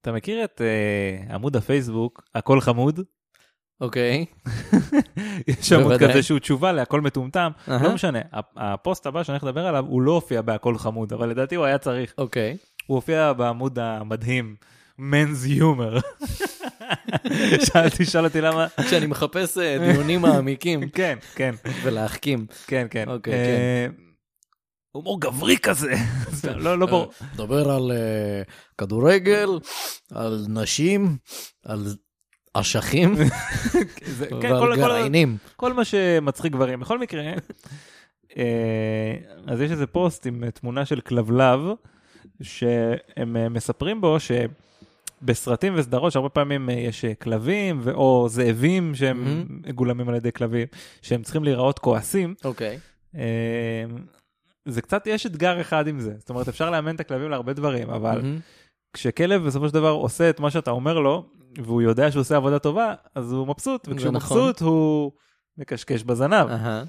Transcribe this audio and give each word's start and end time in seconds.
אתה 0.00 0.12
מכיר 0.12 0.44
את 0.44 0.60
uh, 1.28 1.32
עמוד 1.34 1.56
הפייסבוק, 1.56 2.22
הכל 2.34 2.60
חמוד? 2.60 3.00
אוקיי. 3.80 4.24
יש 5.48 5.72
עמוד. 5.72 5.98
כזה 6.00 6.22
שהוא 6.22 6.38
תשובה 6.38 6.72
להכל 6.72 7.00
מטומטם, 7.00 7.50
אהה. 7.68 7.82
לא 7.82 7.94
משנה. 7.94 8.18
הפ- 8.32 8.52
הפוסט 8.56 9.06
הבא 9.06 9.22
שאני 9.22 9.34
הולך 9.34 9.44
לדבר 9.44 9.66
עליו, 9.66 9.84
הוא 9.88 10.02
לא 10.02 10.12
הופיע 10.12 10.42
בהכל 10.42 10.78
חמוד, 10.78 11.12
אבל 11.12 11.28
לדעתי 11.28 11.54
הוא 11.54 11.64
היה 11.64 11.78
צריך. 11.78 12.14
אוקיי. 12.18 12.56
הוא 12.86 12.94
הופיע 12.94 13.32
בעמוד 13.32 13.78
המדהים, 13.78 14.56
men's 14.98 15.46
humor. 15.58 16.00
שאלתי, 17.66 18.04
שאל 18.04 18.24
אותי 18.24 18.40
למה, 18.40 18.66
כשאני 18.86 19.06
מחפש 19.06 19.58
אה, 19.58 19.92
דיונים 19.92 20.20
מעמיקים 20.20 20.88
כן, 20.94 21.18
כן, 21.34 21.54
ולהחכים. 21.82 22.46
כן, 22.66 22.86
כן. 22.90 23.04
אוקיי, 23.08 23.34
אה, 23.34 23.86
הומור 24.92 25.20
גברי 25.20 25.56
כזה. 25.58 25.94
לא, 26.56 26.78
לא 26.78 26.86
ברור. 26.86 27.12
מדבר 27.34 27.70
על 27.70 27.92
אה, 27.92 28.42
כדורגל, 28.78 29.48
על 30.14 30.44
נשים, 30.48 31.16
על 31.64 31.86
אשכים 32.54 33.14
כן, 34.42 34.52
ועל 34.52 34.76
גרעינים. 34.76 35.36
כל 35.56 35.72
מה 35.72 35.84
שמצחיק 35.84 36.52
גברים. 36.52 36.80
בכל 36.80 36.98
מקרה, 36.98 37.22
אה, 38.36 39.14
אז 39.46 39.60
יש 39.60 39.70
איזה 39.70 39.86
פוסט 39.86 40.26
עם 40.26 40.44
אה, 40.44 40.50
תמונה 40.50 40.84
של 40.84 41.00
כלבלב, 41.00 41.60
שהם 42.42 43.36
אה, 43.36 43.48
מספרים 43.48 44.00
בו 44.00 44.16
שבסרטים 44.20 45.72
וסדרות, 45.76 46.12
שהרבה 46.12 46.28
פעמים 46.28 46.70
אה, 46.70 46.74
יש 46.74 47.04
אה, 47.04 47.14
כלבים 47.14 47.82
או 47.94 48.26
זאבים 48.30 48.94
שהם 48.94 49.46
מגולמים 49.66 50.08
על 50.08 50.14
ידי 50.14 50.32
כלבים, 50.32 50.66
שהם 51.02 51.22
צריכים 51.22 51.44
להיראות 51.44 51.78
כועסים. 51.78 52.34
אוקיי. 52.44 52.78
זה 54.68 54.82
קצת, 54.82 55.06
יש 55.06 55.26
אתגר 55.26 55.60
אחד 55.60 55.86
עם 55.86 56.00
זה. 56.00 56.14
זאת 56.18 56.30
אומרת, 56.30 56.48
אפשר 56.48 56.70
לאמן 56.70 56.94
את 56.94 57.00
הכלבים 57.00 57.30
להרבה 57.30 57.52
דברים, 57.52 57.90
אבל 57.90 58.20
מהמם. 58.22 58.38
כשכלב 58.92 59.46
בסופו 59.46 59.68
של 59.68 59.74
דבר 59.74 59.90
עושה 59.90 60.30
את 60.30 60.40
מה 60.40 60.50
שאתה 60.50 60.70
אומר 60.70 60.98
לו, 60.98 61.30
והוא 61.58 61.82
יודע 61.82 62.10
שהוא 62.10 62.20
עושה 62.20 62.36
עבודה 62.36 62.58
טובה, 62.58 62.94
אז 63.14 63.32
הוא 63.32 63.46
מבסוט, 63.46 63.88
וכשהוא 63.90 64.12
נכון. 64.12 64.38
מבסוט 64.38 64.60
הוא 64.60 65.12
מקשקש 65.58 66.02
בזנב. 66.02 66.48
אהה. 66.48 66.84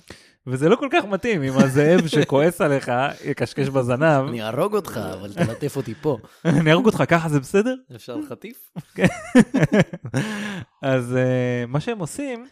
וזה 0.47 0.69
לא 0.69 0.75
כל 0.75 0.87
כך 0.91 1.05
מתאים 1.05 1.43
אם 1.43 1.53
הזאב 1.57 2.07
שכועס 2.07 2.61
עליך 2.61 2.91
יקשקש 3.25 3.67
בזנב. 3.67 4.27
אני 4.27 4.43
אהרוג 4.43 4.75
אותך, 4.75 4.99
אבל 5.13 5.33
תלטף 5.33 5.75
אותי 5.75 5.93
פה. 6.01 6.17
אני 6.45 6.69
אהרוג 6.69 6.85
אותך 6.85 7.03
ככה 7.07 7.29
זה 7.29 7.39
בסדר? 7.39 7.75
אפשר 7.95 8.17
חטיף? 8.29 8.71
אז 10.81 11.15
אה, 11.15 11.65
מה 11.67 11.79
שהם 11.79 11.99
עושים, 11.99 12.47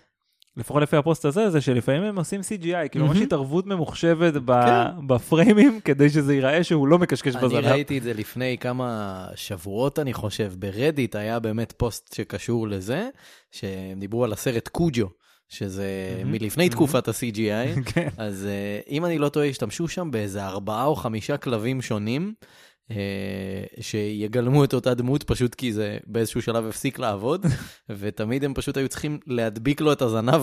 לפחות 0.60 0.82
לפי 0.82 0.98
הפוסט 0.98 1.26
הזה, 1.26 1.50
זה 1.50 1.62
שלפעמים 1.62 2.04
הם 2.04 2.18
עושים 2.18 2.42
CGI, 2.42 2.88
כאילו 2.92 3.08
ממש. 3.08 3.18
התערבות 3.18 3.66
ממוחשבת 3.66 4.34
כן. 4.34 5.08
בפריימים, 5.08 5.80
כדי 5.86 6.10
שזה 6.10 6.34
ייראה 6.34 6.64
שהוא 6.64 6.88
לא 6.88 7.00
מקשקש 7.00 7.36
אני 7.36 7.46
בזנב. 7.46 7.66
ראיתי 7.66 7.98
את 7.98 8.04
זה 8.04 8.14
לפני 8.14 8.58
כמה 8.58 9.28
שבועות, 9.36 10.00
אני 10.00 10.14
חושב. 10.14 10.54
ב 10.60 10.68
Reddit 10.68 11.16
היה 11.16 11.40
באמת 11.40 11.74
פוסט 11.78 12.14
שקשור 12.14 12.68
לזה, 12.68 13.10
שהם 13.52 14.00
דיברו 14.00 14.24
על 14.24 14.34
הסרט 14.34 14.68
קוג'ו, 14.68 15.10
שזה 15.50 16.14
מהמם. 16.18 16.32
מלפני 16.32 16.64
מהמם. 16.64 16.76
תקופת 16.76 17.08
ה-CGI. 17.08 17.82
כן. 17.94 18.10
אז 18.18 18.46
אה, 18.46 18.80
אם 18.90 19.06
אני 19.06 19.18
לא 19.18 19.30
טועה, 19.30 19.46
השתמשו 19.46 19.88
שם 19.88 20.12
באיזה 20.12 20.46
ארבעה 20.46 20.86
או 20.86 20.96
חמישה 20.96 21.38
כלבים 21.38 21.82
שונים, 21.82 22.34
שיגלמו 23.80 24.64
את 24.64 24.74
אותה 24.74 24.94
דמות, 24.94 25.24
פשוט 25.24 25.56
כי 25.56 25.74
זה 25.74 25.98
באיזשהו 26.08 26.42
שלב 26.42 26.66
הפסיק 26.66 27.00
לעבוד, 27.00 27.46
ותמיד 28.00 28.44
הם 28.44 28.54
פשוט 28.54 28.78
היו 28.78 28.90
צריכים 28.90 29.20
להדביק 29.28 29.82
לו 29.82 29.92
את 29.92 30.02
הזנב 30.02 30.42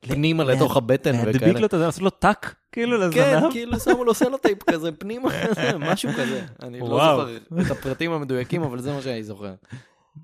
פנימה 0.00 0.44
לתוך 0.44 0.76
הבטן 0.76 1.12
להדביק 1.16 1.36
וכאלה. 1.36 1.60
לו 1.60 1.66
את 1.66 1.70
זה, 1.70 1.76
לעשות 1.78 2.02
לו 2.02 2.10
tuck, 2.10 2.54
כאילו 2.72 2.98
כן, 3.12 3.34
לזנב. 3.38 3.52
כאילו 3.52 3.80
שמו 3.80 4.04
לו 4.04 4.14
סלוטייפ 4.14 4.62
כזה 4.72 4.92
פנימה, 4.92 5.28
משהו 5.92 6.10
כזה. 6.12 6.44
אני 6.62 6.80
לא. 6.80 6.86
זוכר 6.86 7.36
את 7.66 7.70
הפרטים 7.70 8.12
המדויקים, 8.12 8.62
אבל 8.62 8.80
זה 8.80 8.92
מה 8.92 9.02
שאני 9.02 9.22
זוכר. 9.22 9.54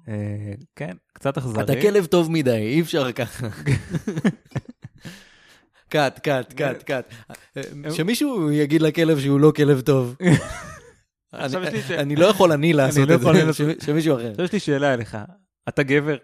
אה, 0.08 0.14
כן, 0.76 0.92
קצת 1.12 1.38
אכזרי. 1.38 1.62
אתה 1.62 1.80
כלב 1.80 2.06
טוב 2.06 2.30
מדי, 2.30 2.50
אי 2.56 2.80
אפשר 2.80 3.12
ככה. 3.12 3.48
cut, 5.88 6.18
cut, 6.18 6.52
cut, 6.52 6.82
cut. 6.82 7.12
שמישהו 7.90 8.50
יגיד 8.52 8.82
לכלב 8.82 9.20
שהוא 9.20 9.40
לא 9.40 9.52
כלב 9.56 9.80
טוב. 9.80 10.16
עכשיו 10.20 10.22
יש 10.22 10.28
לי 10.28 10.30
ש- 10.30 11.23
אני- 11.98 12.16
לא 12.16 12.26
יכול 12.26 12.52
אני 12.52 12.72
לעשות 12.72 13.08
לא 13.08 13.14
את 13.14 13.20
זה, 13.20 13.52
ש- 13.52 13.84
שמישהו 13.86 14.16
אחר. 14.16 14.32
יש 14.44 14.52
לי 14.52 14.60
שאלה 14.60 14.94
אליך, 14.94 15.18
אתה 15.68 15.82
גבר, 15.82 16.16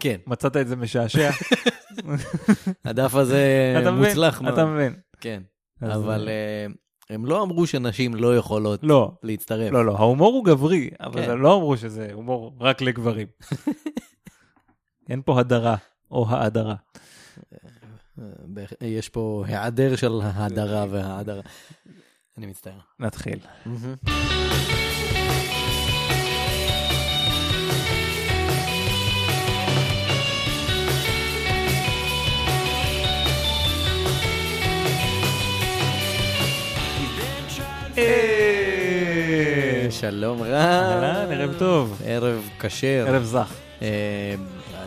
כן, 0.00 0.16
מצאת 0.26 0.56
את 0.56 0.68
זה 0.68 0.76
משעשע, 0.76 1.30
הדף 2.84 3.14
הזה? 3.14 3.74
מוצלח 3.92 4.40
מאוד. 4.42 4.52
אתה 4.52 4.64
מבין. 4.66 4.94
כן, 5.20 5.42
אבל 5.82 6.28
אה, 6.28 6.66
הם 7.10 7.26
לא 7.26 7.42
אמרו 7.42 7.66
שנשים 7.66 8.14
לא 8.14 8.36
יכולות 8.36 8.80
לא, 8.82 9.12
להצטרף. 9.22 9.72
לא, 9.72 9.84
לא, 9.86 9.96
ההומור 9.96 10.32
הוא 10.34 10.44
גברי, 10.44 10.90
אבל 11.00 11.24
כן. 11.24 11.30
הם 11.30 11.42
לא 11.42 11.56
אמרו 11.56 11.76
שזה 11.76 12.08
הומור 12.12 12.56
רק 12.60 12.82
לגברים. 12.82 13.26
אין 15.10 15.22
פה 15.24 15.40
הדרה 15.40 15.76
או 16.10 16.26
האדרה. 16.28 16.74
אה, 18.18 18.24
יש 18.80 19.08
פה 19.08 19.44
היעדר 19.46 19.96
של 19.96 20.12
ההדרה 20.22 20.84
וההדרה. 20.90 21.42
אני 22.40 22.46
מצטער. 22.46 22.72
נתחיל. 23.00 23.38
שלום 39.90 40.42
רב. 40.42 40.52
אהלן, 40.52 41.32
ערב 41.32 41.58
טוב. 41.58 42.02
ערב 42.04 42.48
כשר. 42.60 43.04
ערב 43.08 43.22
זך. 43.22 43.54
אה, 43.82 44.34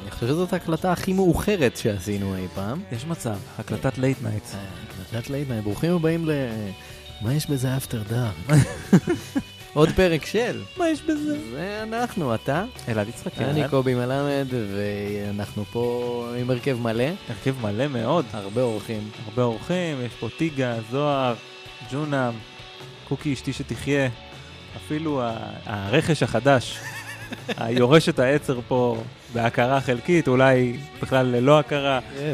אני 0.01 0.11
חושב 0.11 0.27
שזאת 0.27 0.53
ההקלטה 0.53 0.91
הכי 0.91 1.13
מאוחרת 1.13 1.77
שעשינו 1.77 2.35
אי 2.35 2.47
פעם. 2.55 2.81
יש 2.91 3.05
מצב, 3.05 3.37
הקלטת 3.59 3.97
late 3.97 4.17
night. 4.21 4.43
אה, 4.53 4.59
הקלטת 4.83 5.29
late 5.29 5.43
night, 5.43 5.63
ברוכים 5.63 5.95
הבאים 5.95 6.29
ל... 6.29 6.31
מה 7.23 7.33
יש 7.33 7.47
בזה 7.47 7.77
after 7.77 8.01
dark? 8.09 8.33
עוד 9.73 9.89
פרק 9.89 10.25
של. 10.25 10.61
מה 10.77 10.89
יש 10.89 11.01
בזה? 11.01 11.51
זה 11.51 11.83
אנחנו, 11.83 12.35
אתה, 12.35 12.63
אלעד 12.87 13.07
יצחק, 13.07 13.37
אני 13.41 13.69
קובי 13.69 13.95
מלמד, 13.95 14.47
ואנחנו 14.75 15.65
פה 15.65 16.27
עם 16.39 16.49
הרכב 16.49 16.77
מלא, 16.81 17.03
הרכב 17.29 17.55
מלא 17.61 17.87
מאוד, 17.87 18.25
הרבה 18.33 18.61
אורחים. 18.61 19.09
הרבה 19.25 19.43
אורחים, 19.43 19.97
יש 20.05 20.13
פה 20.19 20.27
טיגה, 20.37 20.75
זוהר, 20.91 21.35
ג'ונם, 21.91 22.33
קוקי 23.07 23.33
אשתי 23.33 23.53
שתחיה, 23.53 24.09
אפילו 24.77 25.21
הרכש 25.65 26.23
החדש, 26.23 26.79
היורשת 27.57 28.19
העצר 28.19 28.59
פה 28.67 29.03
בהכרה 29.33 29.81
חלקית, 29.81 30.27
אולי 30.27 30.77
בכלל 31.01 31.25
ללא 31.25 31.59
הכרה. 31.59 31.99
אה, 32.17 32.33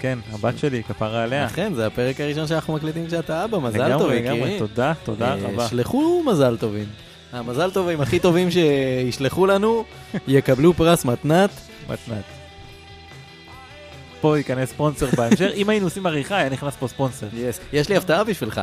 כן, 0.00 0.18
הבת 0.32 0.58
שלי, 0.58 0.82
כפרה 0.82 1.22
עליה. 1.22 1.46
אכן, 1.46 1.74
זה 1.74 1.86
הפרק 1.86 2.20
הראשון 2.20 2.46
שאנחנו 2.46 2.74
מקליטים 2.74 3.06
כשאתה 3.06 3.44
אבא, 3.44 3.58
מזל 3.58 3.86
לגמרי, 3.86 3.98
טוב, 3.98 4.10
לגמרי, 4.10 4.40
יקירי. 4.40 4.58
תודה, 4.58 4.92
תודה 5.04 5.28
אה, 5.28 5.36
רבה. 5.42 5.68
שלחו 5.68 6.22
מזל 6.26 6.56
טובים. 6.56 6.86
המזל 7.32 7.70
טובים 7.70 8.00
הכי 8.00 8.18
טובים 8.18 8.48
שישלחו 8.50 9.46
לנו, 9.46 9.84
יקבלו 10.28 10.74
פרס 10.74 11.04
מתנת. 11.04 11.50
מתנת. 11.88 12.24
פה 14.20 14.38
ייכנס 14.38 14.68
ספונסר 14.68 15.06
בהמשך, 15.16 15.50
אם 15.54 15.68
היינו 15.68 15.86
עושים 15.86 16.06
עריכה 16.06 16.36
היה 16.36 16.48
נכנס 16.48 16.76
פה 16.76 16.88
ספונסר. 16.88 17.26
יש 17.72 17.88
לי 17.88 17.96
הפתעה 17.96 18.24
בשבילך, 18.24 18.60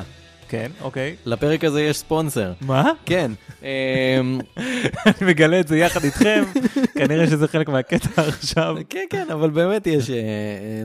כן, 0.50 0.72
אוקיי. 0.82 1.16
לפרק 1.26 1.64
הזה 1.64 1.82
יש 1.82 1.98
ספונסר. 1.98 2.54
מה? 2.62 2.92
כן. 3.06 3.32
אמ, 3.62 4.40
אני 5.06 5.30
מגלה 5.30 5.60
את 5.60 5.68
זה 5.68 5.78
יחד 5.78 6.04
איתכם, 6.04 6.44
כנראה 6.94 7.28
שזה 7.28 7.48
חלק 7.48 7.70
מהקטע 7.70 8.22
עכשיו. 8.28 8.76
כן, 8.90 9.06
כן, 9.10 9.26
אבל 9.34 9.50
באמת 9.50 9.88
יש 9.88 10.10
אה, 10.10 10.16
אה, 10.16 10.22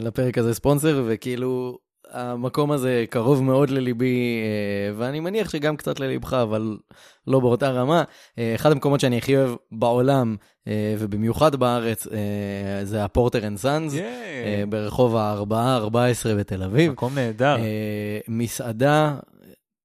לפרק 0.00 0.38
הזה 0.38 0.54
ספונסר, 0.54 1.02
וכאילו, 1.06 1.78
המקום 2.12 2.72
הזה 2.72 3.04
קרוב 3.10 3.42
מאוד 3.42 3.70
לליבי, 3.70 4.40
אה, 4.42 4.94
ואני 4.96 5.20
מניח 5.20 5.50
שגם 5.50 5.76
קצת 5.76 6.00
ללבך, 6.00 6.32
אבל 6.32 6.76
לא 7.26 7.40
באותה 7.40 7.70
רמה. 7.70 8.02
אחד 8.54 8.72
המקומות 8.72 9.00
שאני 9.00 9.18
הכי 9.18 9.36
אוהב 9.36 9.50
בעולם, 9.72 10.36
ובמיוחד 10.98 11.56
בארץ, 11.56 12.06
זה 12.82 13.04
ה 13.04 13.10
Porter 13.10 13.46
and 13.46 13.58
Sons. 13.58 13.94
ברחוב 14.68 15.16
ה-4-14 15.16 16.28
בתל 16.38 16.62
אביב. 16.62 16.92
מקום 16.92 17.14
נהדר. 17.14 17.56
מסעדה 18.28 19.14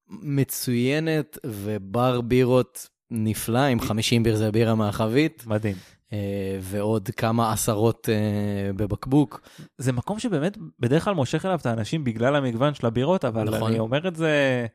מצוינת 0.10 1.38
ובר 1.46 2.22
בירות 2.22 2.88
נפלא, 3.12 3.60
עם 3.60 3.80
50 3.80 4.24
ברזי 4.24 4.52
בירה 4.52 4.76
מהחבית. 4.76 5.44
מדהים. 5.48 5.76
אה, 6.14 6.58
ועוד 6.62 7.10
כמה 7.18 7.52
עשרות 7.54 8.10
אה, 8.10 8.74
בבקבוק. 8.74 9.42
זה 9.78 9.92
מקום 9.92 10.20
שבאמת 10.20 10.58
בדרך 10.80 11.04
כלל 11.04 11.14
מושך 11.14 11.46
אליו 11.46 11.60
את 11.62 11.66
האנשים 11.66 12.04
בגלל 12.04 12.36
המגוון 12.36 12.74
של 12.74 12.88
הבירות, 12.88 13.26
אבל 13.26 13.56
נכון. 13.56 13.70
אני 13.72 13.80
אומר 13.80 14.08
את 14.08 14.16
זה 14.16 14.66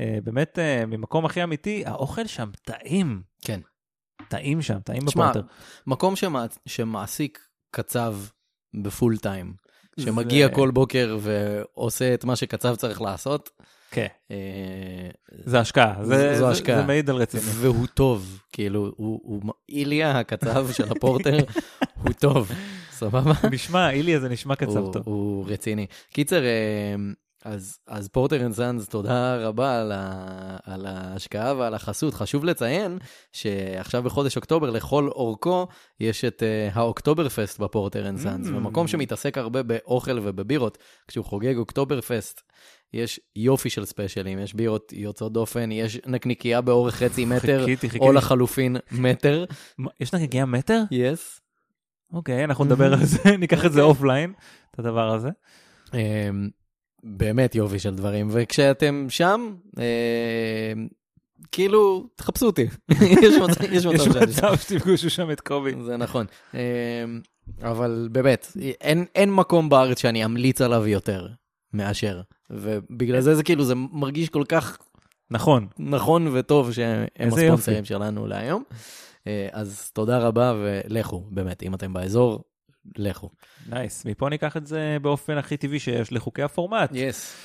אה, 0.00 0.18
באמת 0.24 0.58
ממקום 0.86 1.24
הכי 1.26 1.42
אמיתי, 1.44 1.82
האוכל 1.86 2.26
שם 2.26 2.50
טעים. 2.64 3.22
כן. 3.40 3.60
טעים 4.28 4.62
שם, 4.62 4.78
טעים 4.78 5.06
תשמע, 5.06 5.30
ב 5.30 5.32
Porter. 5.32 5.48
מקום 5.86 6.16
שמע, 6.16 6.44
שמעסיק 6.66 7.38
קצב 7.70 8.16
ב 8.82 8.89
full 8.89 9.16
time, 9.16 9.54
שמגיע 10.00 10.48
זה- 10.48 10.54
כל 10.54 10.70
בוקר 10.70 11.18
ועושה 11.20 12.14
את 12.14 12.24
מה 12.24 12.36
שקצב 12.36 12.74
צריך 12.76 13.00
לעשות, 13.02 13.50
כן, 13.94 14.06
אה, 14.30 14.36
זה 15.44 15.60
השקעה, 15.60 15.94
זו 16.00 16.08
זה- 16.08 16.38
זה- 16.38 16.48
השקעה. 16.48 16.80
זה 16.80 16.86
מעיד 16.86 17.10
על 17.10 17.16
רצינות. 17.16 17.46
והוא 17.60 17.86
טוב, 17.86 18.40
כאילו, 18.52 18.80
הוא, 18.96 19.20
הוא, 19.22 19.42
איליה 19.68 20.18
הקצב 20.18 20.72
של 20.72 20.84
ה 20.90 20.96
Porter, 20.96 21.36
הוא 22.02 22.12
טוב, 22.12 22.50
סבבה? 22.90 23.32
נשמע, 23.52 23.90
אילי 23.90 24.14
הזה 24.14 24.28
נשמע 24.28 24.54
הוא, 24.84 24.92
טוב. 24.92 25.02
הוא 25.06 25.44
רציני. 25.48 25.86
קיצר, 26.12 26.42
אה, 26.44 26.94
אז, 27.44 27.78
אז 27.86 28.08
Porter 28.08 28.46
and 28.46 28.54
Sons, 28.54 28.88
תודה 28.88 29.36
רבה 29.36 29.80
על, 29.80 29.92
ה, 29.92 30.56
על 30.64 30.86
ההשקעה 30.86 31.54
ועל 31.56 31.74
החסות. 31.74 32.14
חשוב 32.14 32.44
לציין 32.44 32.98
שעכשיו 33.32 34.02
בחודש 34.02 34.36
אוקטובר, 34.36 34.70
לכל 34.70 35.08
אורכו, 35.08 35.66
יש 36.00 36.24
את 36.24 36.42
uh, 36.42 36.78
האוקטובר 36.78 37.28
פסט 37.28 37.58
ב 37.58 37.65
Porter 37.65 38.08
and 38.08 38.18
Sons, 38.18 38.46
Mm. 38.46 38.50
במקום 38.50 38.88
שמתעסק 38.88 39.38
הרבה 39.38 39.62
באוכל 39.62 40.18
ובבירות. 40.22 40.78
כשהוא 41.08 41.24
חוגג 41.24 41.56
אוקטובר 41.56 42.00
פסט, 42.00 42.40
יש 42.92 43.20
יופי 43.36 43.70
של 43.70 43.84
ספיישלים, 43.84 44.38
יש 44.38 44.54
בירות 44.54 44.92
יוצאות 44.92 45.32
דופן, 45.32 45.72
יש 45.72 46.00
נקניקייה 46.06 46.60
באורך 46.60 46.94
חצי 46.94 47.24
מטר, 47.34 47.60
חיכיתי, 47.60 47.88
חיכיתי. 47.88 48.04
או 48.04 48.12
לחלופין 48.12 48.76
מטר. 48.92 49.44
יש 50.00 50.14
נקניקייה 50.14 50.46
מטר? 50.46 50.82
yes. 50.90 51.40
אוקיי, 52.12 52.44
אנחנו 52.44 52.64
נדבר 52.64 52.92
על 52.92 53.04
זה, 53.14 53.36
ניקח 53.38 53.64
את 53.64 53.72
זה 53.72 53.82
offline, 53.82 54.32
את 54.70 54.78
הדבר 54.78 55.08
הזה. 55.14 55.28
אמ, 57.04 57.18
באמת 57.18 57.54
יופי 57.54 57.78
של 57.78 57.94
דברים, 57.94 58.28
וכשאתם 58.30 59.06
שם, 59.08 59.54
אמ, 59.78 60.88
כאילו, 61.52 62.06
תחפשו 62.16 62.46
אותי. 62.46 62.66
יש 63.22 63.34
מצב 63.34 63.64
יש 63.64 63.70
יש 63.72 63.86
מצב 63.86 64.04
שאני 64.04 64.14
שם. 64.14 64.22
מצב 64.22 64.56
שתפגשו 64.56 65.10
שם 65.10 65.30
את 65.30 65.40
קובי. 65.40 65.72
זה 65.84 65.96
נכון. 65.96 66.26
אמ, 66.54 66.58
אבל 67.62 68.08
באמת, 68.12 68.46
אין, 68.80 69.04
אין 69.14 69.34
מקום 69.34 69.68
בארץ 69.68 69.98
שאני 69.98 70.24
אמליץ 70.24 70.60
עליו 70.60 70.86
יותר 70.86 71.28
מאשר. 71.72 72.20
ובגלל 72.50 73.20
זה 73.20 73.34
זה 73.34 73.42
כאילו, 73.42 73.64
זה 73.64 73.74
מרגיש 73.74 74.28
כל 74.28 74.44
כך 74.48 74.78
נכון, 75.30 75.66
נכון 75.78 76.28
וטוב 76.32 76.72
שהם 76.72 77.06
הספונסרים 77.20 77.84
שלנו 77.84 78.26
להיום. 78.26 78.62
אה, 79.26 79.48
אז 79.52 79.90
תודה 79.92 80.18
רבה 80.18 80.54
ולכו, 80.56 81.24
באמת, 81.30 81.62
אם 81.62 81.74
אתם 81.74 81.92
באזור, 81.92 82.44
לכו. 82.96 83.30
nice. 83.68 84.04
מפה 84.04 84.28
ניקח 84.28 84.56
את 84.56 84.66
זה 84.66 84.96
באופן 85.02 85.38
הכי 85.38 85.56
טבעי 85.56 85.78
שיש 85.78 86.12
לחוקי 86.12 86.42
הפורמט. 86.42 86.90
yes. 86.92 87.36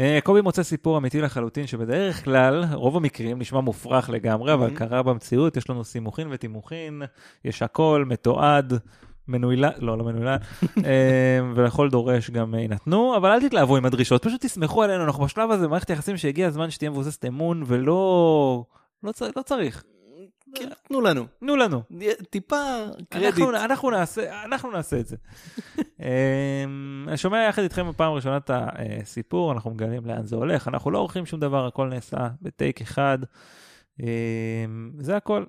אה, 0.00 0.18
קובי 0.24 0.40
מוצא 0.40 0.62
סיפור 0.62 0.98
אמיתי 0.98 1.20
לחלוטין, 1.20 1.66
שבדרך 1.66 2.24
כלל, 2.24 2.64
רוב 2.72 2.96
המקרים 2.96 3.38
נשמע 3.38 3.60
מופרך 3.60 4.10
לגמרי, 4.10 4.54
אבל 4.54 4.70
Mhm. 4.70 4.78
קרה 4.78 5.02
במציאות, 5.02 5.56
יש 5.56 5.70
לנו 5.70 5.84
סימוכין 5.84 6.28
ותימוכין, 6.30 7.02
יש 7.44 7.62
הכל, 7.62 8.04
מתועד, 8.08 8.72
מנוילן, 9.28 9.70
לא, 9.78 9.98
לא 9.98 10.04
מנוילן, 10.04 10.36
אה, 10.84 11.38
ולכל 11.54 11.90
דורש 11.90 12.30
גם 12.30 12.54
אה, 12.54 12.60
יינתנו, 12.60 13.16
אבל 13.16 13.30
אל 13.30 13.48
תתלהבו 13.48 13.76
עם 13.76 13.84
הדרישות, 13.84 14.24
פשוט 14.24 14.40
תסמכו 14.46 14.82
עלינו, 14.82 15.04
אנחנו 15.04 15.24
בשלב 15.24 15.50
הזה 15.50 15.66
במערכת 15.66 15.90
יחסים 15.90 16.16
שהגיע 16.16 16.46
הזמן 16.48 16.70
שתהיה 16.70 16.90
מבוססת 16.90 17.24
אמון, 17.24 17.62
ולא... 17.66 18.64
לא, 19.02 19.12
צר, 19.12 19.28
לא 19.36 19.42
צריך, 19.42 19.84
תנו 20.88 21.00
לנו. 21.00 21.26
תנו 21.40 21.56
לנו. 21.56 21.82
טיפה 22.30 22.56
קרדיט. 23.08 23.38
אנחנו, 23.38 23.50
אנחנו, 23.50 23.90
נעשה, 23.90 24.44
אנחנו 24.44 24.70
נעשה 24.70 25.00
את 25.00 25.06
זה. 25.06 25.16
אמ, 26.00 27.04
אני 27.08 27.16
שומע 27.16 27.38
יחד 27.48 27.62
איתכם 27.62 27.88
בפעם 27.88 28.12
הראשונה 28.12 28.36
את 28.36 28.50
הסיפור, 28.54 29.52
אנחנו 29.52 29.70
מגלים 29.70 30.06
לאן 30.06 30.26
זה 30.26 30.36
הולך, 30.36 30.68
אנחנו 30.68 30.90
לא 30.90 30.98
עורכים 30.98 31.26
שום 31.26 31.40
דבר, 31.40 31.66
הכל 31.66 31.88
נעשה 31.88 32.28
בטייק 32.42 32.80
אחד. 32.80 33.18
אמ, 34.00 34.06
זה 34.98 35.16
הכל. 35.16 35.44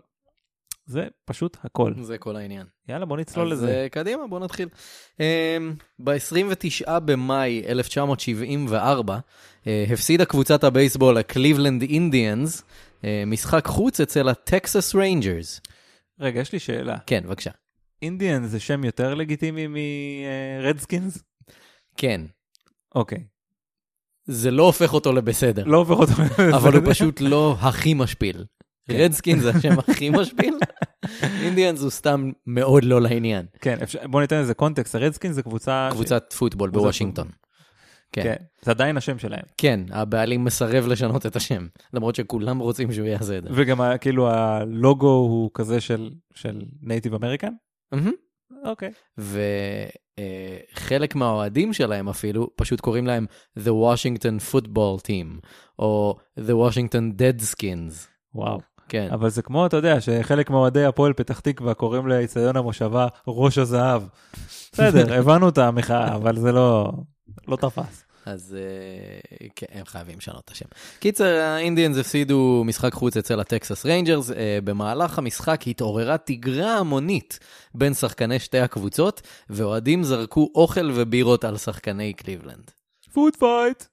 זה 0.85 1.07
פשוט 1.25 1.57
הכל. 1.63 1.94
זה 2.01 2.18
כל 2.18 2.35
העניין. 2.35 2.65
יאללה, 2.89 3.06
בוא 3.06 3.18
נצלול 3.18 3.51
אז 3.51 3.63
לזה. 3.63 3.71
אה, 3.71 3.89
קדימה, 3.89 4.27
בוא 4.27 4.39
נתחיל. 4.39 4.69
ב-29 6.00 7.00
במאי 7.00 7.63
1974 7.68 9.19
אה, 9.68 9.85
הפסידה 9.94 10.25
קבוצת 10.25 10.63
הבייסבול 10.63 11.18
הקליבלנד 11.18 11.81
אינדיאנס 11.81 12.63
אה, 13.03 13.24
משחק 13.27 13.68
חוץ 13.68 14.00
אצל 14.00 14.30
הטקסס 14.30 14.95
ריינג'רס. 14.95 15.62
רגע, 16.19 16.39
יש 16.39 16.53
לי 16.53 16.59
שאלה. 16.59 16.97
כן, 17.06 17.24
בבקשה. 17.25 17.51
אינדיאן 18.01 18.45
זה 18.45 18.59
שם 18.59 18.83
יותר 18.83 19.13
לגיטימי 19.13 19.68
מרדסקינס? 19.68 21.24
כן. 21.97 22.21
אוקיי. 22.95 23.24
זה 24.25 24.51
לא 24.51 24.63
הופך 24.63 24.94
אותו 24.94 25.13
לבסדר, 25.13 25.63
לא 25.65 25.77
הופך 25.77 25.91
אותו. 25.91 26.13
אבל 26.57 26.74
הוא 26.74 26.91
פשוט 26.91 27.21
לא 27.21 27.56
הכי 27.59 27.94
משפיל. 27.94 28.45
כן. 28.88 28.94
רדסקין 28.95 29.39
זה 29.39 29.50
השם 29.50 29.80
הכי 29.80 30.09
משפיל, 30.09 30.57
אינדיאנס 31.44 31.81
הוא 31.81 31.89
סתם 31.89 32.31
מאוד 32.47 32.83
לא 32.83 33.01
לעניין. 33.01 33.45
כן, 33.62 33.77
בוא 34.06 34.21
ניתן 34.21 34.41
לזה 34.41 34.53
קונטקסט, 34.53 34.95
הרדסקינס 34.95 35.35
זה 35.35 35.44
קבוצה... 35.44 35.89
קבוצת 35.91 36.33
פוטבול 36.38 36.69
בוושינגטון. 36.69 37.27
כן. 38.12 38.24
כן, 38.24 38.35
זה 38.62 38.71
עדיין 38.71 38.97
השם 38.97 39.19
שלהם. 39.19 39.44
כן, 39.57 39.80
הבעלים 39.91 40.44
מסרב 40.44 40.88
לשנות 40.88 41.25
את 41.25 41.35
השם, 41.35 41.68
למרות 41.94 42.15
שכולם 42.15 42.59
רוצים 42.59 42.91
שהוא 42.91 43.07
יעשה 43.07 43.38
את 43.38 43.44
זה. 43.44 43.50
וגם 43.53 43.81
כאילו 44.01 44.30
הלוגו 44.30 45.07
הוא 45.07 45.51
כזה 45.53 45.81
של 45.81 46.12
של 46.35 46.62
Native 46.81 47.13
American? 47.13 47.51
אוקיי. 48.65 48.91
וחלק 50.77 51.15
מהאוהדים 51.15 51.74
שלהם 51.74 52.09
אפילו 52.09 52.50
פשוט 52.56 52.81
קוראים 52.81 53.07
להם 53.07 53.25
The 53.59 53.71
Washington 53.71 54.53
Football 54.53 55.01
Team, 55.07 55.47
או 55.80 56.18
The 56.39 56.51
Washington 56.51 57.21
Deadskins. 57.21 58.07
וואו. 58.35 58.59
כן, 58.89 59.07
אבל 59.12 59.30
זה 59.30 59.41
כמו, 59.41 59.65
אתה 59.65 59.77
יודע, 59.77 60.01
שחלק 60.01 60.50
מאוהדי 60.50 60.85
הפועל 60.85 61.13
פתח 61.13 61.39
תקווה 61.39 61.74
קוראים 61.74 62.07
לאיצטדיון 62.07 62.57
המושבה 62.57 63.07
ראש 63.27 63.57
הזהב. 63.57 64.03
בסדר, 64.71 65.13
הבנו 65.19 65.50
את 65.50 65.57
המחאה, 65.57 66.15
אבל 66.15 66.39
זה 66.39 66.51
לא, 66.51 66.91
לא 67.47 67.56
תפס. 67.56 68.06
אז 68.25 68.57
אה, 68.59 69.47
כן, 69.56 69.65
הם 69.71 69.85
חייבים 69.85 70.18
לשנות 70.18 70.41
את 70.45 70.50
השם. 70.50 70.65
קיצר, 71.00 71.25
האינדיאנס 71.25 71.97
הפסידו 71.97 72.63
משחק 72.65 72.94
חוץ 72.94 73.18
אצל 73.18 73.39
הטקסס 73.39 73.85
ריינג'רס. 73.85 74.31
אה, 74.31 74.59
במהלך 74.63 75.18
המשחק 75.18 75.62
התעוררה 75.68 76.18
תגרה 76.18 76.77
המונית 76.77 77.39
בין 77.75 77.94
שחקני 77.94 78.39
שתי 78.39 78.59
הקבוצות, 78.59 79.21
ואוהדים 79.50 80.03
זרקו 80.03 80.50
אוכל 80.56 80.91
ובירות 80.94 81.44
על 81.44 81.57
שחקני 81.57 82.13
קליבלנד. 82.13 82.71
food 83.13 83.35
fight. 83.35 83.83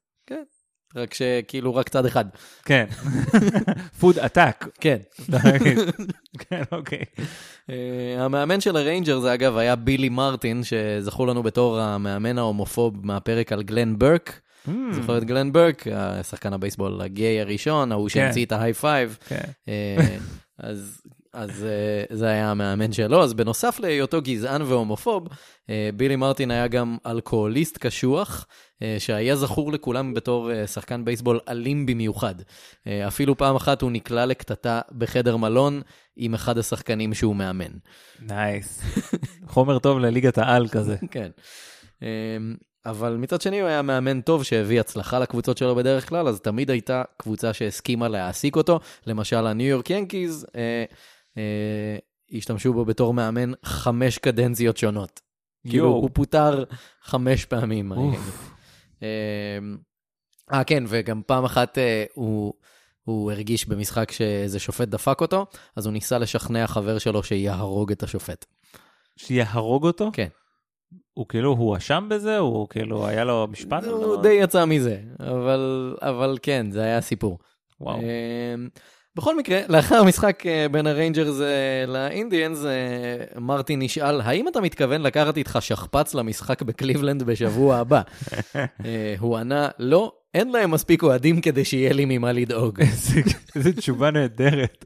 רק 0.97 1.15
שכאילו 1.15 1.75
רק 1.75 1.89
צד 1.89 2.07
אחד. 2.07 2.25
כן. 2.65 2.85
food 4.01 4.19
attack. 4.19 4.67
כן. 4.81 4.97
כן, 6.39 6.63
אוקיי. 6.73 7.05
Uh, 7.19 7.73
המאמן 8.19 8.61
של 8.61 8.77
הריינג'רס, 8.77 9.25
אגב, 9.25 9.57
היה 9.57 9.77
בילי 9.77 10.09
מרטין, 10.09 10.63
שזכור 10.65 11.27
לנו 11.27 11.43
בתור 11.43 11.81
המאמן 11.81 12.39
ההומופוב 12.39 13.07
מהפרק 13.07 13.53
על 13.53 13.63
גלן 13.63 13.99
ברק. 13.99 14.41
Mm, 14.69 14.71
זוכר 14.93 15.19
את 15.19 15.25
גלן 15.25 15.53
ברק, 15.53 15.87
השחקן 15.93 16.53
הבייסבול 16.53 17.01
הגיי 17.01 17.41
הראשון, 17.41 17.93
ההוא 17.93 18.09
כן. 18.09 18.15
שהמציא 18.15 18.45
את 18.45 18.53
ה 18.53 18.73
high 18.73 18.93
five. 18.93 19.19
כן. 19.29 19.41
אה, 19.69 20.17
אז 20.59 21.03
אז 21.33 21.65
אה, 21.65 22.17
זה 22.17 22.27
היה 22.27 22.51
המאמן 22.51 22.93
שלו. 22.93 23.23
אז 23.23 23.35
בנוסף 23.35 23.81
להיותו 23.81 24.23
גזען 24.23 24.63
והומופוב, 24.63 25.29
אה, 25.71 25.91
בילי 25.97 26.17
מרטין 26.17 26.51
היה 26.51 26.69
גם 26.69 26.97
אלכוהוליסט 27.07 27.79
קשוח, 27.79 28.47
אה, 28.83 28.97
שהיה 28.99 29.37
זכור 29.37 29.73
לכולם 29.73 30.15
בתור 30.15 30.67
שחקן 30.67 31.05
בייסבול 31.05 31.41
אלים 31.49 31.87
במיוחד. 31.87 32.35
אפילו 33.07 33.37
פעם 33.37 33.57
אחת 33.57 33.83
הוא 33.83 33.91
נקלע 33.91 34.27
לקטטה 34.27 34.81
בחדר 34.99 35.37
מלון 35.37 35.83
עם 36.17 36.35
אחד 36.35 36.59
השחקנים 36.59 37.15
שהוא 37.15 37.37
מאמן. 37.37 37.73
נייס. 38.21 38.83
חומר 39.53 39.79
טוב 39.79 39.99
לליגת 39.99 40.39
העל 40.39 40.69
כזה. 40.69 40.97
כן. 41.11 41.31
אבל 42.87 43.17
מצד 43.17 43.41
שני 43.41 43.61
הוא 43.61 43.69
היה 43.69 43.83
מאמן 43.83 44.21
טוב 44.21 44.45
שהביא 44.45 44.81
הצלחה 44.81 45.19
לקבוצות 45.19 45.59
שלו 45.59 45.75
בדרך 45.75 46.09
כלל, 46.09 46.29
אז 46.29 46.41
תמיד 46.41 46.71
הייתה 46.71 47.03
קבוצה 47.17 47.53
שהסכימה 47.53 48.09
להעסיק 48.09 48.57
אותו. 48.57 48.81
למשל 49.07 49.47
הניו 49.47 49.67
יורק 49.67 49.91
ינקיז 49.91 50.47
אה, 50.57 50.85
השתמשו 52.33 52.73
בו 52.73 52.85
בתור 52.85 53.15
מאמן 53.15 53.53
חמש 53.65 54.19
קדנציות 54.19 54.77
שונות. 54.77 55.21
כאילו. 55.69 55.87
הוא 55.87 56.11
פוטר 56.13 56.65
חמש 57.03 57.45
פעמים. 57.45 57.93
אה 60.53 60.65
כן, 60.65 60.85
וגם 60.89 61.23
פעם 61.27 61.45
אחת 61.45 61.79
אה, 61.79 62.05
הוא... 62.15 62.55
הוא 63.03 63.33
הרגיש 63.33 63.69
במשחק 63.69 64.13
שאיזה 64.13 64.59
שופט 64.59 64.89
דפק 64.89 65.21
אותו, 65.21 65.47
אז 65.77 65.87
הוא 65.87 65.93
ניסה 65.93 66.19
לשכנע 66.19 66.67
חבר 66.67 66.99
שלו 66.99 67.23
שיהרוג 67.23 67.93
את 67.93 68.03
השופט. 68.03 68.45
שיהרוג 69.17 69.87
אותו? 69.87 70.11
כן. 70.13 70.29
הוא 71.15 71.27
כאילו 71.29 71.53
הואשם 71.53 72.07
בזה? 72.11 72.39
הוא 72.39 72.69
כאילו 72.69 73.07
היה 73.07 73.25
לו 73.25 73.47
משפט? 73.51 73.85
הוא? 73.85 74.23
די 74.23 74.33
יצא 74.33 74.65
מזה, 74.65 75.01
אבל, 75.21 75.97
אבל 76.03 76.39
כן, 76.43 76.71
זה 76.71 76.83
היה 76.83 77.01
סיפור. 77.01 77.39
וואו. 77.81 77.99
אמ, 77.99 78.69
בכל 79.17 79.37
מקרה, 79.37 79.61
לאחר 79.69 79.97
המשחק 79.97 80.47
אה, 80.47 80.67
בין 80.71 80.87
הריינג'רס 80.87 81.41
אה, 81.41 81.87
לאינדיאנס, 81.87 82.65
אה, 82.65 83.41
מרטין 83.41 83.83
נשאל, 83.83 84.21
האם 84.21 84.49
אתה 84.49 84.61
מתכוון 84.61 85.03
לקחת 85.03 85.37
איתך 85.37 85.59
שכפ"ץ 85.61 86.15
למשחק 86.15 86.63
בקליבלנד 86.63 87.23
בשבוע 87.23 87.77
הבא? 87.77 88.01
הוא 89.21 89.37
ענה, 89.37 89.69
לא, 89.79 90.13
אין 90.35 90.53
להם 90.53 90.71
מספיק 90.71 91.03
אוהדים 91.03 91.41
כדי 91.41 91.65
שיהיה 91.65 91.93
לי 91.93 92.05
ממה 92.05 92.33
לדאוג. 92.33 92.81
איזה 93.55 93.73
תשובה 93.73 94.11
נהדרת. 94.11 94.85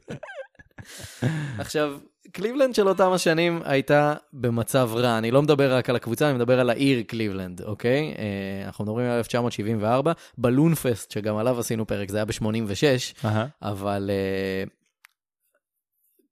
עכשיו, 1.59 1.97
קליבלנד 2.31 2.75
של 2.75 2.87
אותם 2.87 3.11
השנים 3.11 3.61
הייתה 3.63 4.13
במצב 4.33 4.89
רע. 4.93 5.17
אני 5.17 5.31
לא 5.31 5.41
מדבר 5.41 5.75
רק 5.75 5.89
על 5.89 5.95
הקבוצה, 5.95 6.29
אני 6.29 6.35
מדבר 6.37 6.59
על 6.59 6.69
העיר 6.69 7.01
קליבלנד, 7.07 7.61
אוקיי? 7.61 8.13
אה, 8.17 8.65
אנחנו 8.65 8.83
מדברים 8.83 9.05
על 9.05 9.17
1974, 9.17 10.11
בלון 10.37 10.75
פסט, 10.75 11.11
שגם 11.11 11.37
עליו 11.37 11.59
עשינו 11.59 11.87
פרק, 11.87 12.09
זה 12.11 12.17
היה 12.17 12.25
ב-86, 12.25 13.25
אהה. 13.25 13.45
אבל 13.61 14.09
אה, 14.13 14.63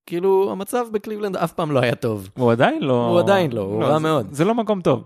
כאילו, 0.06 0.52
המצב 0.52 0.86
בקליבלנד 0.92 1.38
אף 1.38 1.54
פעם 1.54 1.72
לא 1.72 1.80
היה 1.80 1.96
טוב. 1.96 2.30
הוא 2.38 2.52
עדיין 2.52 2.82
לא... 2.84 3.08
הוא 3.10 3.20
עדיין 3.20 3.52
לא, 3.52 3.62
הוא 3.62 3.84
רע 3.84 3.94
זה- 3.94 4.00
מאוד. 4.00 4.28
זה 4.32 4.46
לא 4.46 4.56
מקום 4.56 4.82
טוב. 4.82 5.04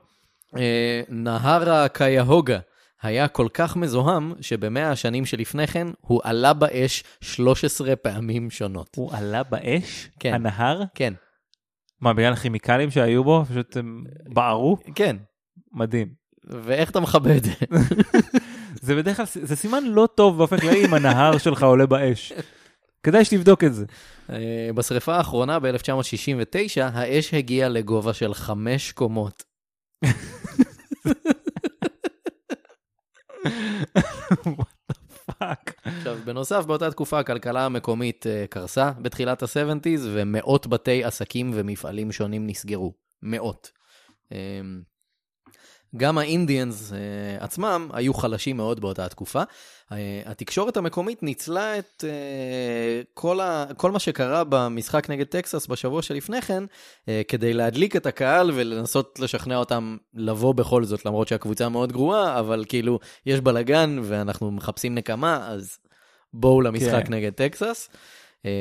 אה, 0.58 1.02
נהר 1.10 1.70
הקיהוגה 1.72 2.60
היה 3.02 3.28
כל 3.28 3.48
כך 3.54 3.76
מזוהם, 3.76 4.34
שבמאה 4.42 4.92
השנים 4.92 5.26
שלפני 5.26 5.68
כן 5.68 5.88
הוא 6.02 6.22
עלה 6.24 6.54
באש 6.54 7.04
13 7.22 7.96
פעמים 7.96 8.50
שונות. 8.50 8.96
הוא 8.96 9.12
עלה 9.14 9.44
באש? 9.44 10.10
כן. 10.20 10.34
הנהר? 10.34 10.84
כן, 10.96 11.14
מה, 12.02 12.14
בגלל 12.14 12.34
הכימיקלים 12.34 12.92
שהיו 12.92 13.24
בו? 13.24 13.46
פשוט 13.50 13.78
הם 13.78 14.04
בערו? 14.28 14.78
כן. 14.96 15.16
מדהים. 15.72 16.08
ואיך 16.44 16.90
אתה 16.90 17.00
מכבה 17.00 17.38
את 17.38 17.44
זה? 17.44 17.52
זה 18.86 18.96
בדרך 18.96 19.18
כלל, 19.18 19.26
זה 19.26 19.56
סימן 19.56 19.84
לא 19.84 20.08
טוב 20.16 20.38
באופן 20.38 20.60
כללי 20.60 20.86
אם 20.86 20.94
הנהר 20.94 21.38
שלך 21.38 21.64
עולה 21.64 21.86
באש. 21.86 22.34
כדאי 23.04 23.26
שתבדוק 23.26 23.64
את 23.64 23.74
זה. 23.74 23.86
אה, 24.30 24.70
בשרפה 24.76 25.16
האחרונה 25.16 25.60
ב-1969, 25.60 26.82
האש 26.82 27.34
הגיעה 27.34 27.70
לגובה 27.70 28.14
של 28.14 28.34
חמש 28.34 28.92
קומות. 28.92 29.44
עכשיו, 35.84 36.18
בנוסף, 36.26 36.66
באותה 36.66 36.92
תקופה 36.92 37.20
הכלכלה 37.20 37.66
המקומית 37.66 38.28
אה, 38.28 38.46
קרסה 38.50 38.92
בתחילת 39.02 39.44
ה-70's, 39.44 40.02
ומאות 40.04 40.68
בתי 40.68 41.04
עסקים 41.04 41.52
ומפעלים 41.54 42.12
שונים 42.12 42.48
נסגרו. 42.48 42.94
מאות. 43.24 43.72
גם 45.96 46.18
האינדיאנס 46.18 46.94
אה, 46.94 46.98
עצמם 47.40 47.90
היו 47.94 48.14
חלשים 48.14 48.58
מאוד 48.58 48.80
באותה 48.80 49.10
תקופה. 49.10 49.44
אה, 49.92 50.22
התקשורת 50.26 50.78
המקומית 50.78 51.24
ניצלה 51.24 51.80
את 51.80 52.04
אה, 52.08 53.02
כל, 53.14 53.40
ה, 53.40 53.66
כל 53.78 53.92
מה 53.92 54.00
שקרה 54.00 54.44
במשחק 54.50 55.10
נגד 55.10 55.26
טקסס 55.26 55.68
בשבוע 55.68 56.02
שלפני 56.02 56.42
כן, 56.42 56.64
אה, 57.10 57.22
כדי 57.28 57.54
להדליק 57.54 57.96
את 57.96 58.06
הקהל 58.06 58.52
ולנסות 58.54 59.20
לשכנע 59.20 59.58
אותם 59.58 59.98
לבוא 60.14 60.54
בכל 60.54 60.84
זאת, 60.84 61.06
למרות 61.06 61.28
שהקבוצה 61.28 61.70
מאוד 61.70 61.92
גרועה, 61.92 62.40
אבל 62.40 62.66
כאילו, 62.68 63.00
יש 63.26 63.42
בלאגן 63.42 64.00
ואנחנו 64.04 64.52
מחפשים 64.52 64.96
נקמה, 64.96 65.48
אז 65.48 65.78
בואו 66.34 66.62
למשחק 66.62 67.06
כן. 67.06 67.14
נגד 67.14 67.34
טקסס. 67.34 67.90
אה, 68.46 68.52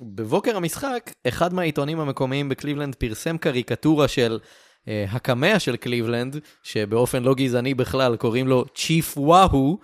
בבוקר 0.00 0.56
המשחק, 0.56 1.10
אחד 1.28 1.54
מהעיתונים 1.54 2.00
המקומיים 2.00 2.48
בקליבלנד 2.48 2.94
פרסם 2.94 3.38
קריקטורה 3.38 4.08
של 4.08 4.38
הקמע 4.86 5.58
של 5.58 5.76
קליבלנד, 5.76 6.36
שבאופן 6.62 7.22
לא 7.22 7.34
גזעני 7.34 7.74
בכלל 7.74 8.16
קוראים 8.16 8.48
לו 8.48 8.64
צ'יף 8.74 9.18
וואו. 9.18 9.78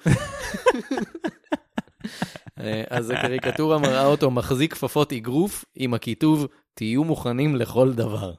אה, 2.60 2.82
אז 2.90 3.10
הקריקטורה 3.10 3.78
מראה 3.78 4.06
אותו 4.06 4.30
מחזיק 4.30 4.72
כפפות 4.72 5.12
אגרוף 5.12 5.64
עם 5.74 5.94
הכיתוב, 5.94 6.46
תהיו 6.74 7.04
מוכנים 7.04 7.56
לכל 7.56 7.92
דבר. 7.92 8.32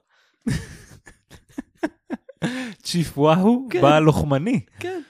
צ'יף 2.83 3.17
וואו, 3.17 3.67
כן. 3.69 3.81
בעל 3.81 4.03
לוחמני. 4.03 4.59
כן. 4.79 5.01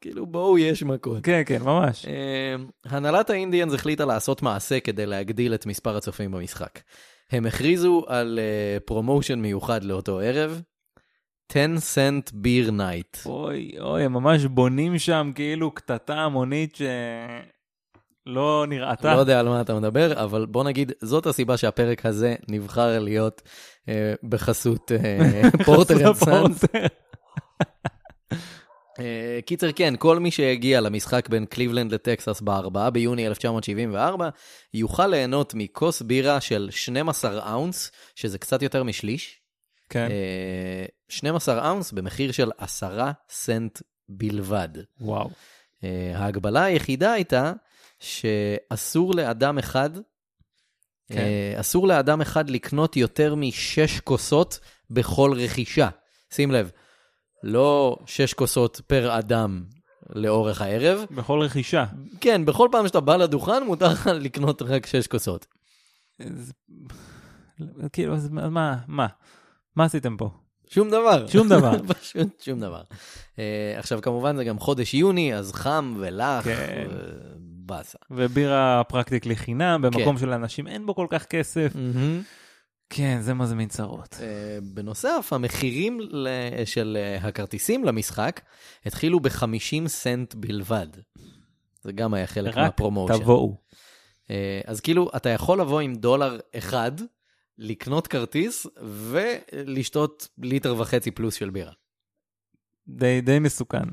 כאילו, 0.00 0.26
בואו, 0.26 0.58
יש 0.58 0.82
מכות. 0.82 1.18
כן, 1.22 1.42
כן, 1.46 1.62
ממש. 1.62 2.06
אה, 2.06 2.54
הנהלת 2.84 3.30
האינדיאנס 3.30 3.74
החליטה 3.74 4.04
לעשות 4.04 4.42
מעשה 4.42 4.80
כדי 4.80 5.06
להגדיל 5.06 5.54
את 5.54 5.66
מספר 5.66 5.96
הצופים 5.96 6.30
במשחק. 6.30 6.80
הם 7.34 7.46
הכריזו 7.46 8.04
על 8.06 8.38
אה, 8.42 8.80
promotion 8.80 9.38
מיוחד 9.38 9.84
לאותו 9.84 10.20
ערב, 10.20 10.62
10 11.50 11.66
cent 11.78 12.30
beer 12.34 12.70
night. 12.70 13.16
אוי, 13.26 13.72
אוי, 13.80 14.04
הם 14.04 14.12
ממש 14.12 14.44
בונים 14.44 14.98
שם 14.98 15.32
כאילו 15.34 15.70
קטטה 15.70 16.14
המונית 16.14 16.78
שלא 18.26 18.64
נראתה. 18.68 19.14
לא 19.14 19.20
יודע 19.20 19.40
על 19.40 19.48
מה 19.48 19.60
אתה 19.60 19.74
מדבר, 19.74 20.24
אבל 20.24 20.46
בוא 20.46 20.64
נגיד, 20.64 20.92
זאת 21.00 21.26
הסיבה 21.26 21.56
שהפרק 21.56 22.06
הזה 22.06 22.34
נבחר 22.48 22.98
להיות 22.98 23.42
אה, 23.88 24.14
בחסות 24.22 24.92
אה, 24.92 25.42
פורטר 25.64 26.08
אנד 26.08 26.14
סאנס. 26.14 26.64
אה, 28.98 29.38
קיצר, 29.46 29.72
כן, 29.72 29.94
כל 29.98 30.18
מי 30.18 30.30
שהגיע 30.30 30.80
למשחק 30.80 31.28
בין 31.28 31.46
קליבלנד 31.46 31.92
לטקסס 31.92 32.40
ב-4 32.40 32.90
ביוני 32.90 33.26
1974, 33.26 34.28
יוכל 34.74 35.06
ליהנות 35.06 35.54
מכוס 35.56 36.02
בירה 36.02 36.40
של 36.40 36.68
12 36.70 37.54
אונס, 37.54 37.90
שזה 38.14 38.38
קצת 38.38 38.62
יותר 38.62 38.82
משליש. 38.82 39.40
כן, 39.88 40.08
אה, 40.10 40.86
12 41.08 41.70
אונס 41.70 41.92
במחיר 41.92 42.32
של 42.32 42.50
10 42.58 43.10
סנט 43.28 43.80
בלבד. 44.08 44.68
וואו. 45.00 45.30
אה, 45.84 46.12
ההגבלה 46.14 46.64
היחידה 46.64 47.12
הייתה 47.12 47.52
שאסור 47.98 49.14
לאדם 49.14 49.58
אחד, 49.58 49.90
כן. 51.08 51.18
אה, 51.18 51.60
אסור 51.60 51.88
לאדם 51.88 52.20
אחד 52.20 52.50
לקנות 52.50 52.96
יותר 52.96 53.34
משש 53.34 54.00
כוסות 54.00 54.58
בכל 54.90 55.32
רכישה. 55.36 55.88
שים 56.34 56.50
לב, 56.50 56.70
לא 57.46 57.96
שש 58.06 58.32
כוסות 58.34 58.80
פר 58.86 59.18
אדם 59.18 59.64
לאורך 60.14 60.60
הערב. 60.62 61.04
בכל 61.10 61.40
רכישה. 61.40 61.84
כן, 62.20 62.44
בכל 62.44 62.68
פעם 62.72 62.86
שאתה 62.86 63.00
בא 63.00 63.16
לדוכן 63.16 63.62
מותר 63.66 63.88
לך 63.92 64.06
לקנות 64.06 64.62
רק 64.62 64.86
שש 64.86 65.06
כוסות. 65.06 65.46
כאילו, 67.92 68.14
אז 68.14 68.28
מה- 68.28 68.48
מה, 68.88 69.06
מה? 69.76 69.84
עשיתם 69.84 70.16
פה? 70.16 70.30
שום 70.68 70.88
דבר. 70.90 71.26
שום 71.26 71.48
דבר. 71.48 71.72
פשוט 71.94 72.40
שום 72.40 72.60
דבר. 72.60 72.82
Uh, 73.36 73.38
עכשיו, 73.78 74.00
כמובן 74.02 74.36
זה 74.36 74.44
גם 74.44 74.58
חודש 74.58 74.94
יוני, 74.94 75.34
אז 75.34 75.52
חם 75.52 75.94
ולח, 75.98 76.44
כן. 76.44 76.86
באסה. 77.38 77.98
ובירה 78.10 78.82
פרקטיקלי 78.88 79.36
חינם, 79.36 79.82
במקום 79.82 80.18
של 80.18 80.30
אנשים 80.30 80.66
אין 80.66 80.86
בו 80.86 80.94
כל 80.94 81.06
כך 81.10 81.24
כסף. 81.24 81.72
כן, 82.90 83.18
זה 83.20 83.34
מזמין 83.34 83.68
צרות. 83.68 84.16
אה, 84.20 84.58
בנוסף, 84.62 85.28
המחירים 85.32 86.00
ל- 86.00 86.64
של 86.64 86.98
אה, 87.00 87.28
הכרטיסים 87.28 87.84
למשחק 87.84 88.40
התחילו 88.86 89.20
ב-50 89.20 89.86
סנט 89.88 90.34
בלבד. 90.34 90.86
זה 91.82 91.92
גם 91.92 92.14
היה 92.14 92.26
חלק 92.26 92.50
רק 92.50 92.56
מהפרומושן. 92.56 93.18
תבואו. 93.18 93.56
אה, 94.30 94.60
אז 94.66 94.80
כאילו, 94.80 95.10
אתה 95.16 95.28
יכול 95.28 95.60
לבוא 95.60 95.80
עם 95.80 95.94
דולר 95.94 96.38
אחד, 96.58 96.92
לקנות 97.58 98.06
כרטיס 98.06 98.66
ולשתות 98.82 100.28
ליטר 100.38 100.74
וחצי 100.78 101.10
פלוס 101.10 101.34
של 101.34 101.50
בירה. 101.50 101.72
די 102.88 103.20
די 103.20 103.38
מסוכן. 103.38 103.84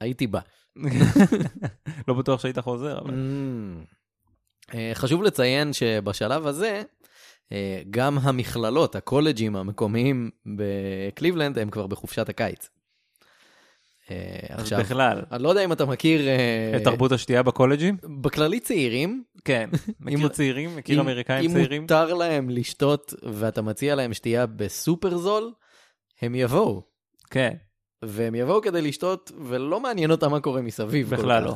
הייתי 0.00 0.26
בא. 0.26 0.40
לא 2.08 2.14
בטוח 2.14 2.40
שהיית 2.40 2.58
חוזר, 2.58 2.98
אבל... 2.98 3.14
אה, 4.74 4.90
חשוב 4.94 5.22
לציין 5.22 5.72
שבשלב 5.72 6.46
הזה, 6.46 6.82
אה, 7.52 7.82
גם 7.90 8.18
המכללות, 8.18 8.96
הקולג'ים 8.96 9.56
המקומיים 9.56 10.30
בקליבלנד, 10.46 11.58
הם 11.58 11.70
כבר 11.70 11.86
בחופשת 11.86 12.28
הקיץ. 12.28 12.68
אה, 14.10 14.16
עכשיו, 14.48 14.80
בכלל. 14.80 15.22
אני 15.32 15.42
לא 15.42 15.48
יודע 15.48 15.64
אם 15.64 15.72
אתה 15.72 15.84
מכיר... 15.84 16.20
את 16.76 16.84
תרבות 16.84 17.12
השתייה 17.12 17.42
בקולג'ים? 17.42 17.96
בכללי 18.22 18.60
צעירים, 18.60 19.22
כן. 19.44 19.70
מכיר 20.00 20.28
צעירים? 20.28 20.76
מכיר 20.76 21.00
אמריקאים 21.00 21.50
צעירים? 21.52 21.76
אם 21.76 21.82
מותר 21.82 22.14
להם 22.14 22.50
לשתות 22.50 23.14
ואתה 23.22 23.62
מציע 23.62 23.94
להם 23.94 24.14
שתייה 24.14 24.46
בסופר 24.46 25.16
זול, 25.16 25.52
הם 26.22 26.34
יבואו. 26.34 26.82
כן, 27.30 27.54
והם 28.02 28.34
יבואו 28.34 28.62
כדי 28.62 28.82
לשתות, 28.82 29.32
ולא 29.44 29.80
מעניין 29.80 30.10
אותם 30.10 30.30
מה 30.30 30.40
קורה 30.40 30.62
מסביב. 30.62 31.10
כל 31.10 31.16
בכלל. 31.16 31.44
לא. 31.44 31.54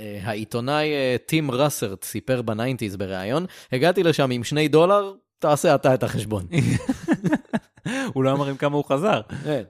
אה, 0.00 0.20
העיתונאי 0.22 0.92
אה, 0.92 1.16
טים 1.26 1.50
ראסרט 1.50 2.04
סיפר 2.04 2.42
ב 2.42 2.48
nineties 2.48 2.96
בריאיון, 2.96 3.46
הגעתי 3.72 4.02
לשם 4.02 4.30
עם 4.30 4.44
שני 4.44 4.68
דולר, 4.68 5.12
תעשה 5.38 5.74
אתה 5.74 5.94
את 5.94 6.02
החשבון. 6.02 6.46
הוא 8.14 8.24
לא 8.24 8.32
אמר 8.32 8.46
עם 8.48 8.56
כמה 8.56 8.76
הוא 8.76 8.84
חזר. 8.84 9.20
כן. 9.44 9.62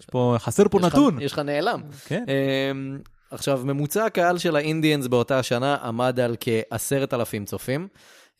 יש 0.00 0.06
פה, 0.06 0.36
חסר 0.38 0.68
פה 0.70 0.78
יש 0.78 0.84
לך- 0.84 0.94
נתון. 0.94 1.20
יש 1.22 1.32
לך 1.32 1.38
נעלם. 1.38 1.82
כן. 2.06 2.24
אמ, 2.28 2.98
עכשיו, 3.30 3.60
ממוצע 3.64 4.04
הקהל 4.04 4.38
של 4.38 4.56
האינדיאנס 4.56 5.06
באותה 5.06 5.38
השנה 5.38 5.74
עמד 5.74 6.20
על 6.20 6.36
כעשרת 6.40 7.14
אלפים 7.14 7.44
צופים. 7.44 7.88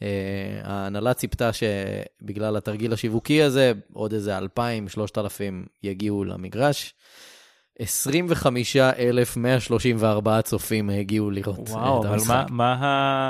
אה, 0.03 0.09
ההנהלה 0.65 1.15
ציפתה 1.15 1.51
שבגלל 1.53 2.57
התרגיל 2.57 2.93
השיווקי 2.93 3.43
הזה, 3.43 3.73
עוד 3.93 4.13
איזה 4.13 4.39
אלפיים, 4.39 4.89
שלושת 4.89 5.19
אלפים 5.19 5.67
יגיעו 5.83 6.25
למגרש. 6.25 6.95
25,134 7.81 10.43
צופים 10.43 10.91
הגיעו 10.91 11.31
לראות 11.31 11.69
וואו, 11.69 12.01
את 12.01 12.07
אבל 12.07 12.15
המשחק. 12.15 12.47
מה- 12.51 12.51
מה 12.51 12.77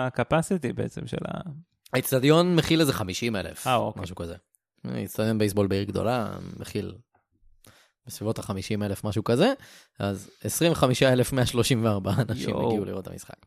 הקפסיטי 0.07 0.73
בעצם 0.73 1.07
של 1.07 1.17
ה... 1.29 1.41
האצטדיון 1.93 2.57
מכיל 2.57 2.81
איזה 2.81 2.93
50 2.93 3.37
אלף, 3.37 3.67
אה, 3.67 3.75
אוקיי. 3.77 4.03
משהו 4.03 4.17
כזה. 4.17 4.35
אצטדיון 5.05 5.39
בייסבול 5.39 5.67
בעיר 5.67 5.83
גדולה, 5.85 6.29
מכיל 6.61 6.95
בסביבות 8.07 8.39
ה-50 8.39 8.53
אלף, 8.85 9.05
משהו 9.05 9.25
כזה, 9.25 9.53
אז 9.99 10.31
25,134 10.45 12.13
אנשים 12.29 12.51
יואו. 12.51 12.69
הגיעו 12.69 12.85
לראות 12.85 13.09
את 13.09 13.13
המשחק. 13.13 13.47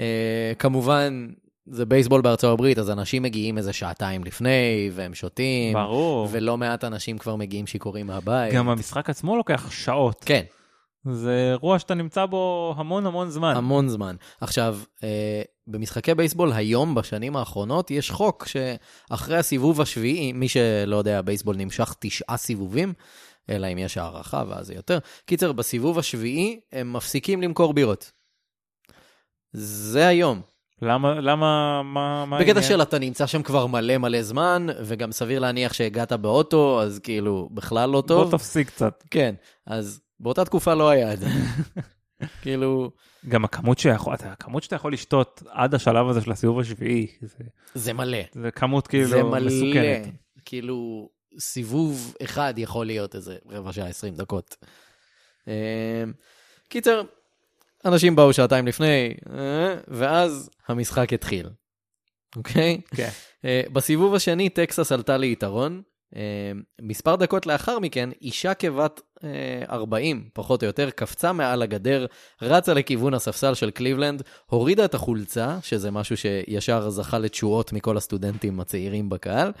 אה, 0.00 0.52
כמובן, 0.58 1.26
זה 1.66 1.86
בייסבול 1.86 2.20
בארצות 2.20 2.52
הברית, 2.52 2.78
אז 2.78 2.90
אנשים 2.90 3.22
מגיעים 3.22 3.58
איזה 3.58 3.72
שעתיים 3.72 4.24
לפני, 4.24 4.90
והם 4.92 5.14
שותים, 5.14 5.74
ברור. 5.74 6.28
ולא 6.30 6.56
מעט 6.56 6.84
אנשים 6.84 7.18
כבר 7.18 7.36
מגיעים 7.36 7.66
שיכורים 7.66 8.06
מהבית. 8.06 8.54
גם 8.54 8.68
המשחק 8.68 9.10
עצמו 9.10 9.36
לוקח 9.36 9.70
שעות. 9.70 10.24
כן, 10.26 10.42
זה 11.12 11.48
אירוע 11.50 11.78
שאתה 11.78 11.94
נמצא 11.94 12.26
בו 12.26 12.74
המון 12.76 13.06
המון 13.06 13.30
זמן. 13.30 13.56
המון 13.56 13.88
זמן. 13.88 14.16
עכשיו, 14.40 14.78
אה, 15.04 15.42
במשחקי 15.66 16.14
בייסבול 16.14 16.52
היום, 16.52 16.94
בשנים 16.94 17.36
האחרונות, 17.36 17.90
יש 17.90 18.10
חוק 18.10 18.46
שאחרי 18.46 19.36
הסיבוב 19.36 19.80
השביעי, 19.80 20.32
מי 20.32 20.48
שלא 20.48 20.96
יודע, 20.96 21.22
בייסבול 21.22 21.56
נמשך 21.56 21.94
תשעה 21.98 22.36
סיבובים, 22.36 22.92
אלא 23.50 23.66
אם 23.72 23.78
יש 23.78 23.98
הערכה 23.98 24.44
ואז 24.48 24.66
זה 24.66 24.74
יותר. 24.74 24.98
קיצר, 25.24 25.52
בסיבוב 25.52 25.98
השביעי 25.98 26.60
הם 26.72 26.92
מפסיקים 26.92 27.42
למכור 27.42 27.74
בירות. 27.74 28.12
זה 29.52 30.06
היום. 30.06 30.40
למה, 30.82 31.14
למה, 31.20 31.82
מה, 31.82 32.24
מה 32.24 32.38
בקטע? 32.38 32.62
של 32.62 32.82
אתה 32.82 32.98
נמצא 32.98 33.26
שם 33.26 33.42
כבר 33.42 33.66
מלא 33.66 33.98
מלא 33.98 34.22
זמן, 34.22 34.66
וגם 34.84 35.12
סביר 35.12 35.38
להניח 35.38 35.72
שהגעת 35.72 36.12
באוטו, 36.12 36.82
אז 36.82 36.98
כאילו, 36.98 37.48
בכלל 37.52 37.90
לא 37.90 38.02
טוב. 38.06 38.22
בוא 38.22 38.38
תפסיק 38.38 38.66
קצת. 38.66 39.04
כן, 39.10 39.34
אז 39.66 40.00
באותה 40.20 40.44
תקופה 40.44 40.74
לא 40.74 40.88
היה 40.88 41.12
את 41.12 41.18
זה. 41.18 41.26
כאילו, 42.42 42.90
גם 43.28 43.44
הכמות 43.44 43.78
שיכול, 43.78 44.14
הכמות 44.20 44.62
שאתה 44.62 44.76
יכול 44.76 44.92
לשתות 44.92 45.42
עד 45.48 45.74
השלב 45.74 46.08
הזה 46.08 46.20
של 46.20 46.32
הסיבוב 46.32 46.60
השביעי, 46.60 47.06
זה, 47.20 47.44
זה 47.74 47.92
מלא. 47.92 48.18
זה 48.32 48.50
כמות 48.50 48.86
כאילו 48.86 49.08
זה 49.08 49.22
מלא. 49.22 49.46
מסוכנת. 49.46 50.06
כאילו, 50.44 51.08
סיבוב 51.38 52.14
אחד 52.24 52.54
יכול 52.56 52.86
להיות 52.86 53.14
איזה 53.14 53.36
רבע 53.50 53.72
שעה, 53.72 53.88
20 53.88 54.14
דקות. 54.14 54.56
אה, 55.48 56.04
קיצר, 56.68 57.02
אנשים 57.86 58.16
באו 58.16 58.32
שעתיים 58.32 58.66
לפני, 58.66 59.14
אה, 59.32 59.74
ואז 59.88 60.50
המשחק 60.68 61.12
התחיל. 61.12 61.48
אוקיי? 62.36 62.80
כן. 62.96 63.08
אה, 63.44 63.62
בסיבוב 63.72 64.14
השני 64.14 64.48
טקסס 64.48 64.92
עלתה 64.92 65.16
ליתרון. 65.16 65.82
אה, 66.16 66.22
מספר 66.80 67.16
דקות 67.16 67.46
לאחר 67.46 67.78
מכן, 67.78 68.10
אישה 68.22 68.54
כבת 68.54 69.00
אה, 69.24 69.62
40, 69.70 70.28
פחות 70.32 70.62
או 70.62 70.66
יותר, 70.66 70.90
קפצה 70.90 71.32
מעל 71.32 71.62
הגדר, 71.62 72.06
רצה 72.42 72.74
לכיוון 72.74 73.14
הספסל 73.14 73.54
של 73.54 73.70
קליבלנד, 73.70 74.22
הורידה 74.46 74.84
את 74.84 74.94
החולצה, 74.94 75.58
שזה 75.62 75.90
משהו 75.90 76.16
שישר 76.16 76.90
זכה 76.90 77.18
לתשואות 77.18 77.72
מכל 77.72 77.96
הסטודנטים 77.96 78.60
הצעירים 78.60 79.08
בקהל, 79.08 79.52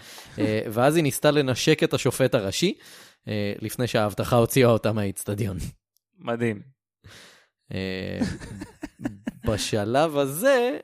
ואז 0.72 0.96
היא 0.96 1.02
ניסתה 1.02 1.30
לנשק 1.30 1.82
את 1.82 1.94
השופט 1.94 2.34
הראשי, 2.34 2.74
לפני 3.60 3.86
שהאבטחה 3.86 4.36
הוציאה 4.36 4.68
אותה 4.68 4.92
מהאיצטדיון. 4.92 5.56
מדהים. 6.18 6.75
אה, 7.74 8.18
בשלב 9.46 10.16
הזה, 10.16 10.78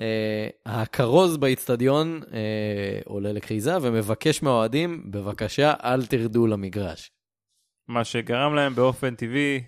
אה, 0.00 0.48
הכרוז 0.66 1.36
באיצטדיון 1.36 2.20
אה, 2.32 3.00
עולה 3.04 3.32
לכריזה 3.32 3.76
ומבקש 3.82 4.42
מהאוהדים, 4.42 5.10
בבקשה, 5.10 5.74
אל 5.84 6.06
תרדו 6.06 6.46
למגרש. 6.46 7.10
מה 7.88 8.04
שגרם 8.04 8.54
להם 8.54 8.74
באופן 8.74 9.14
טבעי... 9.14 9.62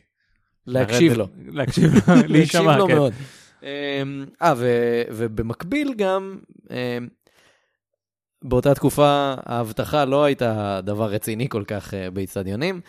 להקשיב 0.66 1.12
לו. 1.12 1.26
להקשיב 1.46 1.92
לו, 1.94 2.00
להישמע, 2.28 2.62
להקשיב 2.62 2.78
לו 2.78 2.86
כן. 2.86 2.94
מאוד. 2.94 3.12
אה, 3.62 4.52
ו- 4.56 5.02
ובמקביל 5.10 5.94
גם, 5.96 6.38
אה, 6.70 6.98
באותה 8.44 8.74
תקופה 8.74 9.34
האבטחה 9.38 10.04
לא 10.04 10.24
הייתה 10.24 10.80
דבר 10.84 11.10
רציני 11.10 11.48
כל 11.48 11.64
כך 11.66 11.94
אה, 11.94 12.10
באיצטדיונים. 12.10 12.80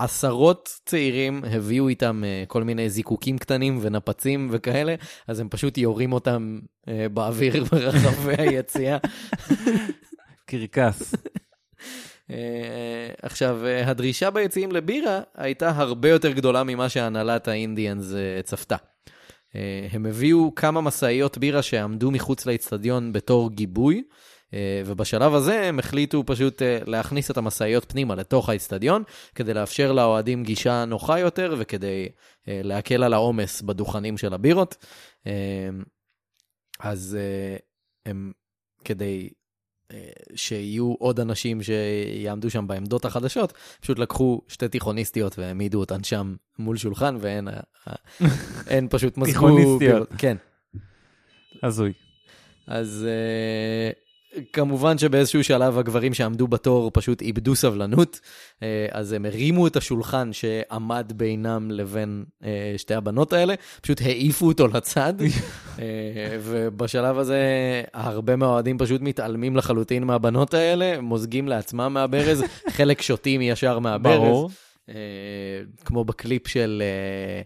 עשרות 0.00 0.80
צעירים 0.86 1.42
הביאו 1.44 1.88
איתם 1.88 2.22
אה, 2.24 2.44
כל 2.46 2.62
מיני 2.62 2.90
זיקוקים 2.90 3.38
קטנים 3.38 3.78
ונפצים 3.82 4.48
וכאלה, 4.52 4.94
אז 5.28 5.40
הם 5.40 5.48
פשוט 5.48 5.78
יורים 5.78 6.12
אותם 6.12 6.58
אה, 6.88 7.06
באוויר 7.08 7.64
ברחבי 7.72 8.34
היציאה. 8.38 8.98
קרקס. 10.46 11.14
אה, 12.30 13.10
עכשיו, 13.22 13.60
הדרישה 13.86 14.30
ביציעים 14.30 14.72
לבירה 14.72 15.20
הייתה 15.34 15.70
הרבה 15.70 16.08
יותר 16.08 16.32
גדולה 16.32 16.64
ממה 16.64 16.88
שהנהלת 16.88 17.48
האינדיאנס 17.48 18.12
צפתה. 18.44 18.76
הם 19.90 20.06
הביאו 20.06 20.54
כמה 20.54 20.80
משאיות 20.80 21.38
בירה 21.38 21.62
שעמדו 21.62 22.10
מחוץ 22.10 22.46
לאצטדיון 22.46 23.12
בתור 23.12 23.50
גיבוי, 23.50 24.02
ובשלב 24.86 25.34
הזה 25.34 25.62
הם 25.62 25.78
החליטו 25.78 26.22
פשוט 26.26 26.62
אה, 26.62 26.78
להכניס 26.86 27.30
את 27.30 27.36
המשאיות 27.36 27.92
פנימה 27.92 28.14
לתוך 28.14 28.48
האצטדיון, 28.48 29.02
כדי 29.34 29.54
לאפשר 29.54 29.92
לאוהדים 29.92 30.42
גישה 30.42 30.84
נוחה 30.84 31.18
יותר 31.18 31.54
וכדי 31.58 32.08
אה, 32.48 32.60
להקל 32.64 33.02
על 33.02 33.12
העומס 33.12 33.62
בדוכנים 33.62 34.18
של 34.18 34.34
הבירות. 34.34 34.76
אה, 35.26 35.32
אז 36.80 37.18
אה, 37.20 37.56
הם, 38.06 38.32
כדי 38.84 39.30
אה, 39.92 40.10
שיהיו 40.34 40.94
עוד 40.98 41.20
אנשים 41.20 41.60
שיעמדו 41.62 42.50
שם 42.50 42.66
בעמדות 42.66 43.04
החדשות, 43.04 43.52
פשוט 43.80 43.98
לקחו 43.98 44.40
שתי 44.48 44.68
תיכוניסטיות 44.68 45.38
והעמידו 45.38 45.80
אותן 45.80 46.04
שם 46.04 46.34
מול 46.58 46.76
שולחן, 46.76 47.16
והן 47.20 47.48
אה, 47.48 47.54
אה, 47.88 47.94
הן 48.76 48.86
פשוט 48.90 49.16
מזגו... 49.16 49.32
תיכוניסטיות. 49.32 50.08
כן. 50.18 50.36
הזוי. 51.62 51.92
אז 52.66 53.06
כמובן 54.52 54.98
שבאיזשהו 54.98 55.44
שלב 55.44 55.78
הגברים 55.78 56.14
שעמדו 56.14 56.48
בתור 56.48 56.90
פשוט 56.94 57.22
איבדו 57.22 57.56
סבלנות, 57.56 58.20
uh, 58.20 58.62
אז 58.90 59.12
הם 59.12 59.24
הרימו 59.24 59.66
את 59.66 59.76
השולחן 59.76 60.32
שעמד 60.32 61.12
בינם 61.16 61.70
לבין 61.70 62.24
uh, 62.42 62.44
שתי 62.76 62.94
הבנות 62.94 63.32
האלה, 63.32 63.54
פשוט 63.80 64.00
העיפו 64.00 64.46
אותו 64.46 64.66
לצד, 64.66 65.14
uh, 65.20 65.80
ובשלב 66.44 67.18
הזה 67.18 67.42
הרבה 67.94 68.36
מהאוהדים 68.36 68.78
פשוט 68.78 69.00
מתעלמים 69.00 69.56
לחלוטין 69.56 70.04
מהבנות 70.04 70.54
האלה, 70.54 71.00
מוזגים 71.00 71.48
לעצמם 71.48 71.90
מהברז, 71.94 72.44
חלק 72.76 73.02
שותים 73.02 73.42
ישר 73.42 73.78
מהברז. 73.78 74.16
ברור. 74.16 74.50
אה, 74.90 75.62
כמו 75.84 76.04
בקליפ 76.04 76.48
של 76.48 76.82
אה, 76.82 76.86
אה, 76.86 77.42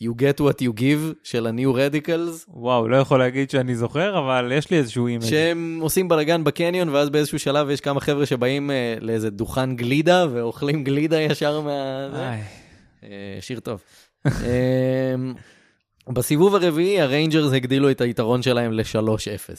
You 0.00 0.10
get 0.20 0.40
what 0.40 0.62
you 0.62 0.80
give 0.80 1.14
של 1.22 1.46
ה-New 1.46 1.76
Radicals, 1.76 2.44
וואו, 2.48 2.88
לא 2.88 2.96
יכול 2.96 3.18
להגיד 3.18 3.50
שאני 3.50 3.76
זוכר, 3.76 4.18
אבל 4.18 4.52
יש 4.54 4.70
לי 4.70 4.76
איזשהו 4.76 5.06
image. 5.06 5.24
שהם 5.24 5.78
עושים 5.82 6.08
בלאגן 6.08 6.44
בקניון, 6.44 6.88
ואז 6.88 7.10
באיזשהו 7.10 7.38
שלב 7.38 7.70
יש 7.70 7.80
כמה 7.80 8.00
חבר'ה 8.00 8.26
שבאים 8.26 8.70
אה, 8.70 8.96
לאיזה 9.00 9.30
דוכן 9.30 9.76
גלידה, 9.76 10.26
ואוכלים 10.32 10.84
גלידה 10.84 11.20
ישר 11.20 11.60
מה... 11.60 12.08
אה, 13.04 13.38
שיר 13.40 13.60
טוב. 13.60 13.82
אה, 14.26 15.14
בסיבוב 16.08 16.54
הרביעי 16.54 17.00
הריינג'רס 17.00 17.52
הגדילו 17.52 17.90
את 17.90 18.00
היתרון 18.00 18.42
שלהם 18.42 18.72
ל-3-0. 18.72 19.50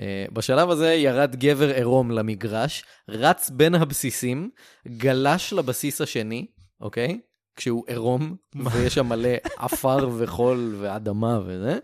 אה, 0.00 0.24
בשלב 0.32 0.70
הזה 0.70 0.94
ירד 0.94 1.36
גבר 1.36 1.74
עירום 1.74 2.10
למגרש, 2.10 2.84
רץ 3.08 3.50
בין 3.50 3.74
הבסיסים, 3.74 4.50
גלש 4.88 5.52
לבסיס 5.52 6.00
השני, 6.00 6.46
אוקיי? 6.80 7.18
כשהוא 7.58 7.84
עירום, 7.86 8.36
ויש 8.72 8.94
שם 8.94 9.06
מלא 9.06 9.28
עפר 9.56 10.10
וחול 10.18 10.76
ואדמה 10.78 11.40
וזה, 11.46 11.78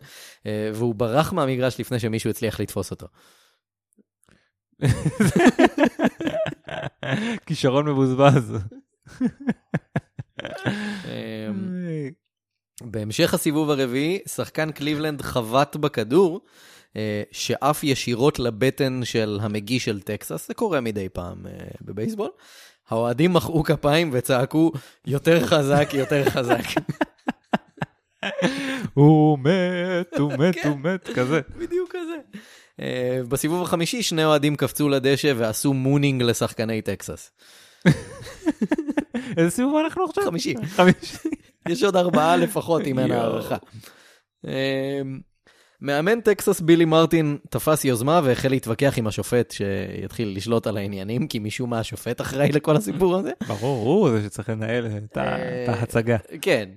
אה, 0.46 0.70
והוא 0.74 0.94
ברח 0.94 1.32
מהמגרש 1.32 1.80
לפני 1.80 2.00
שמישהו 2.00 2.30
הצליח 2.30 2.60
לתפוס 2.60 2.90
אותו. 2.90 3.06
כישרון 7.46 7.88
מבוזבז. 7.88 8.56
אה, 11.04 11.50
בהמשך 12.82 13.34
הסיבוב 13.34 13.70
הרביעי, 13.70 14.20
שחקן 14.28 14.72
קליבלנד 14.72 15.22
חבט 15.22 15.76
בכדור, 15.76 16.40
אה, 16.96 17.22
שעף 17.32 17.84
ישירות 17.84 18.38
לבטן 18.38 19.00
של 19.04 19.38
המגיש 19.42 19.84
של 19.84 20.00
טקסס, 20.00 20.48
זה 20.48 20.54
קורה 20.54 20.80
מדי 20.80 21.08
פעם 21.08 21.46
בבייסבול. 21.82 22.30
האוהדים 22.88 23.32
מחאו 23.32 23.64
כפיים 23.64 24.10
וצעקו, 24.12 24.72
יותר 25.06 25.46
חזק, 25.46 25.90
יותר 25.94 26.30
חזק. 26.30 26.64
הוא 28.94 29.38
מת, 29.38 30.18
הוא 30.18 30.32
מת, 30.32 30.54
כן. 30.54 30.68
הוא 30.68 30.78
מת, 30.78 31.10
כזה. 31.14 31.40
בדיוק 31.58 31.90
כזה. 31.90 32.38
אה, 32.80 33.20
בסיבוב 33.28 33.62
החמישי, 33.62 34.02
שני 34.02 34.24
אוהדים 34.24 34.56
קפצו 34.56 34.88
לדשא 34.88 35.32
ועשו 35.36 35.72
mooning 35.72 36.22
לשחקני 36.22 36.82
טקסס. 36.82 37.30
איזה 39.36 39.50
סיבוב 39.50 39.76
אנחנו 39.76 40.04
עכשיו? 40.04 40.24
חמישי. 40.24 40.54
חמישי. 40.66 41.16
יש 41.68 41.82
עוד 41.82 41.96
ארבעה 41.96 42.36
לפחות, 42.36 42.82
אם 42.86 42.98
אין 42.98 43.12
הארכה. 43.12 43.56
אמ, 45.84 45.86
מאמן 45.86 46.20
טקסס 46.20 46.60
בילי 46.60 46.84
מרטין 46.84 47.38
תפס 47.50 47.84
יוזמה 47.84 48.20
והחל 48.24 48.48
להתווכח 48.48 48.94
עם 48.98 49.06
השופט 49.06 49.50
שיתחיל 49.50 50.36
לשלוט 50.36 50.66
על 50.66 50.76
העניינים, 50.76 51.28
כי 51.28 51.38
משום 51.38 51.70
מה 51.70 51.78
השופט 51.78 52.20
אחראי 52.20 52.52
לכל 52.52 52.76
הסיפור 52.76 53.16
הזה. 53.16 53.30
ברור, 53.48 54.08
הוא 54.08 54.10
זה 54.10 54.26
שצריך 54.26 54.48
לנהל 54.48 54.86
את 54.86 55.18
אה, 55.18 55.72
ההצגה. 55.72 56.16
כן. 56.42 56.68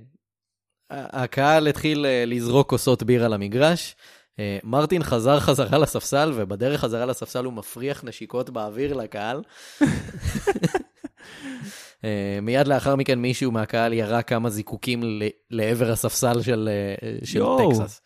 הקהל 0.90 1.68
התחיל 1.68 2.06
אה, 2.06 2.24
לזרוק 2.28 2.70
כוסות 2.70 3.04
בירה 3.04 3.28
למגרש. 3.28 3.96
אה, 4.40 4.58
מרטין 4.64 5.04
חזר 5.04 5.40
חזרה 5.40 5.78
לספסל, 5.78 6.32
ובדרך 6.36 6.82
חזרה 6.82 7.06
לספסל 7.06 7.46
הוא 7.46 7.54
מפריח 7.54 8.04
נשיקות 8.04 8.50
באוויר 8.50 8.94
לקהל. 8.94 9.42
מיד 12.42 12.68
לאחר 12.68 12.96
מכן 12.96 13.20
מישהו 13.20 13.52
מהקהל 13.52 13.94
ירה 13.94 14.22
כמה 14.22 14.50
זיקוקים 14.50 15.04
לעבר 15.52 15.92
הספסל 15.92 16.42
של, 16.42 16.70
של. 17.24 17.44
טקסס. 17.58 18.02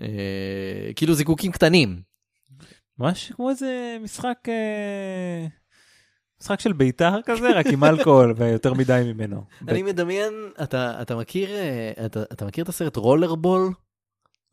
אה, 0.00 0.90
כאילו 0.96 1.14
זיקוקים 1.14 1.52
קטנים. 1.52 2.02
ממש 2.98 3.32
כמו 3.36 3.50
איזה 3.50 3.96
משחק, 4.02 4.38
אה, 4.48 5.46
משחק 6.42 6.60
של 6.60 6.72
בית"ר 6.72 7.20
כזה, 7.26 7.50
רק 7.54 7.66
עם 7.66 7.84
אלכוהול 7.84 8.34
ויותר 8.36 8.74
מדי 8.74 9.02
ממנו. 9.14 9.44
אני 9.68 9.82
מדמיין, 9.82 10.32
אתה, 10.62 11.02
אתה, 11.02 11.16
מכיר, 11.16 11.50
אה, 11.50 11.92
אתה, 12.06 12.22
אתה 12.22 12.46
מכיר 12.46 12.64
את 12.64 12.68
הסרט 12.68 12.96
רולר 12.96 13.34
בול? 13.34 13.72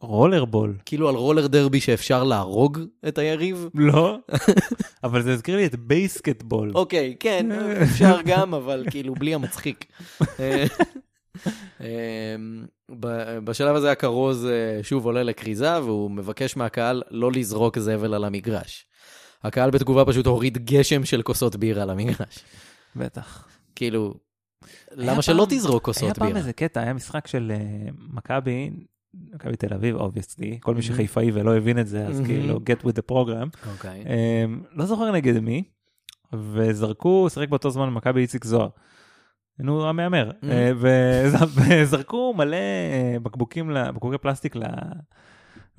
רולר 0.02 0.46
בול. 0.46 0.78
כאילו 0.86 1.10
על 1.10 1.16
roller 1.16 1.48
derby 1.48 1.82
שאפשר 1.82 2.24
להרוג 2.24 2.80
את 3.08 3.18
היריב? 3.18 3.70
לא, 3.74 4.18
אבל 5.04 5.24
זה 5.24 5.34
הזכיר 5.34 5.56
לי 5.56 5.66
את 5.66 5.76
בייסקטבול. 5.76 6.72
אוקיי, 6.76 7.16
כן, 7.20 7.48
אפשר 7.84 8.18
גם, 8.26 8.54
אבל 8.54 8.86
כאילו 8.92 9.14
בלי 9.14 9.34
המצחיק. 9.34 9.86
ב- 13.00 13.38
בשלב 13.44 13.76
הזה 13.76 13.92
הכרוז 13.92 14.46
אה, 14.46 14.84
שוב 14.84 15.06
עולה 15.06 15.24
לכריזה, 15.24 15.82
והוא 15.82 16.12
מבקש 16.12 16.58
מהקהל 16.58 17.04
לא 17.12 17.32
לזרוק 17.32 17.80
זבל 17.80 18.14
על 18.14 18.24
המגרש. 18.24 18.86
הקהל 19.44 19.70
בתגובה 19.72 20.06
פשוט 20.06 20.26
הוריד 20.26 20.58
גשם 20.66 21.06
של 21.06 21.22
כוסות 21.22 21.56
בירה 21.56 21.84
על 21.84 21.90
המגרש. 21.90 22.40
בטח. 22.96 23.48
כאילו, 23.76 24.14
למה 24.92 25.22
שלא 25.22 25.46
פעם- 25.50 25.58
תזרוק 25.58 25.84
כוסות 25.86 26.04
היה 26.04 26.14
פעם 26.14 26.28
בירה? 26.28 26.40
איזה 26.40 26.54
קטע, 26.54 26.80
היה 26.82 26.94
משחק 26.94 27.28
של 27.28 27.52
אה, 27.56 27.58
מכבי, 28.14 28.70
מכבי 29.34 29.56
תל 29.56 29.74
אביב, 29.74 29.96
obviously, 29.96 30.58
כל 30.62 30.74
מי 30.76 30.80
Mhm. 30.80 30.84
שחיפאי 30.84 31.32
ולא 31.34 31.58
הבין 31.58 31.80
את 31.80 31.88
זה, 31.88 32.08
אז 32.08 32.20
Mhm. 32.22 32.26
כאילו, 32.26 32.56
get 32.58 32.84
with 32.86 32.92
the 32.94 33.12
program. 33.12 33.70
אוקיי. 33.74 34.04
אמ, 34.46 34.62
לא 34.72 34.86
זוכר 34.86 35.12
נגד 35.12 35.40
מי, 35.40 35.64
וזרקו, 36.34 37.28
שיחק 37.30 37.50
באותו 37.50 37.70
זמן 37.70 37.90
מכבי 37.90 38.22
איציק 38.22 38.46
זוהר. 38.46 38.70
נו, 39.60 39.90
המהמר. 39.90 40.30
Mhm. 40.32 40.46
אה, 40.52 40.72
וז- 40.76 41.60
וזרקו 41.70 42.34
מלא 42.38 42.56
אה, 42.56 43.16
בקבוקים, 43.24 43.72
בקבוקי 43.96 44.18
פלסטיק 44.18 44.56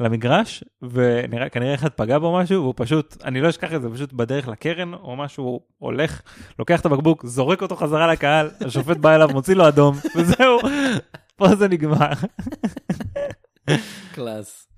למגרש, 0.00 0.64
וכנראה 0.82 1.74
אחד 1.74 1.88
פגע 1.88 2.18
בו 2.18 2.36
משהו, 2.38 2.62
והוא 2.62 2.74
פשוט, 2.76 3.16
אני 3.24 3.40
לא 3.40 3.48
אשכח 3.48 3.74
את 3.74 3.82
זה, 3.82 3.88
פשוט 3.90 4.12
בדרך 4.12 4.48
לקרן 4.48 4.94
או 4.94 5.16
משהו, 5.16 5.44
הוא 5.44 5.60
הולך, 5.78 6.22
לוקח 6.58 6.80
את 6.80 6.86
הבקבוק, 6.86 7.26
זורק 7.26 7.62
אותו 7.62 7.76
חזרה 7.76 8.12
לקהל, 8.12 8.50
השופט 8.66 8.96
בא 8.96 9.14
אליו, 9.14 9.28
מוציא 9.32 9.54
לו 9.54 9.68
אדום, 9.68 9.94
וזהו, 10.16 10.58
פה 11.36 11.54
זה 11.54 11.68
נגמר. 11.68 12.10
קלאס. 14.14 14.68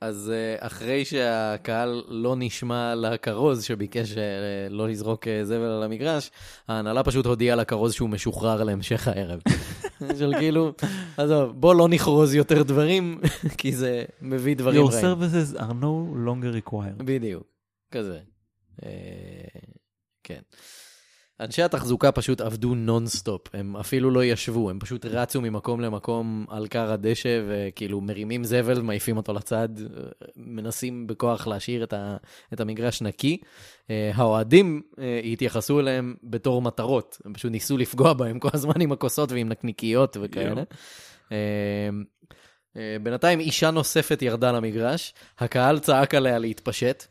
אז 0.00 0.32
אה, 0.34 0.66
אחרי 0.66 1.04
שהקהל 1.04 2.02
לא 2.08 2.34
נשמע 2.38 2.94
לכרוז 2.94 3.64
שביקש 3.64 4.16
אה, 4.16 4.22
לא 4.70 4.88
לזרוק 4.88 5.28
אה, 5.28 5.44
זבל 5.44 5.60
על 5.70 5.82
המגרש, 5.82 6.30
ההנהלה 6.68 7.04
פשוט 7.04 7.26
הודיעה 7.26 7.56
לכרוז 7.56 7.92
שהוא 7.94 8.08
משוחרר 8.08 8.64
להמשך 8.64 9.08
הערב. 9.08 9.40
של 10.18 10.32
כאילו, 10.38 10.72
עזוב, 11.16 11.60
בוא 11.60 11.74
לא 11.74 11.88
נכרוז 11.88 12.34
יותר 12.34 12.62
דברים, 12.62 13.20
כי 13.58 13.72
זה 13.72 14.04
מביא 14.22 14.56
דברים 14.56 14.86
Your 14.86 14.92
רעים. 14.92 15.04
services 15.04 15.56
are 15.58 15.82
no 15.82 16.16
longer 16.26 16.68
required. 16.68 17.02
בדיוק, 17.04 17.46
כזה. 17.90 18.18
כן. 20.24 20.40
אנשי 21.40 21.62
התחזוקה 21.62 22.12
פשוט 22.12 22.40
עבדו 22.40 22.74
נונסטופ, 22.74 23.54
הם 23.54 23.76
אפילו 23.76 24.10
לא 24.10 24.24
ישבו, 24.24 24.70
הם 24.70 24.78
פשוט 24.80 25.06
רצו 25.06 25.40
ממקום 25.40 25.80
למקום 25.80 26.46
על 26.48 26.66
כר 26.66 26.92
הדשא, 26.92 27.40
וכאילו 27.48 28.00
מרימים 28.00 28.44
זבל, 28.44 28.80
מעיפים 28.80 29.16
אותו 29.16 29.32
לצד, 29.32 29.68
מנסים 30.36 31.06
בכוח 31.06 31.46
להשאיר 31.46 31.84
את, 31.84 31.92
ה, 31.92 32.16
את 32.52 32.60
המגרש 32.60 33.02
נקי. 33.02 33.38
אה, 33.90 34.10
האוהדים 34.14 34.82
אה, 34.98 35.20
התייחסו 35.32 35.80
אליהם 35.80 36.14
בתור 36.22 36.62
מטרות, 36.62 37.18
הם 37.24 37.34
פשוט 37.34 37.52
ניסו 37.52 37.78
לפגוע 37.78 38.12
בהם 38.12 38.38
כל 38.38 38.50
הזמן 38.52 38.80
עם 38.80 38.92
הכוסות 38.92 39.32
ועם 39.32 39.48
נקניקיות 39.48 40.16
וכאלה. 40.20 40.62
אה, 41.32 41.36
בינתיים 43.02 43.40
אישה 43.40 43.70
נוספת 43.70 44.22
ירדה 44.22 44.52
למגרש, 44.52 45.14
הקהל 45.38 45.78
צעק 45.78 46.14
עליה 46.14 46.38
להתפשט. 46.38 47.06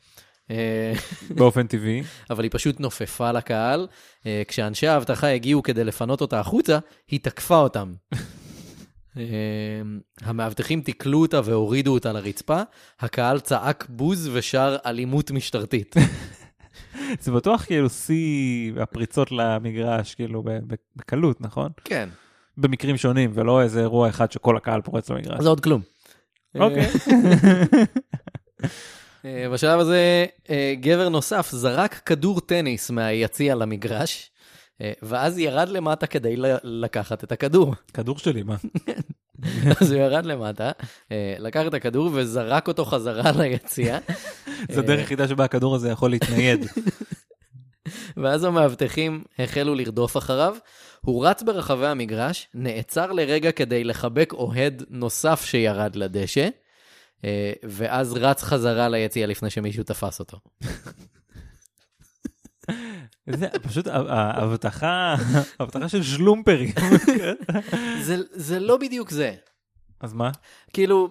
אה, 0.51 0.93
באופן 1.29 1.67
טבעי. 1.67 2.03
אבל 2.29 2.43
היא 2.43 2.51
פשוט 2.53 2.79
נופפה 2.79 3.31
לקהל. 3.31 3.87
אה, 4.25 4.41
כשאנשי 4.47 4.87
האבטחה 4.87 5.27
הגיעו 5.27 5.63
כדי 5.63 5.83
לפנות 5.83 6.21
אותה 6.21 6.39
החוצה, 6.39 6.79
היא 7.07 7.19
תקפה 7.23 7.57
אותם. 7.57 7.93
אה, 9.17 9.23
המאבטחים 10.21 10.81
תיקלו 10.81 11.21
אותה 11.21 11.41
והורידו 11.43 11.93
אותה 11.93 12.13
לרצפה, 12.13 12.61
הקהל 12.99 13.39
צעק 13.39 13.85
בוז 13.89 14.29
ושר 14.33 14.77
אלימות 14.85 15.31
משטרתית. 15.31 15.95
זה 17.21 17.31
בטוח 17.31 17.65
כאילו 17.65 17.89
שיא 17.89 18.71
הפריצות 18.81 19.31
למגרש, 19.31 20.15
כאילו 20.15 20.43
בקלות, 20.95 21.41
נכון? 21.41 21.71
כן. 21.83 22.09
במקרים 22.57 22.97
שונים, 22.97 23.31
ולא 23.33 23.61
איזה 23.61 23.79
אירוע 23.79 24.09
אחד 24.09 24.31
שכל 24.31 24.57
הקהל 24.57 24.81
פורץ 24.81 25.09
למגרש. 25.09 25.41
זה 25.41 25.49
עוד 25.49 25.59
כלום. 25.59 25.81
אוקיי. 26.59 26.87
אה, 29.27 29.49
בשלב 29.49 29.79
הזה, 29.79 30.25
אה, 30.49 30.73
גבר 30.79 31.09
נוסף 31.09 31.51
זרק 31.51 31.93
כדור 31.93 32.39
טניס 32.39 32.89
מהיציע 32.89 33.55
למגרש, 33.55 34.31
אה, 34.81 34.91
ואז 35.01 35.37
ירד 35.37 35.69
למטה 35.69 36.07
כדי 36.07 36.35
לקחת 36.63 37.23
את 37.23 37.31
הכדור. 37.31 37.75
כדור 37.93 38.17
שלי, 38.17 38.43
מה? 38.43 38.55
אז 39.81 39.91
הוא 39.91 40.01
ירד 40.01 40.25
למטה, 40.25 40.71
לקח 41.39 41.67
את 41.67 41.73
הכדור 41.73 42.09
וזרק 42.13 42.67
אותו 42.67 42.85
חזרה 42.85 43.31
ליציע. 43.39 43.97
זה 44.69 44.79
הדרך 44.79 44.99
היחידה 44.99 45.27
שבה 45.27 45.45
הכדור 45.45 45.75
הזה 45.75 45.89
יכול 45.89 46.11
להתנייד. 46.11 46.65
ואז 48.17 48.43
המאבטחים 48.43 49.23
החלו 49.39 49.75
לרדוף 49.75 50.17
אחריו. 50.17 50.55
הוא 51.01 51.27
רץ 51.27 51.43
ברחבי 51.43 51.87
המגרש, 51.87 52.47
נעצר 52.53 53.11
לרגע 53.11 53.51
כדי 53.51 53.83
לחבק 53.83 54.33
אוהד 54.33 54.83
נוסף 54.89 55.45
שירד 55.45 55.95
לדשא, 55.95 56.47
ואז 57.63 58.13
רץ 58.13 58.43
חזרה 58.43 58.89
ליציע 58.89 59.27
לפני 59.27 59.49
שמישהו 59.49 59.83
תפס 59.83 60.19
אותו. 60.19 60.39
זה 63.29 63.47
פשוט 63.63 63.87
ה- 63.87 63.91
ה- 63.95 64.31
ההבטחה, 64.39 65.15
ההבטחה 65.59 65.89
של 65.89 66.03
שלומפרים. 66.03 66.69
זה, 68.01 68.15
זה 68.31 68.59
לא 68.59 68.77
בדיוק 68.77 69.09
זה. 69.09 69.35
אז 69.99 70.13
מה? 70.13 70.31
כאילו, 70.73 71.09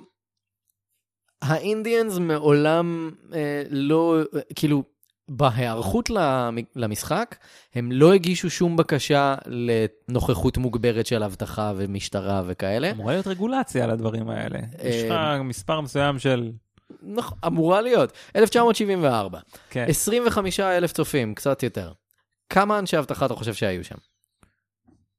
האינדיאנס 1.42 2.18
מעולם 2.18 3.10
אה, 3.34 3.62
לא, 3.70 4.16
אה, 4.36 4.40
כאילו, 4.54 4.82
בהיערכות 5.28 6.10
למ- 6.10 6.58
למשחק, 6.76 7.36
הם 7.74 7.92
לא 7.92 8.12
הגישו 8.14 8.50
שום 8.50 8.76
בקשה 8.76 9.34
לנוכחות 9.46 10.58
מוגברת 10.58 11.06
של 11.06 11.22
אבטחה 11.22 11.72
ומשטרה 11.76 12.42
וכאלה. 12.46 12.90
אמורה 12.90 13.12
להיות 13.12 13.26
רגולציה 13.26 13.84
על 13.84 13.90
הדברים 13.90 14.28
האלה. 14.30 14.58
יש 14.82 15.04
לך 15.04 15.10
אה, 15.12 15.42
מספר 15.42 15.80
מסוים 15.80 16.18
של... 16.18 16.52
נכון, 17.02 17.38
אמורה 17.46 17.80
להיות. 17.80 18.12
1974, 18.36 19.38
כן. 19.70 19.84
25 19.88 20.60
אלף 20.60 20.92
צופים, 20.92 21.34
קצת 21.34 21.62
יותר. 21.62 21.92
כמה 22.50 22.78
אנשי 22.78 22.98
אבטחה 22.98 23.26
אתה 23.26 23.34
חושב 23.34 23.54
שהיו 23.54 23.84
שם? 23.84 23.96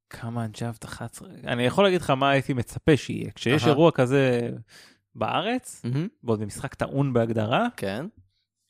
כמה 0.10 0.46
אנשי 0.46 0.68
אבטחה 0.68 1.08
צריך... 1.08 1.32
אני 1.48 1.64
יכול 1.66 1.84
להגיד 1.84 2.02
לך 2.02 2.10
מה 2.10 2.30
הייתי 2.30 2.54
מצפה 2.54 2.98
שיהיה. 2.98 3.32
כשיש. 3.36 3.68
אירוע 3.68 3.92
כזה 3.92 4.50
בארץ, 5.16 5.82
ועוד 6.24 6.40
במשחק 6.40 6.74
טעון 6.74 7.14
בהגדרה, 7.14 7.68
כן. 7.78 8.06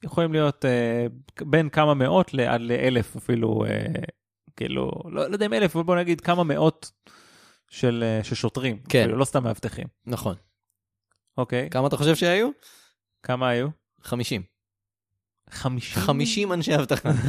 יכולים 0.03 0.33
להיות 0.33 0.65
אה, 0.65 1.07
בין 1.41 1.69
כמה 1.69 1.93
מאות 1.93 2.33
ל- 2.33 2.39
עד 2.41 2.61
לאלף 2.61 3.15
אפילו, 3.15 3.65
אה, 3.65 3.85
כאילו, 4.55 4.91
לא, 5.05 5.27
לא 5.29 5.33
יודע 5.33 5.45
אם 5.45 5.53
אלף, 5.53 5.75
אבל 5.75 5.83
בוא 5.85 5.95
נגיד 5.95 6.21
כמה 6.21 6.43
מאות 6.43 6.91
של, 7.69 8.03
אה, 8.07 8.23
של 8.23 8.35
שוטרים, 8.35 8.79
כן. 8.89 9.01
אפילו, 9.03 9.17
לא 9.17 9.25
סתם 9.25 9.43
מאבטחים. 9.43 9.87
נכון. 10.05 10.35
אוקיי, 11.37 11.69
כמה 11.69 11.87
אתה 11.87 11.97
חושב 11.97 12.15
שהיו? 12.15 12.49
כמה 13.23 13.49
היו? 13.49 13.67
50. 14.01 14.41
חמישים? 15.49 16.01
50 16.03 16.53
אנשי 16.53 16.75
אבטחה. 16.75 17.09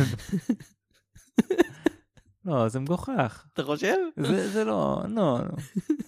לא, 2.44 2.68
זה 2.68 2.80
מגוחך. 2.80 3.46
אתה 3.54 3.64
חושב? 3.64 3.94
זה, 4.16 4.50
זה 4.50 4.64
לא, 4.64 5.02
לא, 5.08 5.38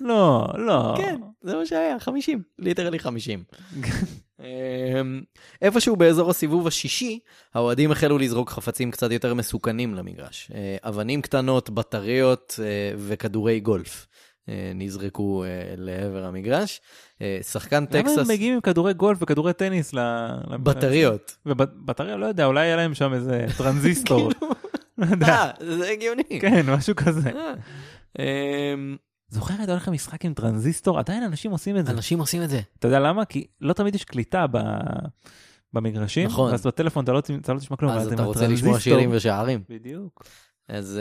לא, 0.01 0.47
לא. 0.59 0.95
כן, 0.97 1.21
זה 1.43 1.57
מה 1.57 1.67
שהיה, 1.67 2.01
50. 2.01 2.43
literally 2.59 2.99
50. 2.99 3.45
אמ, 4.41 5.21
איפשהו 5.63 5.97
באזור 5.97 6.31
הסיבוב 6.31 6.67
השישי, 6.67 7.19
האוהדים 7.55 7.93
החלו 7.93 8.19
לזרוק 8.19 8.51
חפצים 8.51 8.91
קצת 8.91 9.11
יותר 9.11 9.35
מסוכנים 9.35 9.95
למגרש. 9.95 10.51
אה, 10.55 10.77
אבנים 10.83 11.23
קטנות, 11.23 11.71
בטריות 11.71 12.61
אה, 12.63 12.93
וכדורי 12.97 13.61
גולף 13.61 14.07
אה, 14.49 14.73
נזרקו 14.75 15.45
לעבר 15.77 16.25
המגרש. 16.25 16.81
שחקן 17.43 17.77
למה 17.77 17.87
טקסס... 17.87 18.19
הם 18.19 18.29
מגיעים 18.29 18.55
עם 18.55 18.61
כדורי 18.61 18.95
גולף 18.95 19.19
וכדורי 19.23 19.53
טניס 19.53 19.95
ל... 19.95 19.99
בטריות. 20.51 21.37
ובטריה, 21.47 22.17
לא 22.17 22.27
יודע, 22.27 22.45
אולי 22.45 22.67
היה 22.67 22.77
להם 22.77 22.95
שם 22.95 23.13
איזה 23.13 23.47
טרנזיסטור. 23.59 24.31
לא 24.99 25.07
יודע. 25.11 25.27
אה, 25.27 25.51
זה 25.61 25.91
הגיוני. 25.91 26.41
כן, 26.41 26.67
משהו 26.71 26.95
כזה. 26.97 27.31
אה, 29.33 29.39
זוכר 29.39 29.55
את 29.65 29.69
הולך 29.69 29.89
למשחק 29.89 30.25
עם 30.25 30.35
טרנזיסטור? 30.35 30.99
עדיין 30.99 31.23
אנשים 31.23 31.51
עושים 31.51 31.77
את 31.77 31.87
זה. 31.87 31.93
אנשים 31.93 32.19
עושים 32.19 32.43
את 32.43 32.51
זה. 32.51 32.61
אתה 32.79 32.89
יודע 32.89 32.99
למה? 32.99 33.25
כי 33.25 33.47
לא 33.61 33.73
תמיד 33.73 33.95
יש 33.95 34.05
קליטה 34.05 34.47
ב... 34.47 34.59
במגרשים, 35.73 36.27
נכון. 36.27 36.51
ואז 36.51 36.67
בטלפון 36.67 37.05
אתה 37.05 37.13
לא, 37.13 37.23
אתה 37.41 37.55
לא 37.55 37.59
תשמע 37.59 37.77
כלום, 37.77 37.93
אז 37.93 38.13
אתה 38.13 38.23
רוצה 38.23 38.47
לשמוע 38.47 38.81
שירים 38.81 39.11
ושערים. 39.13 39.63
בדיוק. 39.69 40.25
אז 40.69 41.01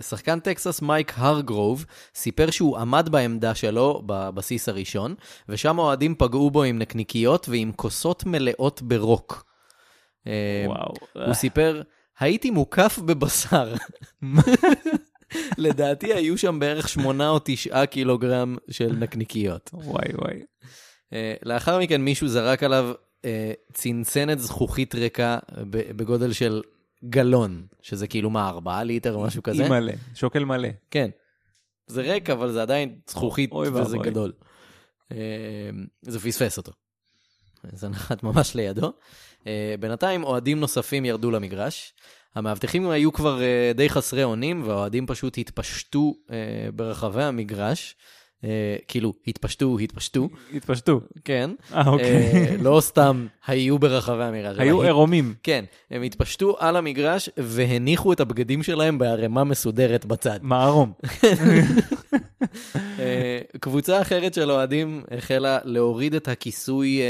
uh, 0.00 0.04
שחקן 0.04 0.40
טקסס 0.40 0.82
מייק 0.82 1.12
הרגרוב 1.16 1.84
סיפר 2.14 2.50
שהוא 2.50 2.78
עמד 2.78 3.08
בעמדה 3.08 3.54
שלו 3.54 4.02
בבסיס 4.06 4.68
הראשון, 4.68 5.14
ושם 5.48 5.78
האוהדים 5.78 6.14
פגעו 6.18 6.50
בו 6.50 6.62
עם 6.62 6.78
נקניקיות 6.78 7.48
ועם 7.48 7.72
כוסות 7.76 8.26
מלאות 8.26 8.82
ברוק. 8.82 9.44
Uh, 10.24 10.28
וואו. 10.66 10.94
הוא 11.26 11.34
סיפר, 11.34 11.82
הייתי 12.18 12.50
מוקף 12.50 12.98
בבשר. 13.04 13.74
לדעתי 15.58 16.14
היו 16.14 16.38
שם 16.38 16.58
בערך 16.58 16.88
שמונה 16.88 17.28
או 17.28 17.38
תשעה 17.44 17.86
קילוגרם 17.86 18.56
של 18.70 18.92
נקניקיות. 18.98 19.70
וואי 19.72 20.08
וואי. 20.14 20.42
Uh, 21.10 21.14
לאחר 21.42 21.78
מכן 21.78 22.00
מישהו 22.00 22.28
זרק 22.28 22.62
עליו 22.62 22.92
uh, 23.22 23.24
צנצנת 23.72 24.38
זכוכית 24.38 24.94
ריקה 24.94 25.38
בגודל 25.70 26.32
של 26.32 26.62
גלון, 27.04 27.66
שזה 27.82 28.06
כאילו 28.06 28.30
מה, 28.30 28.48
ארבעה 28.48 28.84
ליטר 28.84 29.14
או 29.14 29.22
משהו 29.22 29.42
כזה? 29.42 29.68
מלא, 29.68 29.92
שוקל 30.14 30.44
מלא. 30.44 30.68
כן. 30.90 31.10
זה 31.86 32.02
ריק, 32.02 32.30
אבל 32.30 32.52
זה 32.52 32.62
עדיין 32.62 32.98
זכוכית 33.10 33.52
אוי 33.52 33.68
וזה 33.68 33.78
ואבוי. 33.78 34.10
גדול. 34.10 34.32
אה, 35.12 35.70
זה 36.02 36.20
פספס 36.20 36.58
אותו. 36.58 36.72
זה 37.72 37.88
נחת 37.88 38.22
ממש 38.22 38.54
לידו. 38.54 38.92
אה, 39.46 39.74
בינתיים 39.80 40.24
אוהדים 40.24 40.60
נוספים 40.60 41.04
ירדו 41.04 41.30
למגרש. 41.30 41.92
המאבטחים 42.38 42.90
היו 42.90 43.12
כבר 43.12 43.42
אה, 43.42 43.72
די 43.74 43.88
חסרי 43.88 44.24
אונים, 44.24 44.62
והאוהדים 44.66 45.06
פשוט 45.06 45.38
התפשטו 45.38 46.14
אה, 46.30 46.36
ברחבי 46.74 47.22
המגרש. 47.22 47.96
אה, 48.44 48.76
כאילו, 48.88 49.14
התפשטו, 49.26 49.78
התפשטו, 49.78 50.28
התפשטו. 50.54 51.00
כן. 51.24 51.50
אה, 51.74 51.86
אוקיי. 51.86 52.32
אה, 52.32 52.56
לא 52.66 52.80
סתם 52.80 53.26
היו 53.46 53.78
ברחבי 53.78 54.24
המגרש. 54.24 54.58
היו 54.58 54.82
עירומים. 54.82 55.34
כן, 55.42 55.64
הם 55.90 56.02
התפשטו 56.02 56.56
על 56.58 56.76
המגרש 56.76 57.30
והניחו 57.36 58.12
את 58.12 58.20
הבגדים 58.20 58.62
שלהם 58.62 58.98
בערימה 58.98 59.44
מסודרת 59.44 60.06
בצד. 60.06 60.38
מערום. 60.42 60.92
אה, 62.98 63.40
קבוצה 63.60 64.00
אחרת 64.00 64.34
של 64.34 64.50
אוהדים 64.50 65.02
החלה 65.10 65.58
להוריד 65.64 66.14
את 66.14 66.28
הכיסוי 66.28 67.00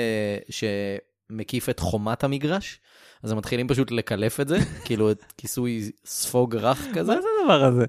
שמקיף 0.51 1.69
את 1.69 1.81
חומת 1.81 2.25
המגרש. 2.25 2.81
אז 3.23 3.33
הם 3.33 3.39
מתחילים 3.39 3.69
פשוט 3.69 3.91
לקלף 3.91 4.41
את 4.41 4.49
זה, 4.49 4.59
כאילו 4.85 5.11
את 5.11 5.33
כיסוי 5.39 5.91
ספוג 6.05 6.57
רך 6.57 6.87
כזה. 6.95 7.15
מה 7.15 7.21
זה 7.21 7.29
הדבר 7.43 7.65
הזה? 7.65 7.85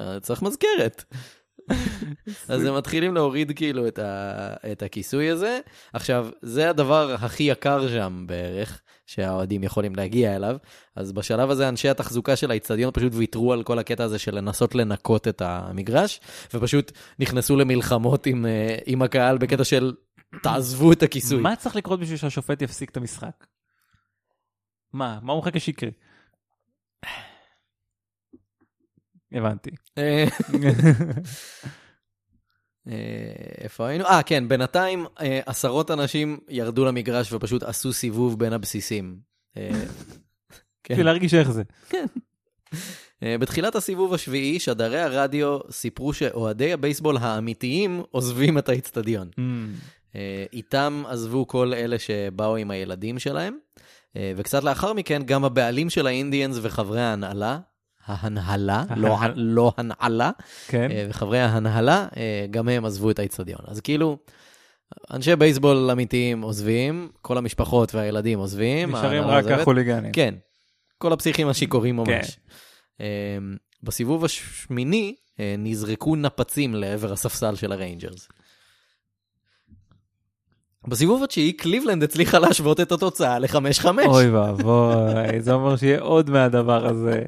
אה, 0.00 0.20
צריך 0.24 0.42
מזכרת. 0.42 1.04
אז 2.48 2.64
הם 2.64 2.76
מתחילים 2.76 3.14
להוריד 3.14 3.52
כאילו 3.56 3.88
את, 3.88 3.98
ה, 3.98 4.54
את 4.72 4.82
הכיסוי 4.82 5.30
הזה. 5.30 5.60
עכשיו, 5.92 6.28
זה 6.42 6.70
הדבר 6.70 7.14
הכי 7.18 7.42
יקר 7.42 7.88
שם 7.88 8.24
בערך, 8.28 8.80
שהאוהדים 9.06 9.64
יכולים 9.64 9.96
להגיע 9.96 10.36
אליו. 10.36 10.56
אז 10.96 11.12
בשלב 11.12 11.50
הזה 11.50 11.68
אנשי 11.68 11.88
התחזוקה 11.88 12.36
של 12.36 12.50
האיצטדיון 12.50 12.90
פשוט 12.94 13.12
ויתרו 13.14 13.52
על 13.52 13.62
כל 13.62 13.78
הקטע 13.78 14.04
הזה 14.04 14.18
של 14.18 14.34
לנסות 14.34 14.74
לנקות 14.74 15.28
את 15.28 15.42
המגרש, 15.44 16.20
ופשוט 16.54 16.92
נכנסו 17.18 17.56
למלחמות 17.56 18.26
עם, 18.26 18.46
אה, 18.46 18.76
עם 18.86 19.02
הקהל 19.02 19.38
בקטע 19.38 19.64
של 19.64 19.92
תעזבו 20.42 20.92
את 20.92 21.02
הכיסוי. 21.02 21.40
מה 21.40 21.56
צריך 21.56 21.76
לקרות 21.76 22.00
בשביל 22.00 22.16
שהשופט 22.16 22.62
יפסיק 22.62 22.90
את 22.90 22.96
המשחק? 22.96 23.46
מה? 24.92 25.18
מה 25.22 25.32
הוא 25.32 25.42
מחכה 25.42 25.60
שיקרה? 25.60 25.90
הבנתי. 29.32 29.70
אה, 29.98 30.24
אה, 32.88 33.32
איפה 33.58 33.86
היינו? 33.86 34.04
אה, 34.04 34.22
כן, 34.22 34.48
בינתיים 34.48 35.06
אה, 35.20 35.40
עשרות 35.46 35.90
אנשים 35.90 36.38
ירדו 36.48 36.84
למגרש 36.84 37.32
ופשוט 37.32 37.62
עשו 37.62 37.92
סיבוב 37.92 38.38
בין 38.38 38.52
הבסיסים. 38.52 39.18
אה, 39.56 39.70
כן. 40.84 41.00
להרגיש 41.04 41.34
איך 41.34 41.50
זה. 41.50 41.62
אה, 43.22 43.38
בתחילת 43.38 43.74
הסיבוב 43.74 44.14
השביעי, 44.14 44.58
שדרי 44.58 45.00
הרדיו 45.00 45.58
סיפרו 45.70 46.12
שאוהדי 46.12 46.72
הבייסבול 46.72 47.16
האמיתיים 47.16 48.02
עוזבים 48.10 48.58
את 48.58 48.68
האיצטדיון. 48.68 49.30
אה, 50.16 50.44
איתם 50.52 51.02
עזבו 51.08 51.46
כל 51.46 51.72
אלה 51.74 51.98
שבאו 51.98 52.56
עם 52.56 52.70
הילדים 52.70 53.18
שלהם, 53.18 53.58
אה, 54.16 54.32
וקצת 54.36 54.64
לאחר 54.64 54.92
מכן 54.92 55.22
גם 55.22 55.44
הבעלים 55.44 55.90
של 55.90 56.06
האינדיאנס 56.06 56.58
וחברי 56.62 57.00
ההנהלה, 57.00 57.58
ההנהלה, 58.06 58.84
לא. 58.96 59.16
לא 59.34 59.72
הנהלה, 59.76 60.30
כן. 60.68 60.90
אה, 60.90 61.06
וחברי 61.08 61.40
ההנהלה, 61.40 62.06
גם 62.50 62.68
הם 62.68 62.84
עזבו 62.84 63.10
את 63.10 63.18
האיצטדיון. 63.18 63.60
אז 63.66 63.80
כאילו, 63.80 64.16
אנשי 65.12 65.36
בייסבול 65.36 65.90
אמיתיים 65.92 66.42
עוזבים, 66.42 67.10
כל 67.22 67.38
המשפחות 67.38 67.94
והילדים 67.94 68.38
עוזבים. 68.38 68.96
נשארים 68.96 69.22
רק 69.22 69.44
עוזבת. 69.44 69.60
החוליגנים. 69.60 70.12
כן, 70.12 70.34
כל 70.98 71.12
הפסיכים 71.12 71.48
השיכורים 71.48 71.96
ממש. 71.96 72.38
כן. 72.98 73.04
בסיבוב 73.82 74.24
השמיני 74.24 75.14
נזרקו 75.58 76.16
נפצים 76.16 76.74
לעבר 76.74 77.12
הספסל 77.12 77.54
של 77.54 77.72
הריינג'רס. 77.72 78.28
בסיבוב 80.88 81.22
התשיעי 81.22 81.52
קליבלנד 81.52 82.02
הצליחה 82.02 82.38
להשוות 82.38 82.80
את 82.80 82.92
התוצאה 82.92 83.38
ל-5-5. 83.38 83.86
אוי 84.06 84.30
ואבוי, 84.30 85.40
זה 85.40 85.52
אומר 85.52 85.76
שיהיה 85.76 86.00
עוד 86.00 86.30
מהדבר 86.30 86.86
הזה. 86.86 87.22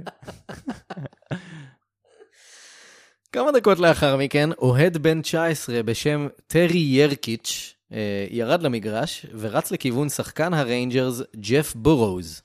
כמה 3.33 3.53
דקות 3.53 3.79
לאחר 3.79 4.17
מכן, 4.17 4.51
אוהד 4.53 4.97
בן 4.97 5.23
19 5.23 5.83
בשם 5.83 6.29
טרי 6.47 6.79
ירקיץ' 6.79 7.75
אה, 7.93 8.27
ירד 8.31 8.63
למגרש 8.63 9.27
ורץ 9.39 9.71
לכיוון 9.71 10.09
שחקן 10.09 10.55
הריינג'רס 10.55 11.23
ג'ף 11.37 11.75
בורוז. 11.75 12.43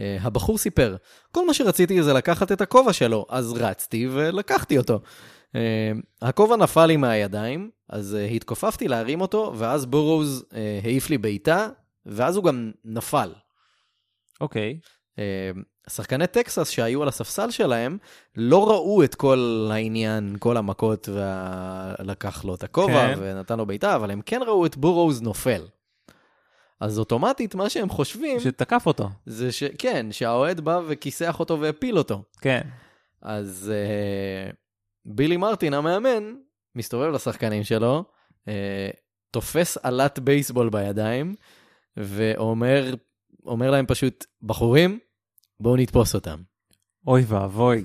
אה, 0.00 0.16
הבחור 0.20 0.58
סיפר, 0.58 0.96
כל 1.32 1.46
מה 1.46 1.54
שרציתי 1.54 2.02
זה 2.02 2.12
לקחת 2.12 2.52
את 2.52 2.60
הכובע 2.60 2.92
שלו, 2.92 3.26
אז 3.28 3.52
רצתי 3.52 4.08
ולקחתי 4.12 4.78
אותו. 4.78 5.00
אה, 5.54 5.92
הכובע 6.22 6.56
נפל 6.56 6.86
לי 6.86 6.96
מהידיים, 6.96 7.70
אז 7.88 8.14
אה, 8.14 8.24
התכופפתי 8.24 8.88
להרים 8.88 9.20
אותו, 9.20 9.52
ואז 9.56 9.86
בורוז 9.86 10.44
אה, 10.54 10.80
העיף 10.84 11.10
לי 11.10 11.18
בעיטה, 11.18 11.68
ואז 12.06 12.36
הוא 12.36 12.44
גם 12.44 12.72
נפל. 12.84 13.32
אוקיי. 14.40 14.78
שחקני 15.90 16.26
טקסס 16.26 16.70
שהיו 16.70 17.02
על 17.02 17.08
הספסל 17.08 17.50
שלהם 17.50 17.98
לא 18.36 18.70
ראו 18.70 19.04
את 19.04 19.14
כל 19.14 19.68
העניין, 19.72 20.36
כל 20.38 20.56
המכות, 20.56 21.08
ולקח 21.08 22.44
לו 22.44 22.54
את 22.54 22.64
הכובע 22.64 23.14
כן. 23.14 23.18
ונתן 23.18 23.58
לו 23.58 23.66
בעיטה, 23.66 23.94
אבל 23.94 24.10
הם 24.10 24.20
כן 24.20 24.40
ראו 24.46 24.66
את 24.66 24.76
בורוז 24.76 25.22
נופל. 25.22 25.62
אז 26.80 26.98
אוטומטית 26.98 27.54
מה 27.54 27.70
שהם 27.70 27.88
חושבים 27.88 28.40
שתקף 28.40 28.86
אותו. 28.86 29.08
זה 29.26 29.52
שכן, 29.52 30.06
שהאוהד 30.12 30.60
בא 30.60 30.80
וכיסח 30.86 31.40
אותו 31.40 31.60
והפיל 31.60 31.98
אותו. 31.98 32.22
כן. 32.40 32.60
אז 33.22 33.72
uh, 33.72 34.56
בילי 35.06 35.36
מרטין 35.36 35.74
המאמן 35.74 36.34
מסתובב 36.74 37.12
לשחקנים 37.12 37.64
שלו, 37.64 38.04
uh, 38.44 38.48
תופס 39.30 39.76
עלת 39.82 40.18
בייסבול 40.18 40.68
בידיים 40.68 41.34
ואומר 41.96 42.94
אומר 43.46 43.70
להם 43.70 43.86
פשוט, 43.86 44.24
בחורים, 44.42 44.98
בואו 45.60 45.76
נתפוס 45.76 46.14
אותם. 46.14 46.38
אוי 47.06 47.24
ואבוי. 47.26 47.84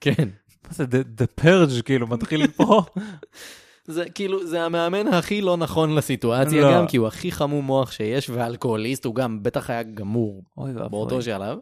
כן. 0.00 0.28
מה 0.66 0.70
זה, 0.70 0.84
The- 0.84 1.40
Purge 1.40 1.82
כאילו 1.82 2.06
מתחיל 2.06 2.46
פה? 2.46 2.82
זה 3.86 4.10
כאילו, 4.10 4.46
זה 4.46 4.64
המאמן 4.64 5.08
הכי 5.08 5.40
לא 5.40 5.56
נכון 5.56 5.94
לסיטואציה 5.94 6.62
לא. 6.62 6.74
גם, 6.74 6.86
כי 6.86 6.96
הוא 6.96 7.06
הכי 7.06 7.32
חמום 7.32 7.64
מוח 7.64 7.92
שיש, 7.92 8.30
ואלכוהוליסט, 8.30 9.04
הוא 9.04 9.14
גם 9.14 9.42
בטח 9.42 9.70
היה 9.70 9.82
גמור 9.82 10.42
אוי. 10.56 10.72
באותו 10.72 11.22
שלב. 11.22 11.58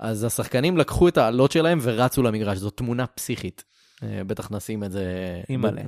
אז 0.00 0.24
השחקנים 0.24 0.76
לקחו 0.76 1.08
את 1.08 1.18
העלות 1.18 1.52
שלהם 1.52 1.78
ורצו 1.82 2.22
למגרש, 2.22 2.58
זו 2.58 2.70
תמונה 2.70 3.06
פסיכית. 3.06 3.64
אה, 4.02 4.24
בטח 4.26 4.50
נשים 4.50 4.84
את 4.84 4.92
זה. 4.92 5.04
אימא'לה. 5.48 5.82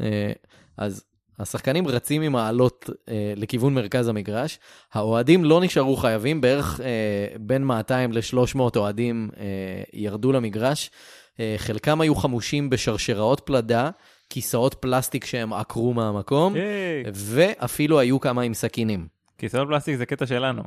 אה, 0.00 0.32
אז 0.76 1.04
השחקנים 1.38 1.88
רצים 1.88 2.22
עם 2.22 2.36
העלות 2.36 2.90
אה, 3.08 3.32
לכיוון 3.36 3.74
מרכז 3.74 4.08
המגרש, 4.08 4.58
האוהדים 4.92 5.44
לא 5.44 5.60
נשארו 5.60 5.96
חייבים, 5.96 6.40
בערך 6.40 6.80
אה, 6.80 7.36
בין 7.40 7.64
200 7.64 8.12
ל-300 8.12 8.60
אוהדים 8.76 9.30
אה, 9.38 9.44
ירדו 9.92 10.32
למגרש, 10.32 10.90
אה, 11.40 11.54
חלקם 11.58 12.00
היו 12.00 12.14
חמושים 12.14 12.70
בשרשראות 12.70 13.40
פלדה, 13.40 13.90
כיסאות 14.30 14.74
פלסטיק 14.74 15.24
שהם 15.24 15.52
עקרו 15.52 15.94
מהמקום, 15.94 16.56
ייי. 16.56 17.04
ואפילו 17.14 17.98
היו 17.98 18.20
כמה 18.20 18.42
עם 18.42 18.54
סכינים. 18.54 19.15
כיסאות 19.38 19.68
פלסטיק 19.68 19.96
זה 19.96 20.06
קטע 20.06 20.26
שלנו. 20.26 20.62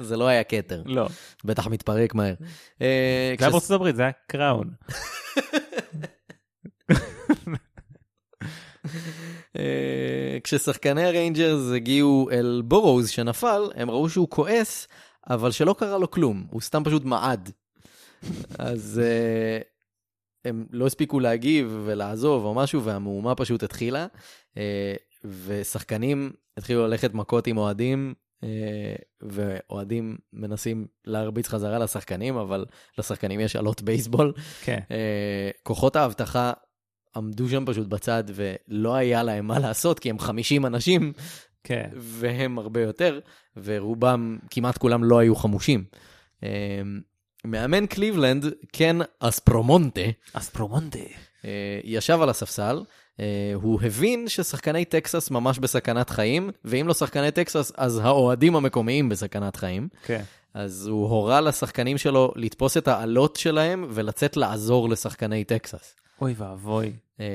זה 0.00 0.16
לא 0.16 0.26
היה 0.26 0.44
כתר, 0.44 0.82
לא. 0.86 1.08
בטח 1.44 1.66
מתפרק 1.66 2.14
מהר. 2.14 2.34
אה, 2.82 3.34
זה 3.38 3.44
היה 3.44 3.50
בארצות 3.50 3.70
הברית, 3.70 3.96
זה 3.96 4.02
היה 4.02 4.12
Crown. 4.26 4.70
אה, 9.56 10.38
כששחקני 10.44 11.04
הריינג'רס 11.04 11.72
הגיעו 11.76 12.28
אל 12.32 12.62
בורוז 12.64 13.08
שנפל, 13.08 13.70
הם 13.74 13.90
ראו 13.90 14.08
שהוא 14.08 14.28
כועס, 14.30 14.88
אבל 15.30 15.50
שלא 15.50 15.74
קרה 15.78 15.98
לו 15.98 16.10
כלום, 16.10 16.46
הוא 16.50 16.60
סתם 16.60 16.84
פשוט 16.84 17.04
מעד. 17.04 17.50
אז 18.58 19.00
אה, 19.04 19.58
הם 20.44 20.66
לא 20.70 20.86
הספיקו 20.86 21.20
להגיב 21.20 21.80
ולעזוב 21.84 22.44
או 22.44 22.54
משהו, 22.54 22.84
והמהומה 22.84 23.34
פשוט 23.34 23.62
התחילה. 23.62 24.06
ושחקנים 25.24 26.32
התחילו 26.56 26.86
ללכת 26.86 27.14
מכות 27.14 27.46
עם 27.46 27.56
אוהדים, 27.56 28.14
אה, 28.42 28.94
ואוהדים 29.20 30.16
מנסים 30.32 30.86
להרביץ 31.04 31.48
חזרה 31.48 31.78
לשחקנים, 31.78 32.36
אבל 32.36 32.64
לשחקנים 32.98 33.40
יש 33.40 33.56
אלות 33.56 33.82
בייסבול. 33.82 34.32
כן. 34.64 34.78
אה, 34.90 35.50
כוחות 35.62 35.96
האבטחה 35.96 36.52
עמדו 37.16 37.48
שם 37.48 37.64
פשוט 37.66 37.86
בצד, 37.86 38.24
ולא 38.34 38.94
היה 38.94 39.22
להם 39.22 39.46
מה 39.46 39.58
לעשות, 39.58 39.98
כי 39.98 40.10
הם 40.10 40.18
50 40.18 40.66
אנשים, 40.66 41.12
כן. 41.64 41.90
והם 41.96 42.58
הרבה 42.58 42.82
יותר, 42.82 43.20
ורובם, 43.56 44.38
כמעט 44.50 44.78
כולם 44.78 45.04
לא 45.04 45.18
היו 45.18 45.36
חמושים. 45.36 45.84
אה, 46.44 46.82
מאמן 47.44 47.86
קליבלנד, 47.86 48.44
קן 48.72 48.98
אספרומונטה, 49.20 50.00
אספרומונטה. 50.32 50.98
ישב 51.84 52.18
על 52.22 52.28
הספסל, 52.28 52.82
הוא 53.54 53.80
הבין 53.82 54.28
ששחקני 54.28 54.84
טקסס 54.84 55.30
ממש 55.30 55.58
בסכנת 55.58 56.10
חיים, 56.10 56.50
ואם 56.64 56.88
לא 56.88 56.94
שחקני 56.94 57.30
טקסס, 57.30 57.72
אז 57.76 57.98
האוהדים 57.98 58.56
המקומיים 58.56 59.08
בסכנת 59.08 59.56
חיים. 59.56 59.88
כן. 60.04 60.22
אז 60.54 60.86
הוא 60.86 61.08
הורה 61.08 61.40
לשחקנים 61.40 61.98
שלו 61.98 62.32
לתפוס 62.36 62.76
את 62.76 62.88
האלות 62.88 63.36
שלהם 63.36 63.84
ולצאת 63.90 64.36
לעזור 64.36 64.88
לשחקני 64.88 65.44
טקסס. 65.44 65.96
אוי 66.20 66.34
ואבוי. 66.36 66.92
אה, 67.20 67.26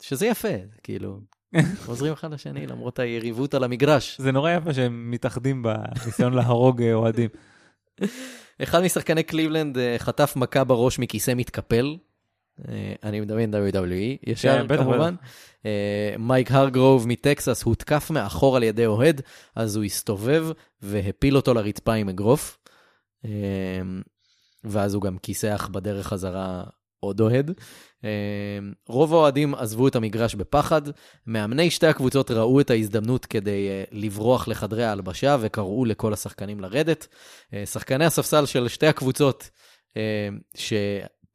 שזה 0.00 0.26
יפה, 0.26 0.48
כאילו, 0.82 1.20
עוזרים 1.86 2.12
אחד 2.12 2.32
לשני 2.32 2.66
למרות 2.66 2.98
היריבות 2.98 3.54
על 3.54 3.64
המגרש. 3.64 4.20
זה 4.20 4.32
נורא 4.32 4.50
יפה 4.50 4.74
שהם 4.74 5.10
מתאחדים 5.10 5.62
בניסיון 5.62 6.32
להרוג 6.34 6.82
אה, 6.82 6.94
אוהדים. 6.94 7.28
אחד 8.62 8.82
משחקני 8.82 9.22
קליבלנד 9.22 9.78
אה, 9.78 9.94
חטף 9.98 10.32
מכה 10.36 10.64
בראש 10.64 10.98
מכיסא 10.98 11.32
מתקפל. 11.36 11.96
אה, 12.68 12.94
אני 13.02 13.20
מדמיין 13.20 13.54
WWE, 13.54 14.30
ישר 14.30 14.66
כן, 14.68 14.76
כמובן. 14.76 15.14
אה, 15.66 16.14
מייק 16.18 16.52
הרגרוב 16.52 17.08
מטקסס 17.08 17.62
הותקף 17.62 18.10
מאחור 18.10 18.56
על 18.56 18.62
ידי 18.62 18.86
אוהד, 18.86 19.20
אז 19.56 19.76
הוא 19.76 19.84
הסתובב 19.84 20.46
והפיל 20.82 21.36
אותו 21.36 21.54
לרצפה 21.54 21.94
עם 21.94 22.08
אגרוף. 22.08 22.58
אה, 23.24 23.30
ואז 24.64 24.94
הוא 24.94 25.02
גם 25.02 25.18
כיסח 25.18 25.68
בדרך 25.72 26.06
חזרה 26.06 26.64
עוד 27.00 27.20
אוהד. 27.20 27.50
רוב 28.88 29.14
האוהדים 29.14 29.54
עזבו 29.54 29.88
את 29.88 29.96
המגרש 29.96 30.34
בפחד. 30.34 30.82
מאמני 31.26 31.70
שתי 31.70 31.86
הקבוצות 31.86 32.30
ראו 32.30 32.60
את 32.60 32.70
ההזדמנות 32.70 33.26
כדי 33.26 33.68
לברוח 33.92 34.48
לחדרי 34.48 34.84
ההלבשה 34.84 35.36
וקראו 35.40 35.84
לכל 35.84 36.12
השחקנים 36.12 36.60
לרדת. 36.60 37.06
שחקני 37.64 38.04
הספסל 38.04 38.46
של 38.46 38.68
שתי 38.68 38.86
הקבוצות, 38.86 39.50
אה, 39.96 40.28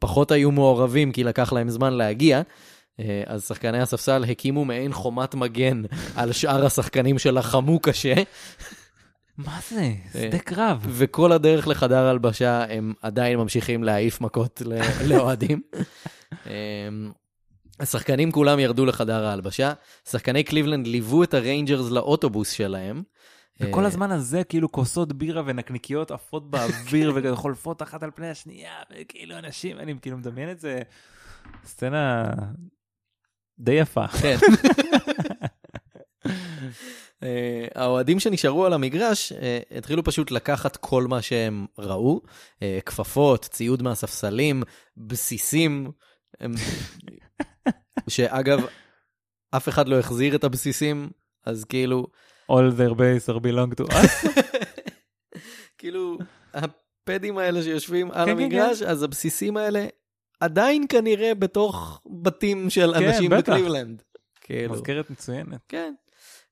שפחות 0.04 0.32
היו 0.32 0.52
מעורבים 0.52 1.12
כי 1.12 1.24
לקח 1.24 1.54
להם 1.54 1.70
זמן 1.70 1.94
להגיע, 1.94 2.42
אה, 3.00 3.24
אז 3.26 3.48
שחקני 3.48 3.80
הספסל 3.80 4.24
הקימו 4.24 4.66
מעין 4.66 4.94
חומת 4.94 5.36
מגן 5.36 5.82
על 6.16 6.32
שאר 6.32 6.66
השחקנים 6.66 7.20
שלחמו 7.20 7.80
קשה, 7.80 8.14
מה 9.38 9.60
זה? 9.70 9.92
שדה 10.14 10.40
קרב. 10.40 10.86
וכל 10.90 11.32
הדרך 11.32 11.68
לחדר 11.68 12.06
הלבשה 12.06 12.66
הם 12.70 12.94
עדיין 13.02 13.38
ממשיכים 13.38 13.84
להעיף 13.84 14.22
מכות 14.22 14.62
לאוהדים. 15.10 15.62
אמ, 16.48 17.12
השחקנים 17.80 18.32
כולם 18.32 18.60
ירדו 18.60 18.86
לחדר 18.86 19.26
ההלבשה, 19.26 19.74
שחקני 20.10 20.44
קליבלנד 20.44 20.88
ליוו 20.88 21.24
את 21.24 21.34
הריינג'רס 21.34 21.92
לאוטובוס 21.92 22.52
שלהם. 22.52 23.04
וכל 23.60 23.82
אה, 23.82 23.88
הזמן 23.88 24.12
הזה 24.12 24.44
כאילו 24.44 24.72
כוסות 24.72 25.14
בירה 25.14 25.42
ונקניקיות 25.46 26.12
עפות 26.12 26.50
באוויר 26.50 27.12
וחולפות 27.16 27.82
אחת 27.82 28.04
על 28.04 28.12
פני 28.16 28.30
השנייה 28.30 28.74
וכאילו 28.92 29.38
אנשים 29.38 29.80
אני 29.80 29.96
כאילו 30.02 30.18
מדמיין 30.18 30.52
את 30.52 30.60
זה 30.60 30.82
סצנה 31.66 32.32
די 33.60 33.72
יפה. 33.72 34.08
כן. 34.08 34.38
אה, 37.24 37.68
האוהדים 37.76 38.20
שנשארו 38.20 38.66
על 38.66 38.74
המגרש 38.74 39.32
אה, 39.32 39.60
התחילו 39.78 40.04
פשוט 40.04 40.32
לקחת 40.32 40.78
כל 40.78 41.08
מה 41.08 41.22
שהם 41.22 41.66
ראו, 41.78 42.22
כפפות, 42.86 43.46
ציוד 43.46 43.82
מהספסלים, 43.82 44.64
בסיסים, 44.98 45.92
שאגב, 48.10 48.60
אף 49.52 49.70
אחד 49.70 49.88
לא 49.88 50.00
החזיר 50.00 50.36
את 50.36 50.44
הבסיסים, 50.44 51.10
אז 51.46 51.66
כאילו, 51.66 52.08
All 52.52 52.72
their 52.72 52.96
base 52.96 53.30
are 53.30 53.40
belong 53.40 53.76
to 53.80 53.94
us. 53.94 54.28
כאילו, 55.78 56.18
הפדים 56.54 57.38
האלה 57.38 57.64
שיושבים 57.64 58.12
על 58.12 58.26
כן, 58.26 58.32
המגרש, 58.32 58.82
אז 58.82 59.04
הבסיסים 59.04 59.58
האלה 59.58 59.86
עדיין 60.40 60.86
כנראה 60.90 61.36
בתוך 61.36 62.02
בתים 62.22 62.70
של 62.70 62.94
כן, 62.94 63.04
אנשים. 63.04 63.30
בקליבלנד. 63.30 64.02
כאילו. 64.42 64.74
מזכרת 64.74 65.10
מצוינת. 65.10 65.60
כן. 65.68 65.94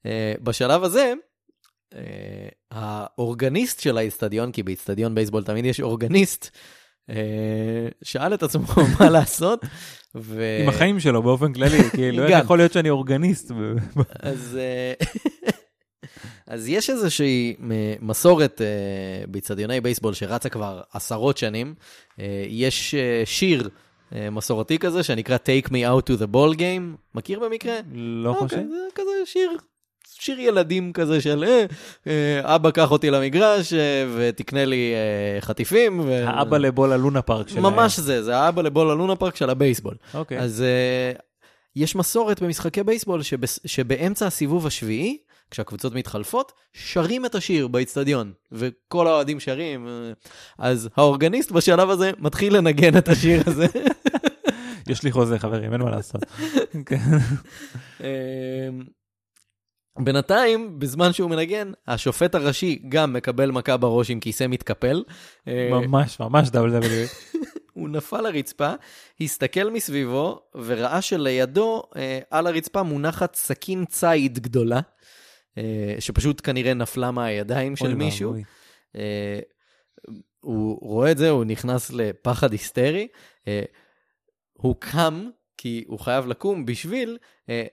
Uh, 0.08 0.44
בשלב 0.44 0.84
הזה, 0.84 1.14
uh, 1.94 1.98
האורגניסט 2.72 3.80
של 3.80 3.98
האיצטדיון, 3.98 4.52
כי 4.52 4.64
באיצטדיון 4.64 5.16
בייסבול 5.16 5.44
תמיד 5.44 5.66
יש 5.66 5.82
אורגניסט, 5.82 6.58
uh, 7.10 7.14
שאל 8.04 8.34
את 8.34 8.44
עצמו 8.44 8.66
מה 9.00 9.10
לעשות, 9.10 9.66
ו... 10.16 10.44
עם 10.64 10.70
החיים 10.70 11.00
שלו 11.00 11.24
באופן 11.24 11.54
כללי 11.54 11.84
כאילו 11.90 12.24
איך. 12.24 12.44
יכול 12.44 12.58
להיות 12.58 12.74
שאני 12.74 12.90
אורגניסט. 12.90 13.52
אז, 14.20 14.58
אה, 14.62 14.94
אז 16.48 16.68
יש 16.68 16.90
איזושהי 16.90 17.56
מ- 17.60 18.08
מסורת 18.10 18.62
אה, 18.62 18.68
באיצטדיוני 19.28 19.82
בייסבול 19.82 20.14
שרצה 20.14 20.50
כבר 20.50 20.82
עשרות 20.94 21.38
שנים. 21.38 21.74
אה, 22.20 22.46
יש 22.48 22.96
אה, 22.96 23.22
שיר 23.26 23.70
אה, 24.16 24.30
מסורתי 24.30 24.80
כזה 24.80 25.04
שנקרא 25.04 25.38
Take 25.38 25.68
Me 25.68 25.72
Out 25.72 26.10
to 26.12 26.18
the 26.20 26.36
Ball 26.36 26.58
Game. 26.58 26.98
מכיר 27.16 27.40
במקרה? 27.40 27.74
לא 27.94 28.30
אוקיי, 28.30 28.48
חושב. 28.48 28.58
זה 28.58 28.78
כזה 28.96 29.12
שיר, 29.26 29.52
שיר 30.20 30.40
ילדים 30.40 30.94
כזה 30.94 31.22
של 31.22 31.44
אה, 31.44 31.66
אה, 32.08 32.56
אבא 32.56 32.72
קח 32.72 32.92
אותי 32.92 33.10
למגרש 33.10 33.74
אה, 33.74 34.06
ותקנה 34.16 34.66
לי 34.66 34.94
אה, 34.94 35.42
חטיפים. 35.42 36.00
ו... 36.00 36.24
האבא 36.28 36.58
לבול 36.58 36.92
הלונה 36.92 37.22
פארק 37.22 37.50
שלהם. 37.50 37.64
ממש 37.64 38.00
זה, 38.00 38.24
זה 38.24 38.38
האבא 38.38 38.62
לבול 38.62 38.90
הלונה 38.90 39.16
פארק 39.16 39.36
של 39.36 39.50
הבייסבול. 39.50 39.96
אוקיי. 40.14 40.40
אז 40.40 40.64
uh, 41.16 41.22
יש 41.76 41.96
מסורת 41.96 42.42
במשחקי 42.42 42.84
בייסבול 42.84 43.22
שבס, 43.24 43.60
שבאמצע 43.66 44.28
הסיבוב 44.28 44.68
השביעי, 44.68 45.18
כשהקבוצות 45.52 45.96
מתחלפות, 45.96 46.52
שרים 46.74 47.26
את 47.26 47.36
השיר 47.36 47.68
באיצטדיון, 47.68 48.34
וכל 48.52 49.08
האוהדים 49.08 49.40
שרים. 49.40 49.88
אז 50.58 50.90
האורגניסט 50.98 51.52
בשלב 51.52 51.90
הזה 51.90 52.12
מתחיל 52.20 52.58
לנגן 52.58 52.98
את 52.98 53.08
השיר 53.08 53.44
הזה. 53.46 53.66
יש 54.90 55.04
לי 55.04 55.12
חוזה 55.12 55.40
חברים 55.40 55.74
אין 55.74 55.82
מה 55.82 55.90
לעשות. 55.90 56.22
כן. 56.86 57.18
אה, 58.04 58.70
בינתיים, 60.00 60.80
בזמן 60.80 61.14
שהוא 61.14 61.30
מנגן, 61.30 61.72
השופט 61.88 62.36
הראשי 62.36 62.82
גם 62.90 63.14
מקבל 63.14 63.52
מכה 63.52 63.78
בראש 63.78 64.10
עם 64.10 64.20
כיסא 64.20 64.48
מתקפל. 64.48 65.04
אה, 65.48 65.70
ממש 65.72 66.20
ממש 66.20 66.48
WWE. 66.48 67.32
הוא 67.74 67.90
נפל 67.90 68.22
לרצפה, 68.22 68.72
הסתכל 69.22 69.70
מסביבו 69.70 70.40
וראה 70.56 71.02
שלידו 71.02 71.84
אה, 71.96 72.20
על 72.32 72.48
הרצפה 72.48 72.84
מונחת 72.84 73.36
סכין 73.36 73.86
ציד 73.86 74.40
גדולה, 74.40 74.80
שפשוט 76.00 76.42
כנראה 76.44 76.74
נפלה 76.74 77.12
מהידיים 77.12 77.76
של 77.76 77.96
מישהו. 77.96 78.36
אה, 78.96 79.40
הוא 80.42 80.80
רואה 80.82 81.12
את 81.12 81.18
זה, 81.18 81.30
הוא 81.30 81.44
נכנס 81.46 81.92
לפחד 81.92 82.52
היסטרי. 82.52 83.08
אה, 83.48 83.64
הוא 84.54 84.76
קם, 84.80 85.30
כי 85.58 85.84
הוא 85.88 86.00
חייב 86.00 86.28
לקום 86.28 86.66
בשביל, 86.66 87.18
אה, 87.50 87.64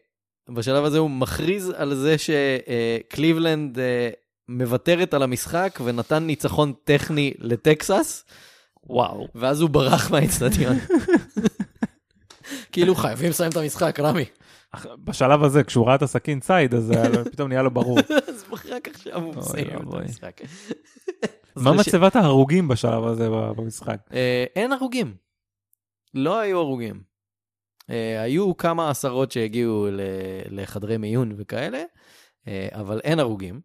בשלב 0.48 0.84
הזה 0.84 0.98
הוא 0.98 1.10
מכריז 1.10 1.72
על 1.76 1.94
זה 1.94 2.16
שקליבלנד 2.18 3.78
אה, 3.78 4.10
מוותרת 4.48 5.14
על 5.14 5.22
המשחק 5.22 5.78
ונתן 5.84 6.26
ניצחון 6.26 6.72
טכני 6.84 7.34
לטקסס. 7.38 8.24
וואו. 8.86 9.28
ואז 9.34 9.60
הוא 9.60 9.70
ברח 9.70 10.10
מהאצטדיון. 10.10 10.76
כאילו 12.72 12.94
חייבים 12.94 13.30
לסיים 13.30 13.50
את 13.50 13.56
המשחק, 13.56 14.00
רמי. 14.00 14.24
בשלב 15.04 15.42
הזה 15.42 15.64
כשהוא 15.64 15.86
ראה 15.86 15.94
את 15.94 16.02
הסכין 16.02 16.40
ציד 16.40 16.74
אז 16.74 16.92
פתאום 17.32 17.48
נהיה 17.48 17.62
לו 17.62 17.70
ברור. 17.70 17.98
אז 18.28 18.44
רק 18.68 18.88
עכשיו 18.88 19.22
הוא 19.22 19.34
מסיים 19.34 19.66
את. 19.66 19.94
המשחק. 19.94 20.40
מה 21.56 21.72
מצבת 21.72 22.16
ההרוגים 22.16 22.68
בשלב 22.68 23.04
הזה 23.04 23.28
במשחק? 23.30 23.96
אה, 24.12 24.44
אין 24.56 24.72
הרוגים. 24.72 25.14
לא 26.14 26.38
היו 26.38 26.58
הרוגים. 26.58 27.02
אה, 27.90 28.22
היו 28.22 28.56
כמה 28.56 28.90
עשרות 28.90 29.32
שהגיעו 29.32 29.88
לחדרי 30.50 30.96
מיון 30.96 31.32
וכאלה, 31.36 31.82
אה, 32.48 32.68
אבל 32.72 33.00
אין 33.04 33.18
הרוגים. 33.18 33.60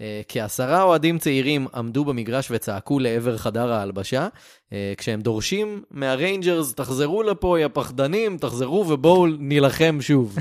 אה, 0.00 0.20
כעשרה 0.28 0.82
אוהדים 0.82 1.18
צעירים 1.18 1.66
עמדו 1.74 2.04
במגרש 2.04 2.48
וצעקו 2.50 2.98
לעבר 2.98 3.36
חדר 3.36 3.72
ההלבשה, 3.72 4.28
אה, 4.72 4.92
כשהם 4.96 5.20
דורשים 5.20 5.82
מהריינג'רס, 5.90 6.74
תחזרו 6.74 7.22
לפה, 7.22 7.60
יא 7.60 7.68
פחדנים, 7.72 8.38
תחזרו 8.38 8.88
ובואו 8.88 9.26
נילחם 9.26 9.98
שוב. 10.00 10.36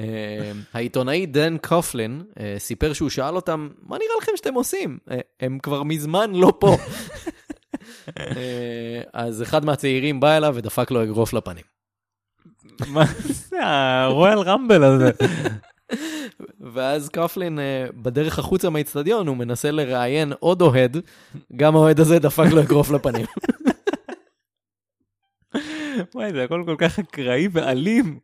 אה, 0.00 0.52
העיתונאי 0.72 1.26
דן 1.26 1.56
קופלין 1.58 2.22
סיפר 2.58 2.92
שהוא 2.92 3.10
שאל 3.10 3.36
אותם, 3.36 3.68
מה 3.82 3.96
נראה 3.96 4.16
לכם 4.22 4.32
שאתם 4.36 4.54
עושים? 4.54 4.98
הם 5.40 5.58
כבר 5.58 5.82
מזמן 5.82 6.30
לא 6.34 6.52
פה. 6.58 6.76
אז 9.12 9.42
אחד 9.42 9.64
מהצעירים 9.64 10.20
בא 10.20 10.36
אליו 10.36 10.54
ודפק 10.56 10.90
לו 10.90 11.02
אגרוף 11.02 11.32
לפנים. 11.32 11.64
מה 12.86 13.04
זה 13.28 13.56
הרויאל 13.62 14.38
רמבל 14.38 14.84
הזה? 14.84 15.10
ואז 16.72 17.08
קפלין 17.08 17.58
אה, 17.58 17.86
בדרך 17.94 18.38
החוצה 18.38 18.70
מהאיצטדיון, 18.70 19.26
הוא 19.26 19.36
מנסה 19.36 19.70
לראיין 19.70 20.32
עוד 20.40 20.62
אוהד, 20.62 20.96
גם 21.56 21.76
האוהד 21.76 22.00
הזה 22.00 22.18
דפק 22.18 22.46
לו 22.50 22.62
אגרוף 22.62 22.90
לפנים. 22.90 23.26
וואי, 26.14 26.32
זה 26.32 26.44
הכל 26.44 26.62
כל 26.66 26.76
כך 26.78 26.98
אקראי 26.98 27.48
ואלים. 27.52 28.18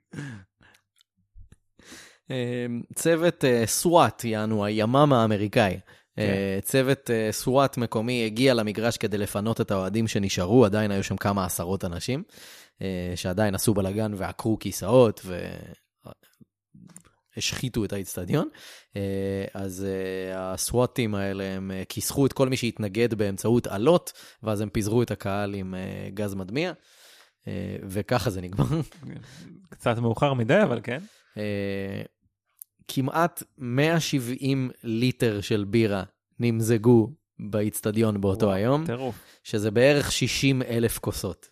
אה, 2.30 2.66
צוות 2.94 3.44
אה, 3.44 3.62
סוואט, 3.66 4.24
יענו 4.24 4.64
הימ"מ 4.64 5.12
האמריקאי. 5.12 5.78
אה, 6.18 6.58
צוות 6.62 7.10
סוואט 7.30 7.76
מקומי 7.76 8.26
הגיע 8.26 8.54
למגרש 8.54 8.96
כדי 8.96 9.18
לפנות 9.18 9.60
את 9.60 9.70
האוהדים 9.70 10.08
שנשארו, 10.08 10.64
עדיין 10.64 10.90
היו 10.90 11.04
שם 11.04 11.16
כמה 11.16 11.44
עשרות 11.44 11.84
אנשים, 11.84 12.22
שעדיין 13.14 13.54
עשו 13.54 13.74
בלאגן 13.74 14.12
ועקרו 14.16 14.58
כיסאות 14.58 15.20
והשחיתו 17.36 17.84
את 17.84 17.92
האיצטדיון. 17.92 18.48
אה, 18.96 19.44
אז 19.54 19.84
אה, 19.84 20.52
הסוואטים 20.52 21.14
האלה, 21.14 21.44
הם 21.44 21.70
אה, 21.70 21.82
כיסחו 21.88 22.26
את 22.26 22.32
כל 22.32 22.48
מי 22.48 22.56
שהתנגד 22.56 23.14
באמצעות 23.14 23.66
אלות, 23.66 24.12
ואז 24.42 24.60
הם 24.60 24.68
פיזרו 24.68 25.02
את 25.02 25.10
הקהל 25.10 25.54
עם 25.54 25.74
גז 26.14 26.34
מדמיע, 26.34 26.72
וככה 27.82 28.30
זה 28.30 28.40
נגמר. 28.40 28.64
קצת 29.70 29.98
מאוחר 29.98 30.34
מדי, 30.34 30.62
אבל 30.62 30.80
כן. 30.82 30.98
כמעט 32.88 33.42
170 33.58 34.70
ליטר 34.84 35.40
של 35.40 35.64
בירה 35.68 36.02
נמזגו 36.38 37.10
באיצטדיון 37.38 38.20
באותו 38.20 38.46
וואו, 38.46 38.56
היום, 38.56 38.86
טירוף, 38.86 39.20
שזה 39.42 39.70
בערך 39.70 40.12
60 40.12 40.62
אלף 40.62 40.98
כוסות. 40.98 41.48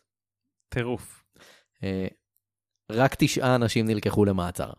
טירוף. 0.69 1.25
רק 2.91 3.15
תשעה 3.19 3.55
אנשים 3.55 3.87
נלקחו 3.87 4.25
למעצר. 4.25 4.71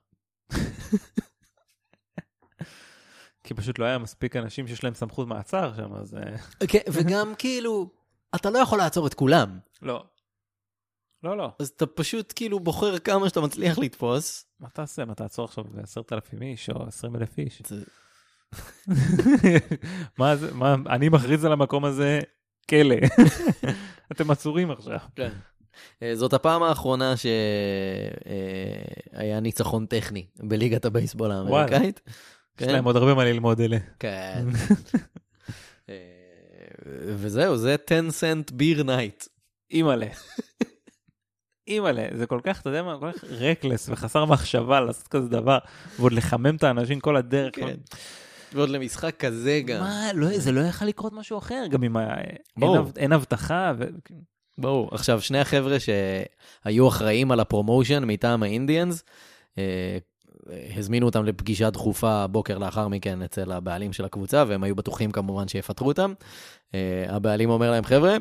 כי 3.43 3.53
פשוט 3.53 3.79
לא 3.79 3.85
היה 3.85 3.97
מספיק 3.97 4.35
אנשים 4.35 4.67
שיש 4.67 4.83
להם 4.83 4.93
סמכות 4.93 5.27
מעצר 5.27 5.73
שם, 5.75 5.93
אז... 5.93 6.13
אה, 6.15 6.67
כן, 6.67 6.79
וגם 6.93 7.33
כאילו, 7.39 7.89
אתה 8.35 8.49
לא 8.49 8.59
יכול 8.59 8.77
לעצור 8.77 9.07
את 9.07 9.13
כולם, 9.13 9.59
לא. 9.81 10.05
לא, 11.23 11.37
לא. 11.37 11.51
אז 11.59 11.67
אתה 11.67 11.85
פשוט 11.85 12.33
כאילו 12.35 12.59
בוחר 12.59 12.99
כמה 12.99 13.29
שאתה 13.29 13.41
מצליח 13.41 13.77
לתפוס. 13.77 14.45
מה 14.59 14.69
תעשה? 14.69 15.05
מה 15.05 15.15
תעצור 15.15 15.45
עכשיו 15.45 15.63
עשרת 15.83 16.13
אלפים 16.13 16.41
איש 16.41 16.69
או 16.69 16.87
עשרים 16.87 17.15
אלף 17.15 17.37
איש? 17.37 17.61
זה- 17.67 17.83
מה 20.19 20.35
זה, 20.35 20.53
מה, 20.53 20.75
אני 20.89 21.09
מכריז 21.09 21.45
על 21.45 21.51
המקום 21.51 21.85
הזה 21.85 22.19
כלא. 22.69 22.95
אתם 24.11 24.31
עצורים 24.31 24.71
עכשיו. 24.71 24.97
אה, 25.19 25.29
זאת 26.13 26.33
הפעם 26.33 26.63
האחרונה 26.63 27.13
שהיה 29.17 29.39
ניצחון 29.39 29.85
טכני 29.85 30.25
בליגת 30.39 30.85
הבייסבול 30.85 31.31
האמריקאית. 31.31 32.01
יש 32.07 32.67
כן. 32.67 32.73
להם 32.73 32.85
עוד 32.85 32.95
הרבה 32.95 33.13
מה 33.13 33.25
ללמוד 33.25 33.61
אלה. 33.61 33.77
כן. 33.99 34.45
אה, 35.89 35.95
וזהו, 37.15 37.57
זה 37.57 37.75
10 37.87 38.11
Cent 38.11 38.51
Beer 38.51 38.83
Night. 38.83 39.23
אימא'לה. 39.71 40.07
אימא'לה, 41.67 42.07
זה 42.17 42.25
כל 42.25 42.39
כך, 42.43 42.61
אתה 42.61 42.69
יודע 42.69 42.83
מה, 42.83 42.97
כל 42.99 43.11
כך 43.11 43.23
reckless 43.23 43.89
וחסר 43.89 44.25
מחשבה 44.25 44.81
לעשות 44.81 45.07
כזה 45.07 45.27
דבר, 45.27 45.57
ועוד 45.99 46.13
לחמם 46.13 46.55
את 46.55 46.63
האנשים 46.63 46.99
כל 46.99 47.15
הדרך. 47.17 47.55
כן. 47.55 47.75
ועוד 48.53 48.69
למשחק 48.69 49.15
כזה 49.19 49.61
גם. 49.65 49.79
מה, 49.79 50.13
לא, 50.13 50.39
זה 50.39 50.51
לא 50.51 50.61
יכול 50.61 50.87
לקרות 50.87 51.13
משהו 51.13 51.37
אחר, 51.37 51.65
גם 51.69 51.83
אם. 51.83 51.95
אין 52.97 53.11
הבטחה, 53.11 53.73
ברור. 54.57 54.89
עכשיו, 54.91 55.21
שני 55.21 55.39
החבר'ה 55.39 55.77
שהיו 55.79 56.87
אחראים 56.87 57.31
על 57.31 57.39
ה 57.39 57.45
promotion 57.45 58.03
מטעם 58.03 58.43
האינדיאנס, 58.43 59.03
אה, 59.57 59.97
הזמינו 60.77 61.05
אותם 61.05 61.25
לפגישה 61.25 61.69
דחופה 61.69 62.27
בוקר 62.27 62.57
לאחר 62.57 62.87
מכן 62.87 63.21
אצל 63.21 63.51
הבעלים 63.51 63.93
של 63.93 64.05
הקבוצה, 64.05 64.43
והם 64.47 64.63
היו 64.63 64.75
בטוחים 64.75 65.11
כמובן 65.11 65.47
שיפטרו 65.47 65.87
אותם. 65.87 66.13
אה, 66.75 67.05
הבעלים 67.07 67.49
אומר 67.49 67.71
להם, 67.71 67.83
חבר'ה, 67.83 68.17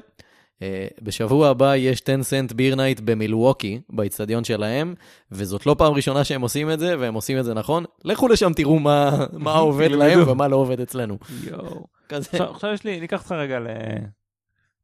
אה, 0.62 0.86
בשבוע 1.02 1.48
הבא 1.48 1.76
יש 1.76 2.02
10 2.02 2.22
Cent 2.22 2.52
Beer 2.52 2.74
Night 2.74 3.00
במילווקי, 3.00 3.80
באיצטדיון 3.90 4.44
שלהם, 4.44 4.94
וזאת 5.32 5.66
לא 5.66 5.76
פעם 5.78 5.92
ראשונה 5.92 6.24
שהם 6.24 6.40
עושים 6.40 6.70
את 6.70 6.78
זה, 6.78 6.98
והם 6.98 7.14
עושים 7.14 7.38
את 7.38 7.44
זה 7.44 7.54
נכון. 7.54 7.84
לכו 8.04 8.28
לשם, 8.28 8.52
תראו 8.52 8.78
מה, 8.78 9.26
מה 9.32 9.54
עובד 9.54 9.90
להם 10.00 10.28
ומה 10.28 10.48
לא 10.48 10.56
עובד 10.56 10.80
אצלנו. 10.80 11.18
יואו. 11.44 11.86
כזה. 12.08 12.28
עכשיו, 12.32 12.72
יש 12.72 12.84
לי, 12.84 13.00
ניקח 13.00 13.20
אותך 13.20 13.32
רגע 13.32 13.58
ל... 13.58 13.66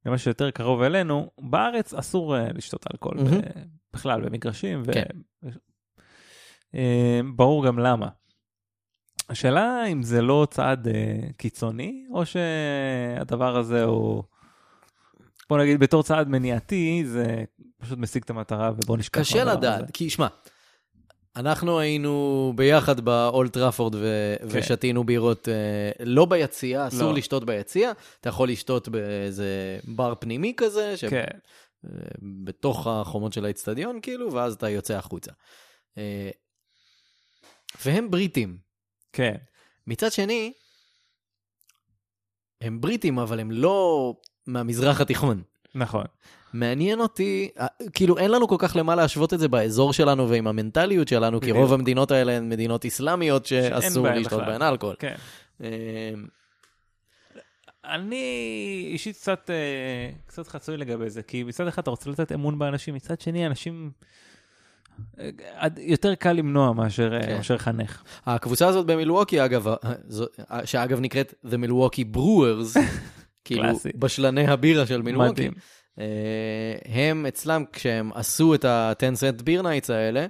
למה 0.09 0.19
שיותר 0.19 0.51
קרוב 0.51 0.83
אלינו, 0.83 1.31
בארץ 1.41 1.95
אסור 1.95 2.37
אה, 2.37 2.49
לשתות 2.55 2.87
אלכוהול. 2.93 3.19
ב- 3.19 3.41
בכלל 3.93 4.21
במגרשים, 4.21 4.83
ו... 4.87 4.93
כן. 4.93 5.49
אה, 6.75 7.21
ברור 7.37 7.67
גם 7.67 7.79
למה. 7.79 8.09
השאלה 9.29 9.87
אם 9.87 10.03
זה 10.03 10.23
לא 10.23 10.47
צעד 10.51 10.89
קיצוני, 11.37 12.05
או 12.11 12.23
שהדבר 12.27 13.57
הזה 13.57 13.85
הוא, 13.85 14.23
בוא 15.51 15.59
נגיד 15.59 15.81
בתור 15.81 16.03
צעד 16.03 16.29
מניעתי, 16.29 17.03
זה 17.07 17.45
פשוט 17.79 17.99
משיג 17.99 18.23
את 18.23 18.31
המטרה 18.31 18.71
ובוא 18.71 18.97
נשכח. 18.97 19.21
קשה 19.21 19.45
לדעת. 19.45 19.91
כי 19.93 20.11
שמע, 20.11 20.27
אנחנו 21.39 21.79
היינו 21.79 22.53
ביחד 22.57 23.01
באולט 23.01 23.53
טראפורד 23.53 23.95
ו- 23.95 24.37
כן. 24.39 24.47
ושתינו 24.49 25.05
בירות 25.05 25.49
אה, 25.49 26.05
לא 26.05 26.25
ביציע, 26.25 26.89
אסור 26.89 27.11
לא. 27.11 27.15
לשתות 27.15 27.45
ביציע, 27.45 27.93
אתה 28.21 28.29
יכול 28.29 28.49
לשתות 28.49 28.89
באיזה 28.89 29.79
בר 29.85 30.15
פנימי 30.21 30.55
כזה, 30.57 30.95
כן, 31.11 31.25
בתוך 32.45 32.87
החומות 32.87 33.33
של 33.33 33.45
האצטדיון 33.45 34.01
כאילו, 34.03 34.33
ואז 34.33 34.55
אתה 34.55 34.69
יוצא 34.69 34.97
החוצה. 34.97 35.33
אה, 35.99 36.31
והם 37.85 38.11
בריטים. 38.11 38.59
כן, 39.13 39.35
מצד 39.87 40.13
שני, 40.13 40.53
הם 42.61 42.81
בריטים, 42.81 43.19
אבל 43.19 43.41
הם 43.41 43.51
לא 43.51 44.15
מהמזרח 44.47 45.01
התיכון. 45.01 45.43
נכון. 45.75 46.05
מעניין 46.53 47.01
אותי, 47.01 47.49
אה, 47.61 47.67
כאילו 47.93 48.19
אין 48.19 48.31
לנו 48.31 48.49
כל 48.49 48.57
כך 48.59 48.77
למה 48.77 48.95
להשוות 48.95 49.35
את 49.35 49.39
זה 49.39 49.49
באזור 49.49 49.93
שלנו 49.93 50.29
ועם 50.29 50.47
המנטליות 50.47 51.09
שלנו, 51.09 51.41
כי. 51.41 51.51
רוב 51.51 51.73
המדינות 51.73 52.11
האלה 52.11 52.33
הן 52.33 52.49
מדינות 52.49 52.87
אסלאמיות 52.87 53.47
שאסור 53.47 54.09
לשתות. 54.09 54.43
בהן 54.47 54.63
אלכוהול. 54.63 54.97
כן. 54.99 55.15
אה, 55.63 55.69
אני 57.85 58.89
אישית 58.93 59.17
קצת, 59.17 59.51
אה, 59.51 60.11
קצת 60.27 60.49
חצוי 60.49 60.77
לגבי 60.77 61.11
זה, 61.11 61.23
כי 61.23 61.43
מצד 61.43 61.67
אחד 61.67 61.83
אתה 61.83 61.91
רוצה 61.91 62.11
לתת 62.11 62.33
אמון 62.33 62.59
באנשים, 62.59 62.95
מצד 62.95 63.21
שני 63.21 63.47
אנשים, 63.47 63.91
אה, 65.19 65.29
יותר 65.79 66.15
קל 66.15 66.33
למנוע 66.33 66.73
מאשר 66.73 67.23
כן. 67.23 67.55
לחנך. 67.55 68.03
הקבוצה 68.27 68.69
הזאת 68.69 68.87
במילווקי, 68.87 69.45
אגב, 69.45 69.67
שאגב 70.65 71.01
נקראת 71.01 71.35
The 71.47 71.69
Milwaukee 71.69 72.17
Brewers, 72.17 72.79
כאילו. 73.45 73.69
בשלני 73.95 74.47
הבירה 74.47 74.87
של 74.87 75.03
מילווקי, 75.03 75.31
מדהים. 75.31 75.53
אה, 75.99 76.75
הם 76.85 77.27
אצלם, 77.27 77.65
כשהם 77.73 78.13
עשו 78.15 78.55
את 78.55 78.65
ה-10 78.65 79.15
Cent 79.15 79.43
Beer 79.43 79.63
Nights 79.63 79.91
האלה, 79.91 80.27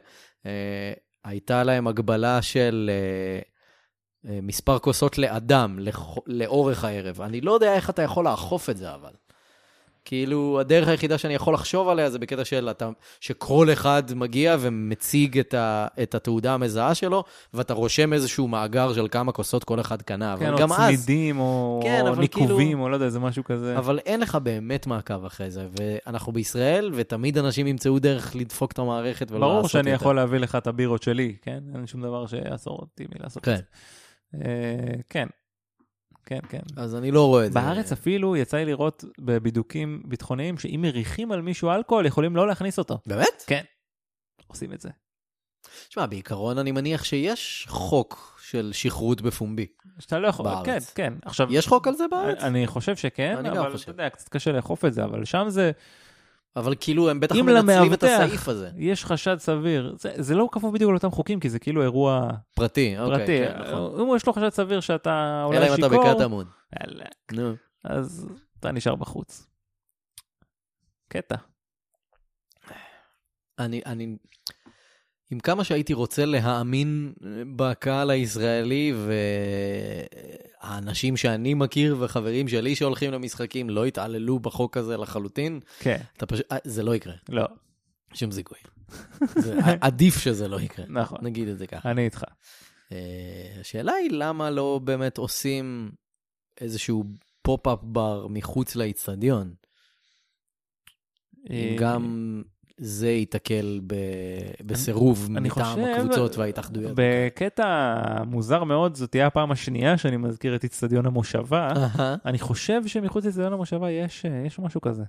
אה, 0.47 0.93
הייתה 1.25 1.65
להם 1.65 1.87
הגבלה 1.87 2.43
של 2.43 2.91
אה, 2.93 4.39
מספר 4.43 4.79
כוסות 4.79 5.19
לאדם 5.19 5.79
לאורך 6.27 6.85
הערב. 6.85 7.21
אני 7.21 7.41
לא 7.41 7.53
יודע 7.53 7.75
איך 7.75 7.91
אתה 7.91 8.03
יכול 8.03 8.25
לאכוף 8.25 8.71
את 8.71 8.77
זה, 8.77 8.95
אבל. 8.95 9.13
כאילו, 10.09 10.61
הדרך 10.61 10.89
היחידה 10.89 11.19
שאני 11.19 11.35
יכול 11.35 11.55
לחשוב 11.55 11.89
עליה 11.89 12.11
זה 12.11 12.19
בקטע 12.19 12.45
של 12.45 12.71
אתה, 12.71 12.89
שכל 13.21 13.69
אחד 13.73 14.03
מגיע 14.17 14.57
ומציג 14.61 15.39
את, 15.39 15.55
ה, 15.55 15.87
את 16.03 16.15
התעודה 16.15 16.55
המזהה 16.55 16.95
שלו, 16.95 17.25
ואתה 17.55 17.75
רושם 17.75 18.13
איזשהו 18.13 18.49
מאגר 18.49 18.93
של 18.95 19.09
כמה 19.11 19.33
כוסות 19.33 19.65
כל 19.65 19.81
אחד 19.81 20.03
קנה. 20.03 20.35
כן, 20.39 20.53
או 20.53 20.59
גם 20.59 20.73
אז, 20.73 20.79
צמידים, 20.79 21.39
או 21.39 21.81
כן, 21.83 22.01
או 22.03 22.09
אבל 22.09 22.21
ניקובים, 22.21 22.69
כאילו- 22.69 22.83
או 22.83 22.89
לא 22.89 22.97
יודע, 22.97 23.09
זה 23.09 23.21
משהו 23.21 23.45
כזה. 23.45 23.79
אבל 23.79 23.99
אין 23.99 24.21
לך 24.21 24.35
באמת 24.35 24.87
מעקב 24.87 25.25
אחרי 25.25 25.51
זה, 25.51 25.67
ואנחנו 25.81 26.33
בישראל, 26.33 26.91
ותמיד 26.95 27.39
אנשים 27.39 27.67
ימצאו 27.67 27.99
דרך 27.99 28.37
לדפוק 28.37 28.73
את 28.73 28.79
המערכת 28.79 29.31
ולא 29.31 29.41
לעשות 29.41 29.55
ברור 29.55 29.69
שאני. 29.69 29.91
יכול 29.91 30.17
להביא 30.17 30.39
לך 30.39 30.55
את 30.57 30.67
הבירות 30.67 31.03
שלי, 31.03 31.37
כן? 31.43 31.59
אין 31.75 31.87
שום 31.87 32.03
דבר 32.03 32.27
שיעצור 32.27 32.79
אותי 32.79 33.07
מלעשות 33.19 33.45
כן. 33.45 33.53
את 33.53 33.57
זה. 33.57 33.63
אה, 34.45 34.95
כן, 35.11 35.27
כן, 36.29 36.39
כן. 36.49 36.61
אז 36.77 36.95
אני 36.95 37.11
לא 37.11 37.27
רואה 37.27 37.47
את 37.47 37.53
זה. 37.53 37.61
בארץ 37.61 37.93
אפילו 37.93 38.37
יצא 38.37 38.57
לי 38.57 38.65
לראות 38.65 39.05
בבידוקים 39.19 40.03
ביטחוניים 40.05 40.59
שאם 40.59 40.81
מריחים 40.83 41.33
על 41.33 41.43
מישהו 41.43 41.71
אלכוהול 41.71 42.07
יכולים 42.07 42.37
לא 42.37 42.49
להכניס 42.49 42.79
אותו. 42.79 42.99
באמת? 43.07 43.45
כן. 43.47 43.63
עושים 44.47 44.73
את 44.73 44.81
זה. 44.81 44.89
תשמע, 45.89 46.07
בעיקרון 46.07 46.59
אני 46.59 46.73
מניח 46.73 47.05
שיש 47.05 47.67
חוק 47.69 48.41
של 48.45 48.71
שכרות 48.73 49.21
בפומבי. 49.21 49.67
שאתה 49.99 50.19
לא 50.19 50.29
יכול, 50.29 50.45
בארץ. 50.45 50.65
כן, 50.65 50.79
כן. 50.95 51.13
עכשיו, 51.25 51.49
יש 51.51 51.69
חוק 51.69 51.89
על 51.89 51.95
זה 51.95 52.05
בארץ? 52.11 52.43
אני 52.43 52.67
חושב 52.67 52.97
שכן, 52.97 53.37
אני 53.39 53.51
אבל 53.51 53.73
חושב. 53.73 53.83
אתה 53.83 53.91
יודע, 53.91 54.09
קצת 54.11 54.29
קשה 54.29 54.53
לאכוף 54.53 54.85
את 54.85 54.95
זה, 54.95 55.05
אבל 55.05 55.25
שם 55.25 55.45
זה, 55.49 55.71
אבל 56.57 56.75
כאילו 56.81 57.11
הם 57.11 57.21
בטח 57.21 57.35
אם 57.37 57.47
מנצלים 57.47 57.69
את 57.69 57.79
למאבטח 57.79 58.07
הסעיף 58.07 58.49
הזה. 58.49 58.71
יש 58.77 59.05
חשד 59.05 59.39
סביר. 59.39 59.95
זה, 59.99 60.13
זה 60.17 60.35
לא 60.35 60.49
כפוף 60.53 60.75
בדיוק 60.75 60.91
לאותם 60.91 61.11
חוקים, 61.11 61.41
כי 61.41 61.49
זה 61.49 61.59
כאילו 61.59 61.83
אירוע 61.83 62.31
פרטי, 62.55 62.99
אוקיי. 62.99 63.19
פרטי. 63.19 63.39
כן, 63.39 63.59
נכון. 63.61 64.01
אם 64.01 64.17
יש 64.17 64.27
לו 64.27 64.33
חשד 64.33 64.49
סביר 64.49 64.81
שאתה 64.81 65.45
אלא 65.51 65.57
אולי 65.57 65.69
אם 65.69 65.75
אתה 65.75 65.89
שיכור, 65.89 66.15
בקטמון. 66.15 66.47
יאללה, 66.81 67.05
נו. 67.33 67.55
אז 67.85 68.29
אתה 68.61 68.73
נשאר 68.73 68.95
בחוץ. 68.95 69.47
קטע. 71.09 71.37
אני, 73.59 73.83
אני... 73.87 74.17
עם 75.31 75.41
כמה 75.41 75.65
שהייתי 75.65 75.93
רוצה 75.93 76.25
להאמין 76.25 77.13
בקהל 77.57 78.11
הישראלי, 78.11 78.93
והאנשים 80.63 81.17
שאני 81.17 81.55
מכיר 81.55 81.97
וחברים 82.01 82.49
שלי 82.49 82.77
שהולכים 82.77 83.13
למשחקים 83.13 83.71
לא 83.71 83.87
יתעללו 83.87 84.39
בחוק 84.39 84.77
הזה 84.77 84.97
לחלוטין, 84.97 85.61
כן, 85.79 86.01
אתה 86.17 86.27
פשוט, 86.27 86.53
אה, 86.53 86.57
זה 86.65 86.83
לא 86.83 86.95
יקרה, 86.95 87.15
לא, 87.29 87.45
שום 88.15 88.31
זיכוי. 88.31 88.59
זה 89.45 89.59
עדיף 89.81 90.19
שזה 90.19 90.49
לא 90.49 90.61
יקרה, 90.61 90.85
נכון, 90.89 91.19
נגיד 91.23 91.49
את 91.49 91.59
זה 91.59 91.67
ככה. 91.67 91.91
אני 91.91 92.05
איתך. 92.05 92.25
אה, 92.93 93.57
השאלה 93.61 93.93
היא 93.93 94.11
למה 94.13 94.51
לא 94.51 94.81
באמת 94.85 95.19
עושים 95.19 95.91
איזשהו 96.61 97.05
pop-up 97.43 97.79
bar 97.83 98.27
מחוץ 98.29 98.77
לאיצטדיון. 98.77 99.55
גם 101.79 102.43
זה 102.79 103.11
ייתקל 103.11 103.81
ב- 103.87 103.95
בסירוב 104.67 105.29
אני 105.37 105.49
מטעם 105.49 105.65
חושב- 105.65 105.87
הקבוצות 105.99 106.37
וההתאחדויות. 106.39 106.93
בקטע 106.95 107.95
מוזר 108.27 108.65
מאוד, 108.65 108.95
זאת 108.95 109.11
תהיה 109.11 109.27
הפעם 109.27 109.51
השנייה 109.51 109.99
שאני 109.99 110.17
מזכיר 110.17 110.55
את 110.55 110.65
איצטדיון 110.65 111.07
המושבה. 111.07 111.69
אהה. 111.77 112.17
אני 112.25 112.39
חושב 112.39 112.87
שמחוץ 112.87 113.25
לאיצטדיון 113.25 113.53
המושבה 113.53 113.91
יש, 113.91 114.27
אה, 114.27 114.43
יש 114.47 114.59
משהו 114.59 114.81
כזה. 114.81 115.05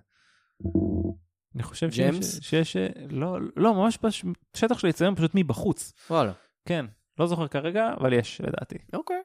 אני 1.55 1.63
חושב 1.63 1.91
שיש? 1.91 2.15
שיש, 2.41 2.75
אה, 2.75 2.87
לא, 3.09 3.37
לא, 3.55 3.73
ממש 3.73 3.99
בשטח 4.53 4.79
של 4.79 4.87
האיצטדיון 4.87 5.15
פשוט 5.15 5.31
מבחוץ. 5.35 5.93
וואלה, 6.09 6.31
כן, 6.65 6.85
לא 7.19 7.27
זוכר 7.27 7.47
כרגע, 7.47 7.93
אבל 7.99 8.13
יש 8.13 8.41
לדעתי. 8.41 8.75
אוקיי. 8.93 9.21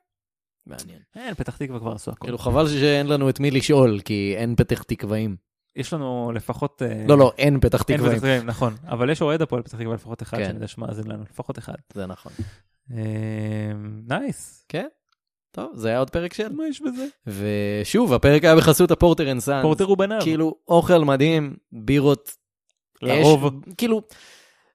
מעניין. 0.67 0.99
אין, 1.17 1.35
פתח 1.35 1.57
תקווה 1.57 1.79
כבר 1.81 1.93
עשו 1.93 2.11
הכל. 2.11 2.25
כאילו 2.25 2.39
חבל 2.39 2.69
שאין 2.69 3.07
לנו 3.07 3.29
את 3.29 3.41
מי 3.41 3.51
לשאול, 3.51 4.01
כי 4.05 4.35
אין 4.37 4.57
פתח 4.57 4.83
תקוואים. 4.83 5.37
יש 5.77 5.93
לנו 5.93 6.33
לפחות... 6.35 6.83
אה, 6.83 7.05
לא, 7.09 7.19
לא, 7.19 7.33
אין 7.39 7.61
פתח 7.61 7.83
אין 7.89 7.97
תקוואים. 7.97 8.13
פתח 8.13 8.19
תקוואים, 8.19 8.47
נכון. 8.47 8.75
אבל 8.89 9.11
יש 9.11 9.23
אוהד 9.23 9.43
הפועל 9.43 9.63
פתח 9.63 9.79
תקווה 9.79 9.95
לפחות 9.95 10.23
אחד 10.23 10.37
כן. 10.39 10.45
שאני 10.45 10.55
יודע 10.55 10.67
שמאזין 10.69 11.07
לנו, 11.07 11.25
לפחות 11.31 11.59
אחד. 11.59 11.75
זה 11.95 12.07
נכון. 12.07 12.33
אה, 12.93 13.73
nice. 14.09 14.65
כן? 14.69 14.87
טוב, 15.51 15.73
זה 15.75 15.89
היה 15.89 15.99
עוד 15.99 16.11
פרק 16.11 16.35
של. 16.35 16.53
מה 16.53 16.67
יש 16.69 16.83
בזה? 16.83 17.07
ושוב, 17.27 18.13
הפרק 18.13 18.45
היה 18.45 18.57
בחסות 18.57 18.91
הפורטר 18.91 19.31
אנד 19.31 19.41
סאנס. 19.41 19.63
פורטר 19.63 19.85
הוא 19.85 19.99
בניו. 19.99 20.19
כאילו, 20.23 20.55
אוכל 20.69 20.99
מדהים, 20.99 21.57
בירות 21.73 22.37
לרוב. 23.03 23.51
כאילו, 23.77 24.03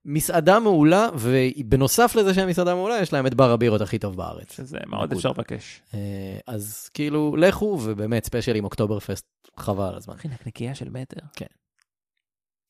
מסעדה 0.10 0.60
מעולה, 0.60 1.10
ובנוסף 1.16 2.16
לזה 2.16 2.34
שהם 2.34 2.48
מסעדה 2.48 2.76
מעולה, 2.76 3.02
יש 3.02 3.14
להם 3.14 3.28
את 3.28 3.34
בר 3.34 3.52
הבירות 3.52 3.82
הכי 3.82 4.00
טוב 4.00 4.18
בארץ. 4.18 4.54
שזה 4.54 4.78
מאוד 4.88 5.04
נקודה. 5.04 5.16
אפשר 5.16 5.30
לבקש. 5.30 5.82
אה, 5.94 6.00
אז 6.48 6.90
כאילו, 6.94 7.36
לכו, 7.36 7.80
ובאמת 7.84 8.26
special 8.26 8.56
עם 8.56 8.64
אוקטובר 8.64 9.00
פסט, 9.00 9.26
חבל 9.58 9.86
על 9.86 9.96
הזמן. 9.96 10.14
אחי, 10.14 10.28
נקניקייה 10.28 10.76
של 10.76 10.90
מטר. 10.90 11.20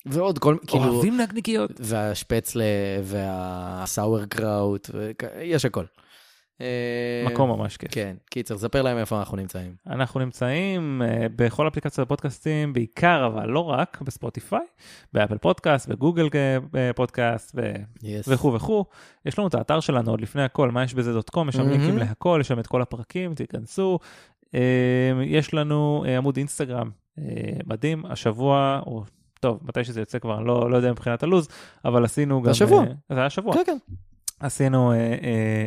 ועוד 0.05 0.39
כל, 0.39 0.57
כאילו, 0.67 0.83
אוהבים 0.83 1.17
נקניקיות. 1.17 1.71
והשפצלה, 1.79 2.63
וה 3.03 4.25
sauerkraut, 4.25 4.89
יש 5.41 5.65
הכל. 5.65 5.85
אה, 6.61 7.31
מקום 7.31 7.49
ממש 7.49 7.77
כיף. 7.77 7.91
כן, 7.91 8.15
קיצר, 8.29 8.57
ספר 8.57 8.81
להם 8.81 8.97
איפה 8.97 9.19
אנחנו 9.19 9.37
נמצאים. 9.37 9.75
אנחנו 9.87 10.19
נמצאים 10.19 11.01
אה, 11.01 11.27
בכל 11.35 11.67
אפליקציות 11.67 12.07
הפודקאסטים, 12.07 12.73
בעיקר, 12.73 13.25
אבל 13.27 13.49
לא 13.49 13.59
רק, 13.59 14.01
בספוטיפיי, 14.01 14.65
באפל 15.13 15.37
פודקאסט, 15.37 15.89
בגוגל 15.89 16.29
אה, 16.75 16.93
פודקאסט. 16.95 17.55
וכו' 18.27 18.53
וכו'. 18.53 18.85
יש 19.25 19.39
לנו 19.39 19.47
את 19.47 19.55
האתר 19.55 19.79
שלנו 19.79 20.11
עוד 20.11 20.21
לפני 20.21 20.43
הכל, 20.43 20.71
מה 20.71 20.83
יש 20.83 20.93
בזה 20.93 21.13
דוט 21.13 21.29
קום, 21.29 21.49
יש 21.49 21.55
שם 21.55 21.61
מהמם. 21.61 21.71
לינקים 21.71 21.97
להכל, 21.97 22.37
יש 22.41 22.47
שם 22.47 22.59
את 22.59 22.67
כל 22.67 22.81
הפרקים, 22.81 23.35
תיכנסו. 23.35 23.99
יש 25.25 25.53
לנו 25.53 26.05
עמוד 26.17 26.37
אינסטגרם 26.37 26.89
מדהים, 27.65 28.05
השבוע, 28.05 28.81
או 28.85 29.03
טוב, 29.39 29.59
מתי 29.63 29.83
שזה 29.83 30.01
יוצא 30.01 30.19
כבר, 30.19 30.37
אני 30.37 30.47
לא, 30.47 30.71
לא 30.71 30.77
יודע 30.77 30.91
מבחינת 30.91 31.23
הלו"ז, 31.23 31.47
אבל 31.85 32.05
עשינו 32.05 32.41
גם... 32.41 32.51
השבוע. 32.51 32.83
זה 33.09 33.15
היה 33.17 33.25
השבוע. 33.25 33.53
כן, 33.53 33.63
כן. 33.65 33.77
עשינו 34.39 34.91
אה, 34.91 34.97
אה, 34.97 35.13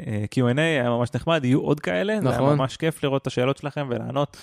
אה, 0.07 0.25
Q&A, 0.35 0.61
היה 0.61 0.91
ממש 0.91 1.11
נחמד, 1.15 1.45
יהיו 1.45 1.61
עוד 1.61 1.81
כאלה, 1.81 2.21
זה 2.21 2.29
היה 2.29 2.39
נכון. 2.39 2.59
ממש 2.59 2.77
כיף 2.77 3.05
לראות 3.05 3.23
את 3.23 3.27
השאלות 3.27 3.57
שלכם 3.57 3.87
ולענות. 3.91 4.37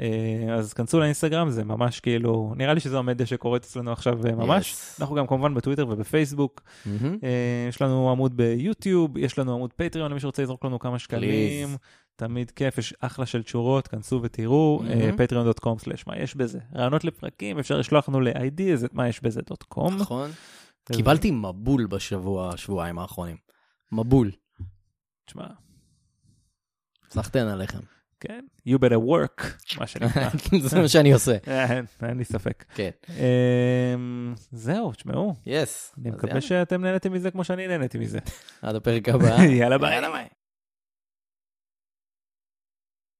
אה, 0.00 0.54
אז 0.54 0.72
כנסו 0.72 1.00
לאינסטגרם, 1.00 1.50
זה 1.50 1.64
ממש 1.64 2.00
כאילו, 2.00 2.52
נראה 2.56 2.74
לי 2.74 2.80
שזו 2.80 2.98
המדיה 2.98 3.26
שקורית 3.26 3.64
אצלנו 3.64 3.92
עכשיו 3.92 4.26
אה, 4.26 4.32
ממש. 4.34 4.72
Yes. 4.72 5.00
אנחנו 5.00 5.14
גם 5.14 5.26
כמובן 5.26 5.54
בטוויטר 5.54 5.86
ובפייסבוק, 5.88 6.62
מהמם. 6.86 7.18
אה, 7.24 7.66
יש 7.68 7.82
לנו 7.82 8.10
עמוד 8.10 8.36
ביוטיוב, 8.36 9.18
יש 9.18 9.38
לנו 9.38 9.54
עמוד 9.54 9.72
פטריון 9.72 10.10
למי 10.10 10.20
שרוצה 10.20 10.42
לזרוק 10.42 10.64
לנו 10.64 10.78
כמה 10.78 10.98
שקלים. 10.98 11.74
Please. 11.74 11.78
תמיד 12.16 12.50
כיף, 12.50 12.78
יש 12.78 12.94
אחלה 13.00 13.26
של 13.26 13.42
תשורות, 13.42 13.88
כנסו 13.88 14.20
ותראו, 14.22 14.82
patreon.com/מה 15.16 16.16
יש 16.16 16.36
בזה. 16.36 16.58
רעיונות 16.74 17.04
לפרקים, 17.04 17.58
אפשר 17.58 17.78
לשלוח 17.78 18.08
לנו 18.08 18.20
ל-ID, 18.20 18.62
מה 18.92 19.08
יש 19.08 19.22
בזה 19.22 19.40
דוט 19.48 19.62
קום. 19.62 19.96
נכון. 19.96 20.30
קיבלתי 20.92 21.30
מבול 21.30 21.86
בשבוע, 21.86 22.56
שבועיים 22.56 22.98
האחרונים. 22.98 23.43
מבול. 23.92 24.30
תשמע, 25.26 25.46
סחטיין 27.10 27.46
עליכם. 27.48 27.78
כן, 28.20 28.44
you 28.68 28.72
better 28.72 28.98
work, 28.98 29.44
מה 29.78 29.86
שנקרא. 29.86 30.28
זה 30.68 30.80
מה 30.80 30.88
שאני 30.88 31.12
עושה. 31.12 31.36
אין, 31.70 31.84
אין 32.02 32.18
לי 32.18 32.24
ספק. 32.24 32.64
כן. 32.74 32.90
אמ, 33.08 34.34
זהו, 34.52 34.92
תשמעו, 34.92 35.34
יס. 35.46 35.94
אני 35.98 36.10
מקווה 36.10 36.40
שאתם 36.40 36.82
נהניתם 36.82 37.12
מזה 37.12 37.30
כמו 37.30 37.44
שאני 37.44 37.66
נהניתי 37.66 37.98
מזה. 37.98 38.18
עד 38.62 38.74
הפרק 38.74 39.08
הבא. 39.08 39.42
יאללה. 39.60 39.78
ביי. 39.78 40.28